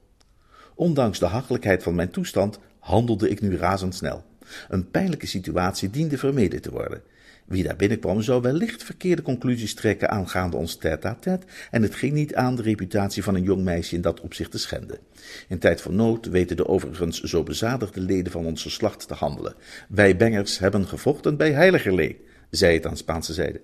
Ondanks 0.76 1.20
de 1.20 1.26
hachelijkheid 1.26 1.84
van 1.84 1.96
mijn 1.96 2.12
toestand 2.12 2.60
handelde 2.80 3.30
ik 3.30 3.42
nu 3.42 3.58
razendsnel. 3.58 4.24
Een 4.70 4.92
pijnlijke 4.92 5.28
situatie 5.28 5.90
diende 5.90 6.18
vermeden 6.18 6.62
te 6.62 6.72
worden. 6.72 7.02
Wie 7.48 7.64
daar 7.64 7.76
binnenkwam 7.76 8.22
zou 8.22 8.42
wellicht 8.42 8.84
verkeerde 8.84 9.22
conclusies 9.22 9.74
trekken 9.74 10.10
aangaande 10.10 10.58
ons 10.58 10.76
tête-à-tête 10.76 11.46
en 11.72 11.82
het 11.82 11.96
ging 11.96 12.14
niet 12.14 12.36
aan 12.36 12.56
de 12.56 12.62
reputatie 12.62 13.24
van 13.24 13.36
een 13.36 13.44
jong 13.44 13.64
meisje 13.64 13.96
in 13.96 14.02
dat 14.02 14.22
opzicht 14.22 14.52
te 14.52 14.58
schenden. 14.58 15.00
In 15.48 15.60
tijd 15.60 15.82
van 15.82 15.96
nood 15.96 16.26
weten 16.26 16.56
de 16.56 16.68
overigens 16.68 17.22
zo 17.22 17.44
bezadigde 17.44 18.02
leden 18.02 18.32
van 18.32 18.46
ons 18.46 18.62
geslacht 18.62 19.08
te 19.08 19.14
handelen. 19.14 19.56
Wij 19.90 20.18
bengers 20.18 20.60
hebben 20.60 20.88
gevochten 20.88 21.38
bij 21.38 21.52
Heiligerlee, 21.52 22.22
zei 22.50 22.74
het 22.74 22.86
aan 22.86 22.98
Spaanse 22.98 23.34
zijde. 23.34 23.62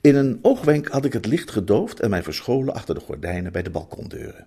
In 0.00 0.16
een 0.16 0.38
oogwenk 0.42 0.88
had 0.88 1.04
ik 1.04 1.12
het 1.12 1.26
licht 1.26 1.50
gedoofd 1.50 2.00
en 2.00 2.10
mij 2.10 2.22
verscholen 2.22 2.74
achter 2.74 2.94
de 2.94 3.00
gordijnen 3.00 3.52
bij 3.52 3.62
de 3.62 3.70
balkondeuren. 3.70 4.46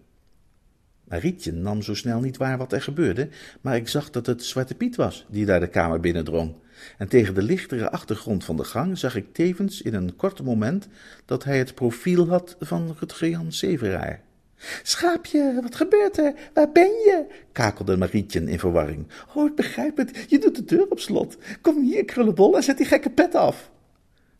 Marietje 1.03 1.51
nam 1.51 1.81
zo 1.81 1.95
snel 1.95 2.19
niet 2.19 2.37
waar 2.37 2.57
wat 2.57 2.73
er 2.73 2.81
gebeurde, 2.81 3.29
maar 3.61 3.75
ik 3.75 3.87
zag 3.87 4.09
dat 4.09 4.25
het 4.25 4.43
Zwarte 4.43 4.75
Piet 4.75 4.95
was 4.95 5.25
die 5.29 5.45
daar 5.45 5.59
de 5.59 5.67
kamer 5.67 5.99
binnendrong. 5.99 6.53
En 6.97 7.07
tegen 7.07 7.33
de 7.33 7.41
lichtere 7.41 7.91
achtergrond 7.91 8.43
van 8.43 8.57
de 8.57 8.63
gang 8.63 8.97
zag 8.97 9.15
ik 9.15 9.33
tevens 9.33 9.81
in 9.81 9.93
een 9.93 10.15
kort 10.15 10.43
moment 10.43 10.87
dat 11.25 11.43
hij 11.43 11.57
het 11.57 11.75
profiel 11.75 12.27
had 12.27 12.55
van 12.59 12.95
Rutger 12.99 13.29
Jan 13.29 13.51
Severaar. 13.51 14.21
Schaapje, 14.83 15.59
wat 15.61 15.75
gebeurt 15.75 16.17
er? 16.17 16.33
Waar 16.53 16.71
ben 16.71 16.83
je? 16.83 17.25
kakelde 17.51 17.97
Marietje 17.97 18.43
in 18.43 18.59
verwarring. 18.59 19.07
Oh, 19.33 19.49
ik 19.49 19.55
begrijp 19.55 19.97
het, 19.97 20.25
je 20.27 20.39
doet 20.39 20.55
de 20.55 20.63
deur 20.63 20.89
op 20.89 20.99
slot. 20.99 21.37
Kom 21.61 21.83
hier, 21.83 22.05
krullenbol, 22.05 22.55
en 22.55 22.63
zet 22.63 22.77
die 22.77 22.85
gekke 22.85 23.09
pet 23.09 23.35
af. 23.35 23.71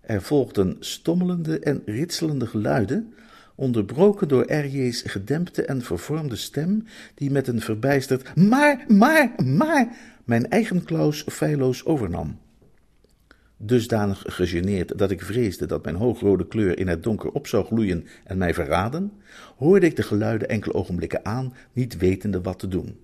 Er 0.01 0.21
volgden 0.21 0.77
stommelende 0.79 1.59
en 1.59 1.81
ritselende 1.85 2.47
geluiden, 2.47 3.13
onderbroken 3.55 4.27
door 4.27 4.51
R.J.'s 4.51 5.01
gedempte 5.01 5.65
en 5.65 5.81
vervormde 5.81 6.35
stem, 6.35 6.85
die 7.15 7.31
met 7.31 7.47
een 7.47 7.61
verbijsterd 7.61 8.35
maar, 8.35 8.85
maar, 8.87 9.31
maar 9.43 9.95
mijn 10.25 10.49
eigen 10.49 10.83
Klaus 10.83 11.25
feilloos 11.29 11.85
overnam. 11.85 12.39
Dusdanig 13.57 14.23
gegeneerd 14.27 14.97
dat 14.97 15.11
ik 15.11 15.21
vreesde 15.21 15.65
dat 15.65 15.83
mijn 15.83 15.95
hoogrode 15.95 16.47
kleur 16.47 16.79
in 16.79 16.87
het 16.87 17.03
donker 17.03 17.31
op 17.31 17.47
zou 17.47 17.65
gloeien 17.65 18.07
en 18.23 18.37
mij 18.37 18.53
verraden, 18.53 19.11
hoorde 19.57 19.85
ik 19.85 19.95
de 19.95 20.03
geluiden 20.03 20.49
enkele 20.49 20.73
ogenblikken 20.73 21.25
aan, 21.25 21.53
niet 21.73 21.97
wetende 21.97 22.41
wat 22.41 22.59
te 22.59 22.67
doen. 22.67 22.97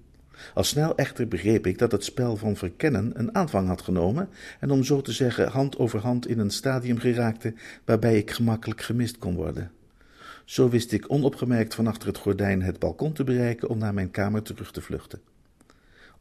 Al 0.54 0.64
snel 0.64 0.96
echter 0.96 1.28
begreep 1.28 1.68
ik 1.68 1.78
dat 1.78 1.92
het 1.92 2.04
spel 2.04 2.36
van 2.36 2.56
verkennen 2.56 3.12
een 3.14 3.36
aanvang 3.36 3.68
had 3.68 3.82
genomen 3.82 4.30
en 4.60 4.72
om 4.72 4.84
zo 4.84 5.02
te 5.02 5.12
zeggen 5.12 5.50
hand 5.50 5.78
over 5.78 6.00
hand 6.00 6.28
in 6.28 6.40
een 6.40 6.52
stadium 6.52 6.98
geraakte 6.98 7.54
waarbij 7.86 8.18
ik 8.18 8.32
gemakkelijk 8.32 8.82
gemist 8.82 9.18
kon 9.18 9.36
worden. 9.36 9.72
Zo 10.50 10.70
wist 10.70 10.92
ik 10.92 11.06
onopgemerkt 11.08 11.76
van 11.76 11.88
achter 11.88 12.08
het 12.08 12.18
gordijn 12.18 12.62
het 12.62 12.80
balkon 12.80 13.14
te 13.14 13.24
bereiken 13.24 13.70
om 13.70 13.78
naar 13.78 13.94
mijn 13.94 14.12
kamer 14.12 14.42
terug 14.42 14.72
te 14.72 14.82
vluchten. 14.82 15.22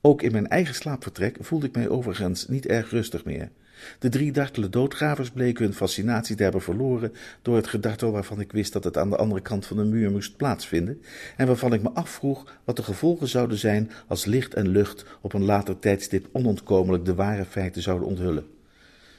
Ook 0.01 0.23
in 0.23 0.33
mijn 0.33 0.49
eigen 0.49 0.75
slaapvertrek 0.75 1.37
voelde 1.41 1.67
ik 1.67 1.75
mij 1.75 1.89
overigens 1.89 2.49
niet 2.49 2.67
erg 2.67 2.91
rustig 2.91 3.25
meer. 3.25 3.51
De 3.99 4.09
drie 4.09 4.33
dartele 4.33 4.69
doodgravers 4.69 5.31
bleken 5.31 5.65
hun 5.65 5.75
fascinatie 5.75 6.37
te 6.37 6.43
hebben 6.43 6.61
verloren 6.61 7.13
door 7.43 7.57
het 7.57 7.67
gedartel 7.67 8.11
waarvan 8.11 8.41
ik 8.41 8.53
wist 8.53 8.73
dat 8.73 8.85
het 8.85 8.97
aan 8.97 9.11
de 9.11 9.17
andere 9.17 9.41
kant 9.41 9.67
van 9.67 9.77
de 9.77 9.85
muur 9.85 10.11
moest 10.11 10.37
plaatsvinden 10.37 11.03
en 11.37 11.47
waarvan 11.47 11.73
ik 11.73 11.83
me 11.83 11.91
afvroeg 11.91 12.53
wat 12.65 12.77
de 12.77 12.83
gevolgen 12.83 13.29
zouden 13.29 13.59
zijn 13.59 13.91
als 14.07 14.25
licht 14.25 14.55
en 14.55 14.69
lucht 14.69 15.05
op 15.21 15.33
een 15.33 15.45
later 15.45 15.79
tijdstip 15.79 16.29
onontkomelijk 16.33 17.05
de 17.05 17.15
ware 17.15 17.45
feiten 17.45 17.83
zouden 17.83 18.09
onthullen. 18.09 18.47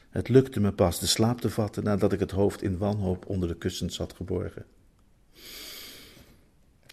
Het 0.10 0.30
lukte 0.30 0.60
me 0.60 0.72
pas 0.72 1.00
de 1.00 1.08
slaap 1.08 1.42
te 1.42 1.50
vatten 1.50 1.84
nadat 1.84 2.14
ik 2.14 2.20
het 2.20 2.32
hoofd 2.32 2.62
in 2.62 2.78
wanhoop 2.78 3.26
onder 3.28 3.48
de 3.48 3.58
kussens 3.58 3.98
had 3.98 4.14
geborgen. 4.14 4.66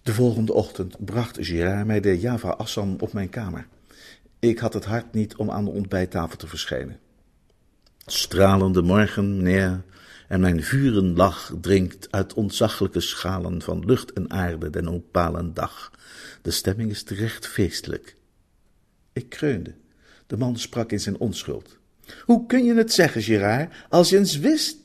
De 0.02 0.14
volgende 0.14 0.52
ochtend 0.52 1.04
bracht 1.04 1.36
Girard 1.40 1.86
mij 1.86 2.00
de 2.00 2.18
Java 2.18 2.48
Assam 2.48 2.96
op 2.98 3.12
mijn 3.12 3.28
kamer. 3.28 3.66
Ik 4.38 4.58
had 4.58 4.74
het 4.74 4.84
hart 4.84 5.12
niet 5.12 5.36
om 5.36 5.50
aan 5.50 5.64
de 5.64 5.70
ontbijttafel 5.70 6.36
te 6.36 6.46
verschijnen. 6.46 6.98
Stralende 8.06 8.82
morgen, 8.82 9.36
meneer. 9.36 9.82
en 10.28 10.40
mijn 10.40 10.62
vurenlach 10.62 11.52
drinkt 11.60 12.08
uit 12.10 12.34
ontzaglijke 12.34 13.00
schalen 13.00 13.62
van 13.62 13.84
lucht 13.84 14.12
en 14.12 14.30
aarde 14.30 14.70
den 14.70 14.88
opalen 14.88 15.54
dag. 15.54 15.90
De 16.42 16.50
stemming 16.50 16.90
is 16.90 17.02
terecht 17.02 17.46
feestelijk. 17.46 18.16
Ik 19.12 19.28
kreunde. 19.28 19.74
De 20.26 20.36
man 20.36 20.56
sprak 20.56 20.92
in 20.92 21.00
zijn 21.00 21.18
onschuld. 21.18 21.78
Hoe 22.24 22.46
kun 22.46 22.64
je 22.64 22.74
het 22.74 22.92
zeggen, 22.92 23.22
Gerard, 23.22 23.74
als 23.88 24.08
je 24.08 24.18
eens 24.18 24.38
wist? 24.38 24.76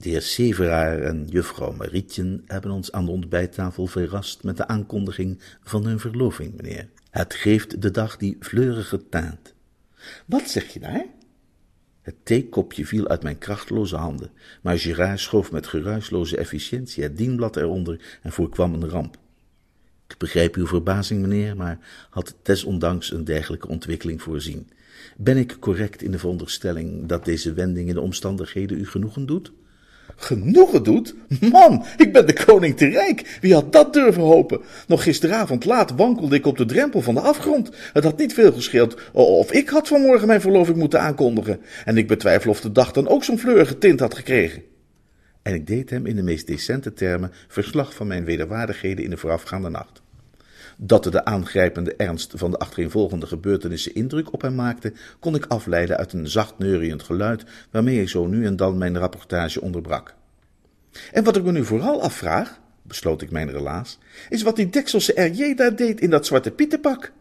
De 0.00 0.08
heer 0.08 0.22
Severaar 0.22 0.98
en 0.98 1.26
juffrouw 1.28 1.72
Marietje 1.72 2.40
hebben 2.46 2.70
ons 2.70 2.92
aan 2.92 3.04
de 3.04 3.10
ontbijttafel 3.10 3.86
verrast 3.86 4.42
met 4.42 4.56
de 4.56 4.66
aankondiging 4.66 5.40
van 5.62 5.84
hun 5.84 5.98
verloving, 5.98 6.56
meneer. 6.56 6.88
Het 7.10 7.34
geeft 7.34 7.82
de 7.82 7.90
dag 7.90 8.16
die 8.16 8.36
fleurige 8.40 9.08
taart. 9.08 9.54
Wat 10.26 10.50
zeg 10.50 10.72
je 10.72 10.80
daar? 10.80 11.06
Het 12.02 12.14
theekopje 12.22 12.86
viel 12.86 13.08
uit 13.08 13.22
mijn 13.22 13.38
krachteloze 13.38 13.96
handen, 13.96 14.30
maar 14.62 14.78
Gerard 14.78 15.20
schoof 15.20 15.52
met 15.52 15.66
geruisloze 15.66 16.36
efficiëntie 16.36 17.02
het 17.02 17.16
dienblad 17.16 17.56
eronder 17.56 18.18
en 18.22 18.32
voorkwam 18.32 18.74
een 18.74 18.88
ramp. 18.88 19.16
Ik 20.08 20.18
begrijp 20.18 20.54
uw 20.54 20.66
verbazing, 20.66 21.20
meneer, 21.20 21.56
maar 21.56 21.78
had 22.10 22.36
desondanks 22.42 23.12
een 23.12 23.24
dergelijke 23.24 23.68
ontwikkeling 23.68 24.22
voorzien. 24.22 24.70
Ben 25.16 25.36
ik 25.36 25.56
correct 25.58 26.02
in 26.02 26.10
de 26.10 26.18
veronderstelling 26.18 27.06
dat 27.06 27.24
deze 27.24 27.52
wending 27.52 27.88
in 27.88 27.94
de 27.94 28.00
omstandigheden 28.00 28.78
u 28.78 28.86
genoegen 28.86 29.26
doet? 29.26 29.52
Genoegen 30.16 30.82
doet? 30.82 31.14
Man, 31.40 31.84
ik 31.96 32.12
ben 32.12 32.26
de 32.26 32.44
koning 32.44 32.76
te 32.76 32.88
rijk. 32.88 33.38
Wie 33.40 33.54
had 33.54 33.72
dat 33.72 33.92
durven 33.92 34.22
hopen? 34.22 34.60
Nog 34.86 35.02
gisteravond 35.02 35.64
laat 35.64 35.90
wankelde 35.90 36.36
ik 36.36 36.46
op 36.46 36.56
de 36.56 36.64
drempel 36.64 37.00
van 37.00 37.14
de 37.14 37.20
afgrond. 37.20 37.70
Het 37.92 38.04
had 38.04 38.18
niet 38.18 38.34
veel 38.34 38.52
gescheeld 38.52 38.96
of 39.12 39.52
ik 39.52 39.68
had 39.68 39.88
vanmorgen 39.88 40.26
mijn 40.26 40.40
verloving 40.40 40.76
moeten 40.76 41.00
aankondigen. 41.00 41.60
En 41.84 41.96
ik 41.96 42.06
betwijfel 42.06 42.50
of 42.50 42.60
de 42.60 42.72
dag 42.72 42.92
dan 42.92 43.08
ook 43.08 43.24
zo'n 43.24 43.38
fleurige 43.38 43.78
tint 43.78 44.00
had 44.00 44.14
gekregen. 44.14 44.62
En 45.42 45.54
ik 45.54 45.66
deed 45.66 45.90
hem 45.90 46.06
in 46.06 46.16
de 46.16 46.22
meest 46.22 46.46
decente 46.46 46.92
termen 46.92 47.32
verslag 47.48 47.94
van 47.94 48.06
mijn 48.06 48.24
wederwaardigheden 48.24 49.04
in 49.04 49.10
de 49.10 49.16
voorafgaande 49.16 49.68
nacht. 49.68 50.02
Dat 50.76 51.04
de 51.04 51.24
aangrijpende 51.24 51.94
ernst 51.94 52.32
van 52.36 52.50
de 52.50 52.58
achtereenvolgende 52.58 53.26
gebeurtenissen 53.26 53.94
indruk 53.94 54.32
op 54.32 54.42
hem 54.42 54.54
maakte, 54.54 54.92
kon 55.18 55.34
ik 55.34 55.44
afleiden 55.46 55.96
uit 55.96 56.12
een 56.12 56.28
zacht 56.28 56.58
neuriënd 56.58 57.02
geluid 57.02 57.44
waarmee 57.70 58.00
ik 58.00 58.08
zo 58.08 58.26
nu 58.26 58.46
en 58.46 58.56
dan 58.56 58.78
mijn 58.78 58.98
rapportage 58.98 59.60
onderbrak. 59.60 60.14
En 61.12 61.24
wat 61.24 61.36
ik 61.36 61.44
me 61.44 61.52
nu 61.52 61.64
vooral 61.64 62.02
afvraag, 62.02 62.60
besloot 62.82 63.22
ik 63.22 63.30
mijn 63.30 63.50
relaas, 63.50 63.98
is 64.28 64.42
wat 64.42 64.56
die 64.56 64.70
dekselse 64.70 65.20
R.J. 65.20 65.54
daar 65.54 65.76
deed 65.76 66.00
in 66.00 66.10
dat 66.10 66.26
zwarte 66.26 66.50
pietenpak. 66.50 67.12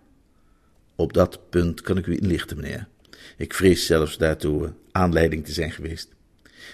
Op 0.95 1.13
dat 1.13 1.39
punt 1.49 1.81
kan 1.81 1.97
ik 1.97 2.05
u 2.05 2.17
inlichten, 2.17 2.57
meneer. 2.57 2.87
Ik 3.37 3.53
vrees 3.53 3.85
zelfs 3.85 4.17
daartoe 4.17 4.73
aanleiding 4.91 5.45
te 5.45 5.51
zijn 5.51 5.71
geweest. 5.71 6.09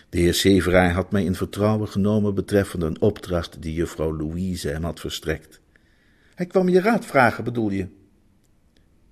De 0.09 0.19
heer 0.19 0.33
Severaar 0.33 0.91
had 0.91 1.11
mij 1.11 1.23
in 1.23 1.35
vertrouwen 1.35 1.87
genomen 1.87 2.35
betreffende 2.35 2.85
een 2.85 3.01
opdracht 3.01 3.61
die 3.61 3.73
juffrouw 3.73 4.17
Louise 4.17 4.69
hem 4.69 4.83
had 4.83 4.99
verstrekt. 4.99 5.59
Hij 6.35 6.45
kwam 6.45 6.69
je 6.69 6.81
raad 6.81 7.05
vragen, 7.05 7.43
bedoel 7.43 7.69
je? 7.69 7.87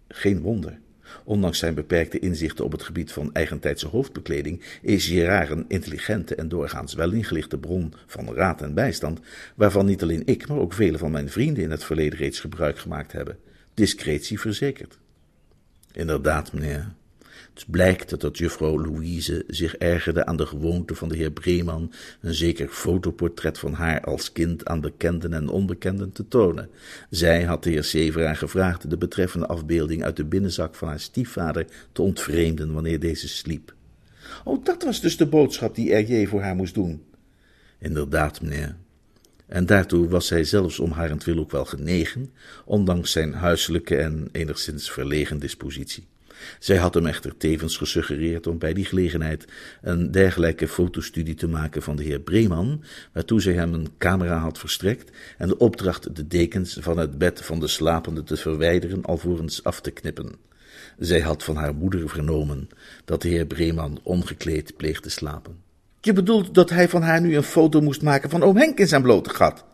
Geen 0.08 0.42
wonder. 0.42 0.80
Ondanks 1.24 1.60
zijn 1.60 1.74
beperkte 1.74 2.20
inzichten 2.20 2.66
op 2.66 2.72
het 2.72 2.84
gebied 2.84 3.12
van 3.12 3.34
eigentijdse 3.34 3.88
hoofdbekleding 3.88 4.64
is 4.82 5.08
Gerard 5.08 5.50
een 5.50 5.66
intelligente 5.68 6.36
en 6.36 6.48
doorgaans 6.48 6.94
wel 6.94 7.12
ingelichte 7.12 7.58
bron 7.58 7.94
van 8.08 8.34
raad 8.34 8.62
en 8.62 8.74
bijstand, 8.74 9.20
waarvan 9.56 9.86
niet 9.86 10.02
alleen 10.02 10.26
ik, 10.26 10.48
maar 10.48 10.58
ook 10.58 10.74
vele 10.74 10.98
van 10.98 11.12
mijn 11.12 11.30
vrienden 11.30 11.64
in 11.64 11.72
het 11.72 11.84
verleden 11.84 12.20
reeds 12.20 12.40
gebruik 12.40 12.80
gemaakt 12.80 13.12
hebben. 13.12 13.38
Discretie 13.74 14.40
verzekerd. 14.40 15.00
Inderdaad, 15.92 16.54
meneer, 16.54 16.94
het 17.54 17.66
blijkt 17.68 18.20
dat 18.20 18.38
juffrouw 18.38 18.80
Louise 18.80 19.44
zich 19.48 19.76
ergerde 19.76 20.26
aan 20.26 20.38
de 20.38 20.46
gewoonte 20.46 20.96
van 20.96 21.10
de 21.10 21.16
heer 21.16 21.32
Breeman 21.32 21.92
een 22.22 22.34
zeker 22.34 22.68
fotoportret 22.68 23.60
van 23.60 23.74
haar 23.74 24.02
als 24.02 24.32
kind 24.32 24.66
aan 24.66 24.82
bekenden 24.82 25.34
en 25.34 25.50
onbekenden 25.50 26.12
te 26.12 26.28
tonen. 26.28 26.70
Zij 27.10 27.44
had 27.44 27.64
de 27.64 27.70
heer 27.70 27.84
Severaar 27.84 28.36
gevraagd 28.36 28.90
de 28.90 28.98
betreffende 28.98 29.48
afbeelding 29.48 30.04
uit 30.04 30.16
de 30.16 30.26
binnenzak 30.26 30.76
van 30.76 30.88
haar 30.88 31.00
stiefvader 31.00 31.66
te 31.92 32.02
ontvreemden 32.02 32.74
wanneer 32.74 33.00
deze 33.00 33.28
sliep. 33.28 33.74
Oh, 34.44 34.66
dat 34.66 34.84
was 34.84 35.02
dus 35.02 35.18
de 35.18 35.28
boodschap 35.28 35.76
die 35.76 35.94
R.J. 35.94 36.28
voor 36.28 36.42
haar 36.42 36.56
moest 36.56 36.74
doen. 36.74 37.04
Inderdaad, 37.80 38.42
meneer. 38.42 38.76
En 39.46 39.66
daartoe 39.66 40.08
was 40.08 40.30
hij 40.30 40.44
zelfs 40.44 40.80
om 40.80 40.92
harentwil 40.92 41.40
ook 41.40 41.52
wel 41.52 41.66
genegen, 41.66 42.34
ondanks 42.66 43.12
zijn 43.12 43.34
huiselijke 43.34 43.96
en 43.96 44.30
enigszins 44.32 44.92
verlegen 44.92 45.40
dispositie. 45.40 46.08
Zij 46.60 46.78
had 46.78 46.94
hem 46.94 47.06
echter 47.06 47.38
tevens 47.38 47.78
gesuggereerd 47.78 48.48
om 48.48 48.58
bij 48.58 48.74
die 48.74 48.86
gelegenheid 48.86 49.46
een 49.82 50.12
dergelijke 50.12 50.68
fotostudie 50.68 51.36
te 51.36 51.48
maken 51.48 51.82
van 51.82 51.96
de 51.96 52.04
heer 52.04 52.20
Breeman, 52.20 52.84
waartoe 53.12 53.42
zij 53.42 53.54
hem 53.54 53.74
een 53.74 53.88
camera 53.98 54.38
had 54.38 54.60
verstrekt 54.60 55.12
en 55.38 55.48
de 55.48 55.58
opdracht 55.58 56.16
de 56.16 56.28
dekens 56.28 56.78
van 56.80 56.98
het 56.98 57.18
bed 57.18 57.42
van 57.46 57.60
de 57.60 57.68
slapende 57.68 58.24
te 58.24 58.38
verwijderen 58.38 59.06
alvorens 59.06 59.64
af 59.64 59.82
te 59.82 59.92
knippen. 59.92 60.36
Zij 60.98 61.22
had 61.22 61.44
van 61.44 61.56
haar 61.56 61.76
moeder 61.76 62.10
vernomen 62.10 62.70
dat 63.06 63.22
de 63.22 63.28
heer 63.28 63.46
Breeman 63.46 64.00
ongekleed 64.04 64.78
pleegde 64.78 65.10
slapen. 65.10 65.58
Je 66.02 66.14
bedoelt 66.14 66.54
dat 66.54 66.70
hij 66.70 66.90
van 66.90 67.02
haar 67.02 67.22
nu 67.22 67.36
een 67.36 67.44
foto 67.44 67.82
moest 67.82 68.02
maken 68.02 68.30
van 68.30 68.44
oom 68.44 68.58
Henk 68.58 68.80
in 68.80 68.88
zijn 68.88 69.02
blote 69.02 69.30
gat? 69.30 69.66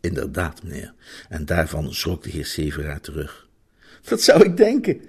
Inderdaad, 0.00 0.62
meneer, 0.62 0.94
en 1.28 1.44
daarvan 1.44 1.94
schrok 1.94 2.22
de 2.22 2.30
heer 2.30 2.46
Severaar 2.46 3.00
terug. 3.00 3.48
Dat 4.08 4.22
zou 4.22 4.44
ik 4.44 4.56
denken. 4.56 5.00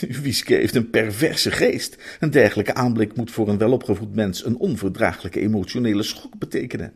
Wieske 0.22 0.54
heeft 0.54 0.74
een 0.74 0.90
perverse 0.90 1.50
geest. 1.50 1.96
Een 2.20 2.30
dergelijke 2.30 2.74
aanblik 2.74 3.16
moet 3.16 3.30
voor 3.30 3.48
een 3.48 3.58
welopgevoed 3.58 4.14
mens 4.14 4.44
een 4.44 4.56
onverdraaglijke 4.56 5.40
emotionele 5.40 6.02
schok 6.02 6.38
betekenen. 6.38 6.92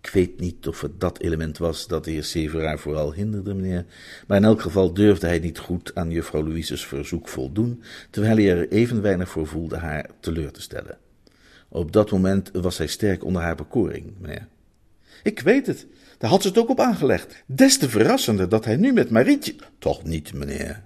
Ik 0.00 0.10
weet 0.10 0.40
niet 0.40 0.68
of 0.68 0.80
het 0.80 1.00
dat 1.00 1.20
element 1.20 1.58
was 1.58 1.86
dat 1.86 2.04
de 2.04 2.10
heer 2.10 2.24
Severaar 2.24 2.78
vooral 2.78 3.14
hinderde, 3.14 3.54
meneer, 3.54 3.84
maar 4.26 4.36
in 4.36 4.44
elk 4.44 4.60
geval 4.60 4.94
durfde 4.94 5.26
hij 5.26 5.38
niet 5.38 5.58
goed 5.58 5.94
aan 5.94 6.10
juffrouw 6.10 6.42
Louise's 6.42 6.86
verzoek 6.86 7.28
voldoen, 7.28 7.82
terwijl 8.10 8.36
hij 8.36 8.50
er 8.50 8.68
even 8.68 9.02
weinig 9.02 9.28
voor 9.28 9.46
voelde 9.46 9.76
haar 9.76 10.10
teleur 10.20 10.52
te 10.52 10.62
stellen. 10.62 10.98
Op 11.68 11.92
dat 11.92 12.10
moment 12.10 12.50
was 12.52 12.78
hij 12.78 12.86
sterk 12.86 13.24
onder 13.24 13.42
haar 13.42 13.56
bekoring, 13.56 14.12
meneer. 14.18 14.48
Ik 15.22 15.40
weet 15.40 15.66
het, 15.66 15.86
daar 16.18 16.30
had 16.30 16.42
ze 16.42 16.48
het 16.48 16.58
ook 16.58 16.68
op 16.68 16.80
aangelegd. 16.80 17.42
Des 17.46 17.78
te 17.78 17.88
verrassender 17.88 18.48
dat 18.48 18.64
hij 18.64 18.76
nu 18.76 18.92
met 18.92 19.10
Marietje... 19.10 19.54
Toch 19.78 20.04
niet, 20.04 20.34
meneer. 20.34 20.84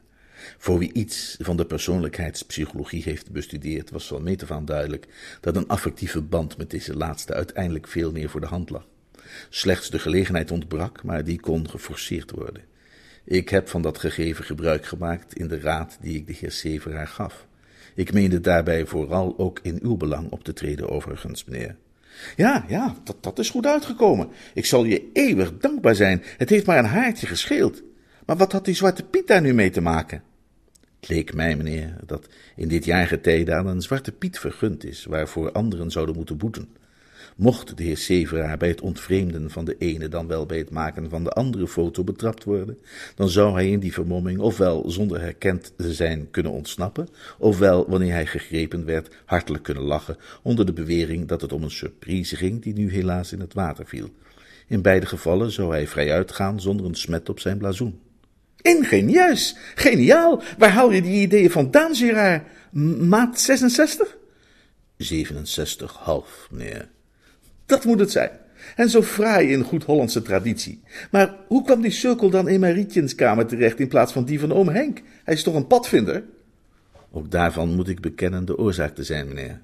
Voor 0.58 0.78
wie 0.78 0.92
iets 0.92 1.36
van 1.40 1.56
de 1.56 1.66
persoonlijkheidspsychologie 1.66 3.02
heeft 3.02 3.30
bestudeerd, 3.30 3.90
was 3.90 4.06
van 4.06 4.22
meet 4.22 4.42
af 4.42 4.50
aan 4.50 4.64
duidelijk 4.64 5.06
dat 5.40 5.56
een 5.56 5.68
affectieve 5.68 6.22
band 6.22 6.56
met 6.56 6.70
deze 6.70 6.96
laatste 6.96 7.34
uiteindelijk 7.34 7.88
veel 7.88 8.12
meer 8.12 8.30
voor 8.30 8.40
de 8.40 8.46
hand 8.46 8.70
lag. 8.70 8.86
Slechts 9.48 9.90
de 9.90 9.98
gelegenheid 9.98 10.50
ontbrak, 10.50 11.02
maar 11.02 11.24
die 11.24 11.40
kon 11.40 11.70
geforceerd 11.70 12.30
worden. 12.30 12.62
Ik 13.24 13.48
heb 13.48 13.68
van 13.68 13.82
dat 13.82 13.98
gegeven 13.98 14.44
gebruik 14.44 14.86
gemaakt 14.86 15.34
in 15.34 15.48
de 15.48 15.60
raad 15.60 15.98
die 16.00 16.16
ik 16.16 16.26
de 16.26 16.32
heer 16.32 16.52
Severaar 16.52 17.06
gaf. 17.06 17.46
Ik 17.94 18.12
meende 18.12 18.40
daarbij 18.40 18.86
vooral 18.86 19.38
ook 19.38 19.58
in 19.62 19.78
uw 19.82 19.96
belang 19.96 20.30
op 20.30 20.44
te 20.44 20.52
treden, 20.52 20.88
overigens, 20.88 21.44
meneer. 21.44 21.76
Ja, 22.36 22.64
ja, 22.68 22.96
dat, 23.04 23.16
dat 23.20 23.38
is 23.38 23.50
goed 23.50 23.66
uitgekomen. 23.66 24.28
Ik 24.54 24.64
zal 24.64 24.84
je 24.84 25.10
eeuwig 25.12 25.58
dankbaar 25.58 25.94
zijn. 25.94 26.22
Het 26.36 26.48
heeft 26.48 26.66
maar 26.66 26.78
een 26.78 26.84
haartje 26.84 27.26
gescheeld. 27.26 27.82
Maar 28.26 28.36
wat 28.36 28.52
had 28.52 28.64
die 28.64 28.74
zwarte 28.74 29.02
Piet 29.02 29.26
daar 29.26 29.40
nu 29.40 29.54
mee 29.54 29.70
te 29.70 29.80
maken? 29.80 30.22
Het 31.00 31.08
leek 31.08 31.34
mij, 31.34 31.56
meneer, 31.56 31.96
dat 32.06 32.28
in 32.56 32.68
dit 32.68 32.84
jaargetijde 32.84 33.54
aan 33.54 33.66
een 33.66 33.82
zwarte 33.82 34.12
Piet 34.12 34.38
vergund 34.38 34.84
is, 34.84 35.04
waarvoor 35.04 35.52
anderen 35.52 35.90
zouden 35.90 36.16
moeten 36.16 36.36
boeten. 36.36 36.68
Mocht 37.36 37.76
de 37.76 37.82
heer 37.82 37.96
Severaar 37.96 38.56
bij 38.56 38.68
het 38.68 38.80
ontvreemden 38.80 39.50
van 39.50 39.64
de 39.64 39.76
ene 39.78 40.08
dan 40.08 40.26
wel 40.26 40.46
bij 40.46 40.58
het 40.58 40.70
maken 40.70 41.10
van 41.10 41.24
de 41.24 41.30
andere 41.30 41.68
foto 41.68 42.04
betrapt 42.04 42.44
worden, 42.44 42.78
dan 43.14 43.28
zou 43.28 43.52
hij 43.52 43.70
in 43.70 43.80
die 43.80 43.92
vermomming 43.92 44.38
ofwel 44.38 44.90
zonder 44.90 45.20
herkend 45.20 45.72
te 45.76 45.92
zijn 45.92 46.30
kunnen 46.30 46.52
ontsnappen, 46.52 47.08
ofwel, 47.38 47.88
wanneer 47.88 48.12
hij 48.12 48.26
gegrepen 48.26 48.84
werd, 48.84 49.14
hartelijk 49.24 49.62
kunnen 49.62 49.82
lachen 49.82 50.16
onder 50.42 50.66
de 50.66 50.72
bewering 50.72 51.28
dat 51.28 51.40
het 51.40 51.52
om 51.52 51.62
een 51.62 51.70
surprise 51.70 52.36
ging 52.36 52.62
die 52.62 52.74
nu 52.74 52.90
helaas 52.90 53.32
in 53.32 53.40
het 53.40 53.54
water 53.54 53.86
viel. 53.86 54.08
In 54.66 54.82
beide 54.82 55.06
gevallen 55.06 55.50
zou 55.50 55.70
hij 55.70 55.86
vrij 55.86 56.12
uitgaan 56.12 56.60
zonder 56.60 56.86
een 56.86 56.94
smet 56.94 57.28
op 57.28 57.40
zijn 57.40 57.58
blazoen. 57.58 58.00
Ingenieus, 58.62 59.56
geniaal. 59.74 60.42
Waar 60.58 60.70
haal 60.70 60.90
je 60.90 61.02
die 61.02 61.20
ideeën 61.20 61.50
vandaan, 61.50 61.94
Gerard? 61.94 62.42
Maat 62.98 63.40
66? 63.40 64.16
67 64.96 65.92
half, 65.92 66.48
meneer. 66.50 66.88
Dat 67.66 67.84
moet 67.84 68.00
het 68.00 68.10
zijn. 68.10 68.30
En 68.76 68.90
zo 68.90 69.02
fraai 69.02 69.52
in 69.52 69.62
goed 69.62 69.84
Hollandse 69.84 70.22
traditie. 70.22 70.82
Maar 71.10 71.34
hoe 71.46 71.64
kwam 71.64 71.80
die 71.80 71.90
cirkel 71.90 72.30
dan 72.30 72.48
in 72.48 72.60
Marietjens 72.60 73.14
kamer 73.14 73.46
terecht 73.46 73.80
in 73.80 73.88
plaats 73.88 74.12
van 74.12 74.24
die 74.24 74.40
van 74.40 74.52
oom 74.52 74.68
Henk? 74.68 75.02
Hij 75.24 75.34
is 75.34 75.42
toch 75.42 75.54
een 75.54 75.66
padvinder? 75.66 76.24
Ook 77.10 77.30
daarvan 77.30 77.74
moet 77.74 77.88
ik 77.88 78.00
bekennen 78.00 78.44
de 78.44 78.58
oorzaak 78.58 78.94
te 78.94 79.04
zijn, 79.04 79.28
meneer. 79.28 79.60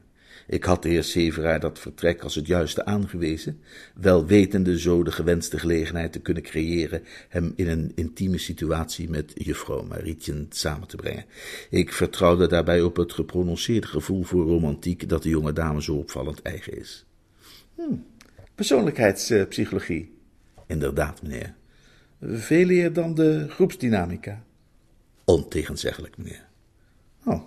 Ik 0.47 0.65
had 0.65 0.83
de 0.83 0.89
heer 0.89 1.05
Severaar 1.05 1.61
dat 1.61 1.79
vertrek 1.79 2.23
als 2.23 2.35
het 2.35 2.47
juiste 2.47 2.85
aangewezen, 2.85 3.61
wel 3.95 4.27
wetende 4.27 4.79
zo 4.79 5.03
de 5.03 5.13
gewenste 5.13 5.59
gelegenheid 5.59 6.13
te 6.13 6.21
kunnen 6.21 6.43
creëren 6.43 7.03
hem 7.29 7.53
in 7.57 7.69
een 7.69 7.93
intieme 7.95 8.39
situatie 8.39 9.11
met 9.11 9.33
juffrouw 9.35 9.83
Marietje 9.83 10.47
samen 10.49 10.89
te 10.89 10.97
brengen. 10.97 11.25
Ik 11.71 11.93
vertrouwde 11.93 12.47
daarbij 12.47 12.83
op 12.83 12.97
het 12.97 13.13
geprononceerde 13.13 13.87
gevoel 13.87 14.23
voor 14.23 14.47
romantiek 14.47 15.09
dat 15.09 15.23
de 15.23 15.29
jonge 15.29 15.53
dame 15.53 15.83
zo 15.83 15.95
opvallend 15.95 16.43
eigen 16.43 16.79
is. 16.79 17.07
Persoonlijkheidspsychologie. 18.55 20.13
Inderdaad, 20.67 21.23
meneer. 21.23 21.55
Veel 22.21 22.71
eer 22.71 22.93
dan 22.93 23.15
de 23.15 23.47
groepsdynamica. 23.49 24.45
Ontegenzeggelijk, 25.25 26.17
meneer. 26.17 26.47
Oh, 27.25 27.43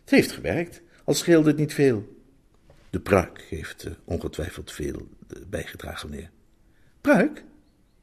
het 0.00 0.10
heeft 0.10 0.32
gewerkt, 0.32 0.82
al 1.04 1.14
scheelde 1.14 1.48
het 1.48 1.58
niet 1.58 1.74
veel. 1.74 2.20
De 2.90 3.00
pruik 3.00 3.46
heeft 3.48 3.84
eh, 3.84 3.92
ongetwijfeld 4.04 4.72
veel 4.72 5.08
eh, 5.28 5.42
bijgedragen, 5.50 6.10
meneer. 6.10 6.30
Pruik? 7.00 7.44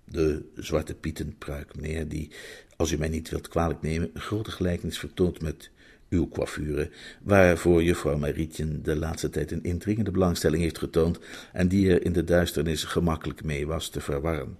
De 0.06 0.46
zwarte 0.56 0.94
pietenpruik, 0.94 1.76
meneer, 1.76 2.08
die, 2.08 2.32
als 2.76 2.92
u 2.92 2.98
mij 2.98 3.10
niet 3.10 3.30
wilt 3.30 3.48
kwalijk 3.48 3.82
nemen, 3.82 4.10
een 4.14 4.22
grote 4.22 4.52
gelijkenis 4.52 5.00
vertoont 5.00 5.42
met 5.42 5.72
uw 6.10 6.30
coiffure, 6.30 6.90
waarvoor 7.22 7.84
juffrouw 7.84 8.18
Marietje 8.18 8.82
de 8.82 8.96
laatste 8.96 9.30
tijd 9.30 9.52
een 9.52 9.64
indringende 9.64 10.12
belangstelling 10.12 10.62
heeft 10.62 10.78
getoond 10.78 11.20
en 11.54 11.68
die 11.68 11.92
er 11.92 12.06
in 12.06 12.14
de 12.14 12.24
duisternis 12.24 12.84
gemakkelijk 12.84 13.44
mee 13.44 13.68
was 13.68 13.90
te 13.90 14.02
verwarren. 14.02 14.58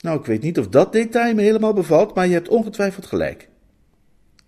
Nou, 0.00 0.18
ik 0.18 0.26
weet 0.26 0.42
niet 0.42 0.58
of 0.58 0.68
dat 0.68 0.92
detail 0.92 1.34
me 1.34 1.42
helemaal 1.42 1.72
bevalt, 1.72 2.14
maar 2.14 2.26
je 2.26 2.32
hebt 2.32 2.48
ongetwijfeld 2.48 3.06
gelijk. 3.06 3.48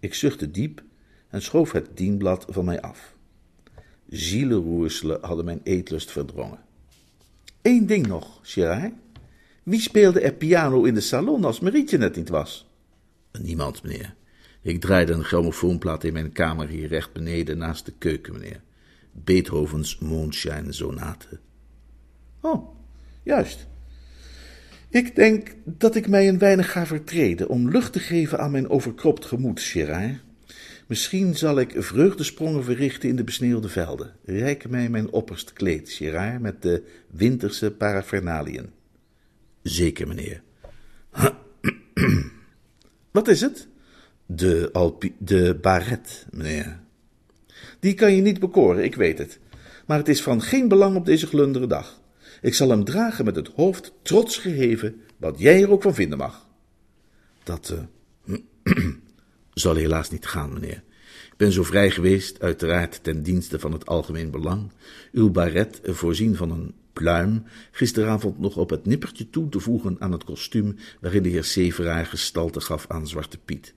Ik 0.00 0.14
zuchtte 0.14 0.50
diep 0.50 0.82
en 1.30 1.42
schoof 1.42 1.72
het 1.72 1.88
dienblad 1.94 2.46
van 2.48 2.64
mij 2.64 2.80
af. 2.80 3.14
Zielenroerselen 4.08 5.18
hadden 5.20 5.44
mijn 5.44 5.60
eetlust 5.62 6.10
verdrongen. 6.10 6.58
Eén 7.62 7.86
ding 7.86 8.06
nog, 8.06 8.38
Gerard. 8.42 8.92
Wie 9.62 9.80
speelde 9.80 10.20
er 10.20 10.32
piano 10.32 10.84
in 10.84 10.94
de 10.94 11.00
salon 11.00 11.44
als 11.44 11.60
Marietje 11.60 11.98
net 11.98 12.16
niet 12.16 12.28
was? 12.28 12.68
Niemand, 13.40 13.82
meneer. 13.82 14.14
Ik 14.62 14.80
draaide 14.80 15.12
een 15.12 15.24
grammofoonplaat 15.24 16.04
in 16.04 16.12
mijn 16.12 16.32
kamer 16.32 16.68
hier 16.68 16.88
recht 16.88 17.12
beneden 17.12 17.58
naast 17.58 17.84
de 17.84 17.92
keuken, 17.98 18.32
meneer. 18.32 18.62
Beethovens 19.12 19.98
Moonshine 19.98 20.72
Sonate. 20.72 21.38
Oh, 22.40 22.76
juist. 23.22 23.66
Ik 24.88 25.14
denk 25.14 25.54
dat 25.64 25.94
ik 25.94 26.08
mij 26.08 26.28
een 26.28 26.38
weinig 26.38 26.72
ga 26.72 26.86
vertreden 26.86 27.48
om 27.48 27.70
lucht 27.70 27.92
te 27.92 27.98
geven 27.98 28.38
aan 28.38 28.50
mijn 28.50 28.70
overkropt 28.70 29.24
gemoed, 29.24 29.60
Gerard. 29.60 30.18
Misschien 30.90 31.36
zal 31.36 31.58
ik 31.58 31.72
vreugdesprongen 31.76 32.64
verrichten 32.64 33.08
in 33.08 33.16
de 33.16 33.24
besneeuwde 33.24 33.68
velden. 33.68 34.16
Rijk 34.24 34.68
mij 34.68 34.88
mijn 34.88 35.10
opperste 35.10 35.52
kleed, 35.52 36.00
met 36.40 36.62
de 36.62 36.82
winterse 37.10 37.70
paraphernaliën. 37.70 38.70
Zeker, 39.62 40.08
meneer. 40.08 40.42
Wat 43.10 43.28
is 43.28 43.40
het? 43.40 43.68
De, 44.26 44.70
alpi 44.72 45.14
de 45.18 45.58
baret, 45.60 46.26
meneer. 46.30 46.80
Die 47.80 47.94
kan 47.94 48.14
je 48.14 48.22
niet 48.22 48.40
bekoren, 48.40 48.84
ik 48.84 48.94
weet 48.94 49.18
het. 49.18 49.38
Maar 49.86 49.98
het 49.98 50.08
is 50.08 50.22
van 50.22 50.42
geen 50.42 50.68
belang 50.68 50.96
op 50.96 51.06
deze 51.06 51.26
glundere 51.26 51.66
dag. 51.66 52.00
Ik 52.40 52.54
zal 52.54 52.70
hem 52.70 52.84
dragen 52.84 53.24
met 53.24 53.36
het 53.36 53.48
hoofd 53.48 53.92
trots 54.02 54.38
geheven, 54.38 55.02
wat 55.16 55.38
jij 55.38 55.62
er 55.62 55.70
ook 55.70 55.82
van 55.82 55.94
vinden 55.94 56.18
mag. 56.18 56.48
Dat 57.42 57.70
uh, 57.72 57.78
zal 59.60 59.74
helaas 59.74 60.10
niet 60.10 60.26
gaan, 60.26 60.52
meneer. 60.52 60.82
Ik 61.30 61.36
ben 61.36 61.52
zo 61.52 61.62
vrij 61.62 61.90
geweest, 61.90 62.40
uiteraard 62.40 63.02
ten 63.02 63.22
dienste 63.22 63.58
van 63.58 63.72
het 63.72 63.86
algemeen 63.86 64.30
belang, 64.30 64.70
uw 65.12 65.30
baret, 65.30 65.80
voorzien 65.84 66.36
van 66.36 66.50
een 66.50 66.74
pluim, 66.92 67.42
gisteravond 67.70 68.38
nog 68.38 68.56
op 68.56 68.70
het 68.70 68.86
nippertje 68.86 69.30
toe 69.30 69.48
te 69.48 69.60
voegen 69.60 69.96
aan 69.98 70.12
het 70.12 70.24
kostuum 70.24 70.76
waarin 71.00 71.22
de 71.22 71.28
heer 71.28 71.44
Severaar 71.44 72.06
gestalte 72.06 72.60
gaf 72.60 72.84
aan 72.88 73.08
Zwarte 73.08 73.38
Piet. 73.38 73.74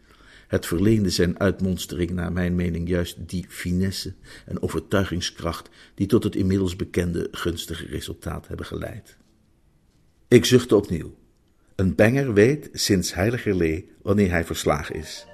Het 0.48 0.66
verleende 0.66 1.10
zijn 1.10 1.40
uitmonstering 1.40 2.12
naar 2.12 2.32
mijn 2.32 2.56
mening 2.56 2.90
juist 2.90 3.30
die 3.30 3.46
finesse 3.50 4.14
en 4.46 4.62
overtuigingskracht 4.62 5.70
die 5.96 6.08
tot 6.08 6.24
het 6.24 6.36
inmiddels 6.36 6.76
bekende 6.76 7.28
gunstige 7.32 7.86
resultaat 7.86 8.48
hebben 8.48 8.66
geleid. 8.66 9.18
Ik 10.28 10.46
zuchtte 10.46 10.76
opnieuw. 10.76 11.16
Een 11.76 11.96
banger 11.96 12.34
weet 12.34 12.70
sinds 12.72 13.14
heiligerlee 13.14 13.92
wanneer 14.02 14.30
hij 14.30 14.46
verslagen 14.46 14.96
is. 14.96 15.26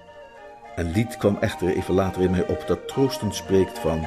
Een 0.80 0.92
lied 0.92 1.18
kwam 1.18 1.38
echter 1.40 1.68
even 1.68 1.94
later 1.94 2.22
in 2.22 2.32
mij 2.32 2.48
op 2.48 2.64
dat 2.68 2.88
troostend 2.88 3.36
spreekt 3.36 3.80
van 3.80 4.06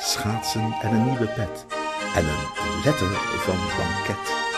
schaatsen 0.00 0.74
en 0.82 0.92
een 0.92 1.04
nieuwe 1.04 1.26
pet 1.26 1.66
en 2.14 2.24
een 2.24 2.82
letter 2.84 3.08
van 3.38 3.56
banket. 3.76 4.49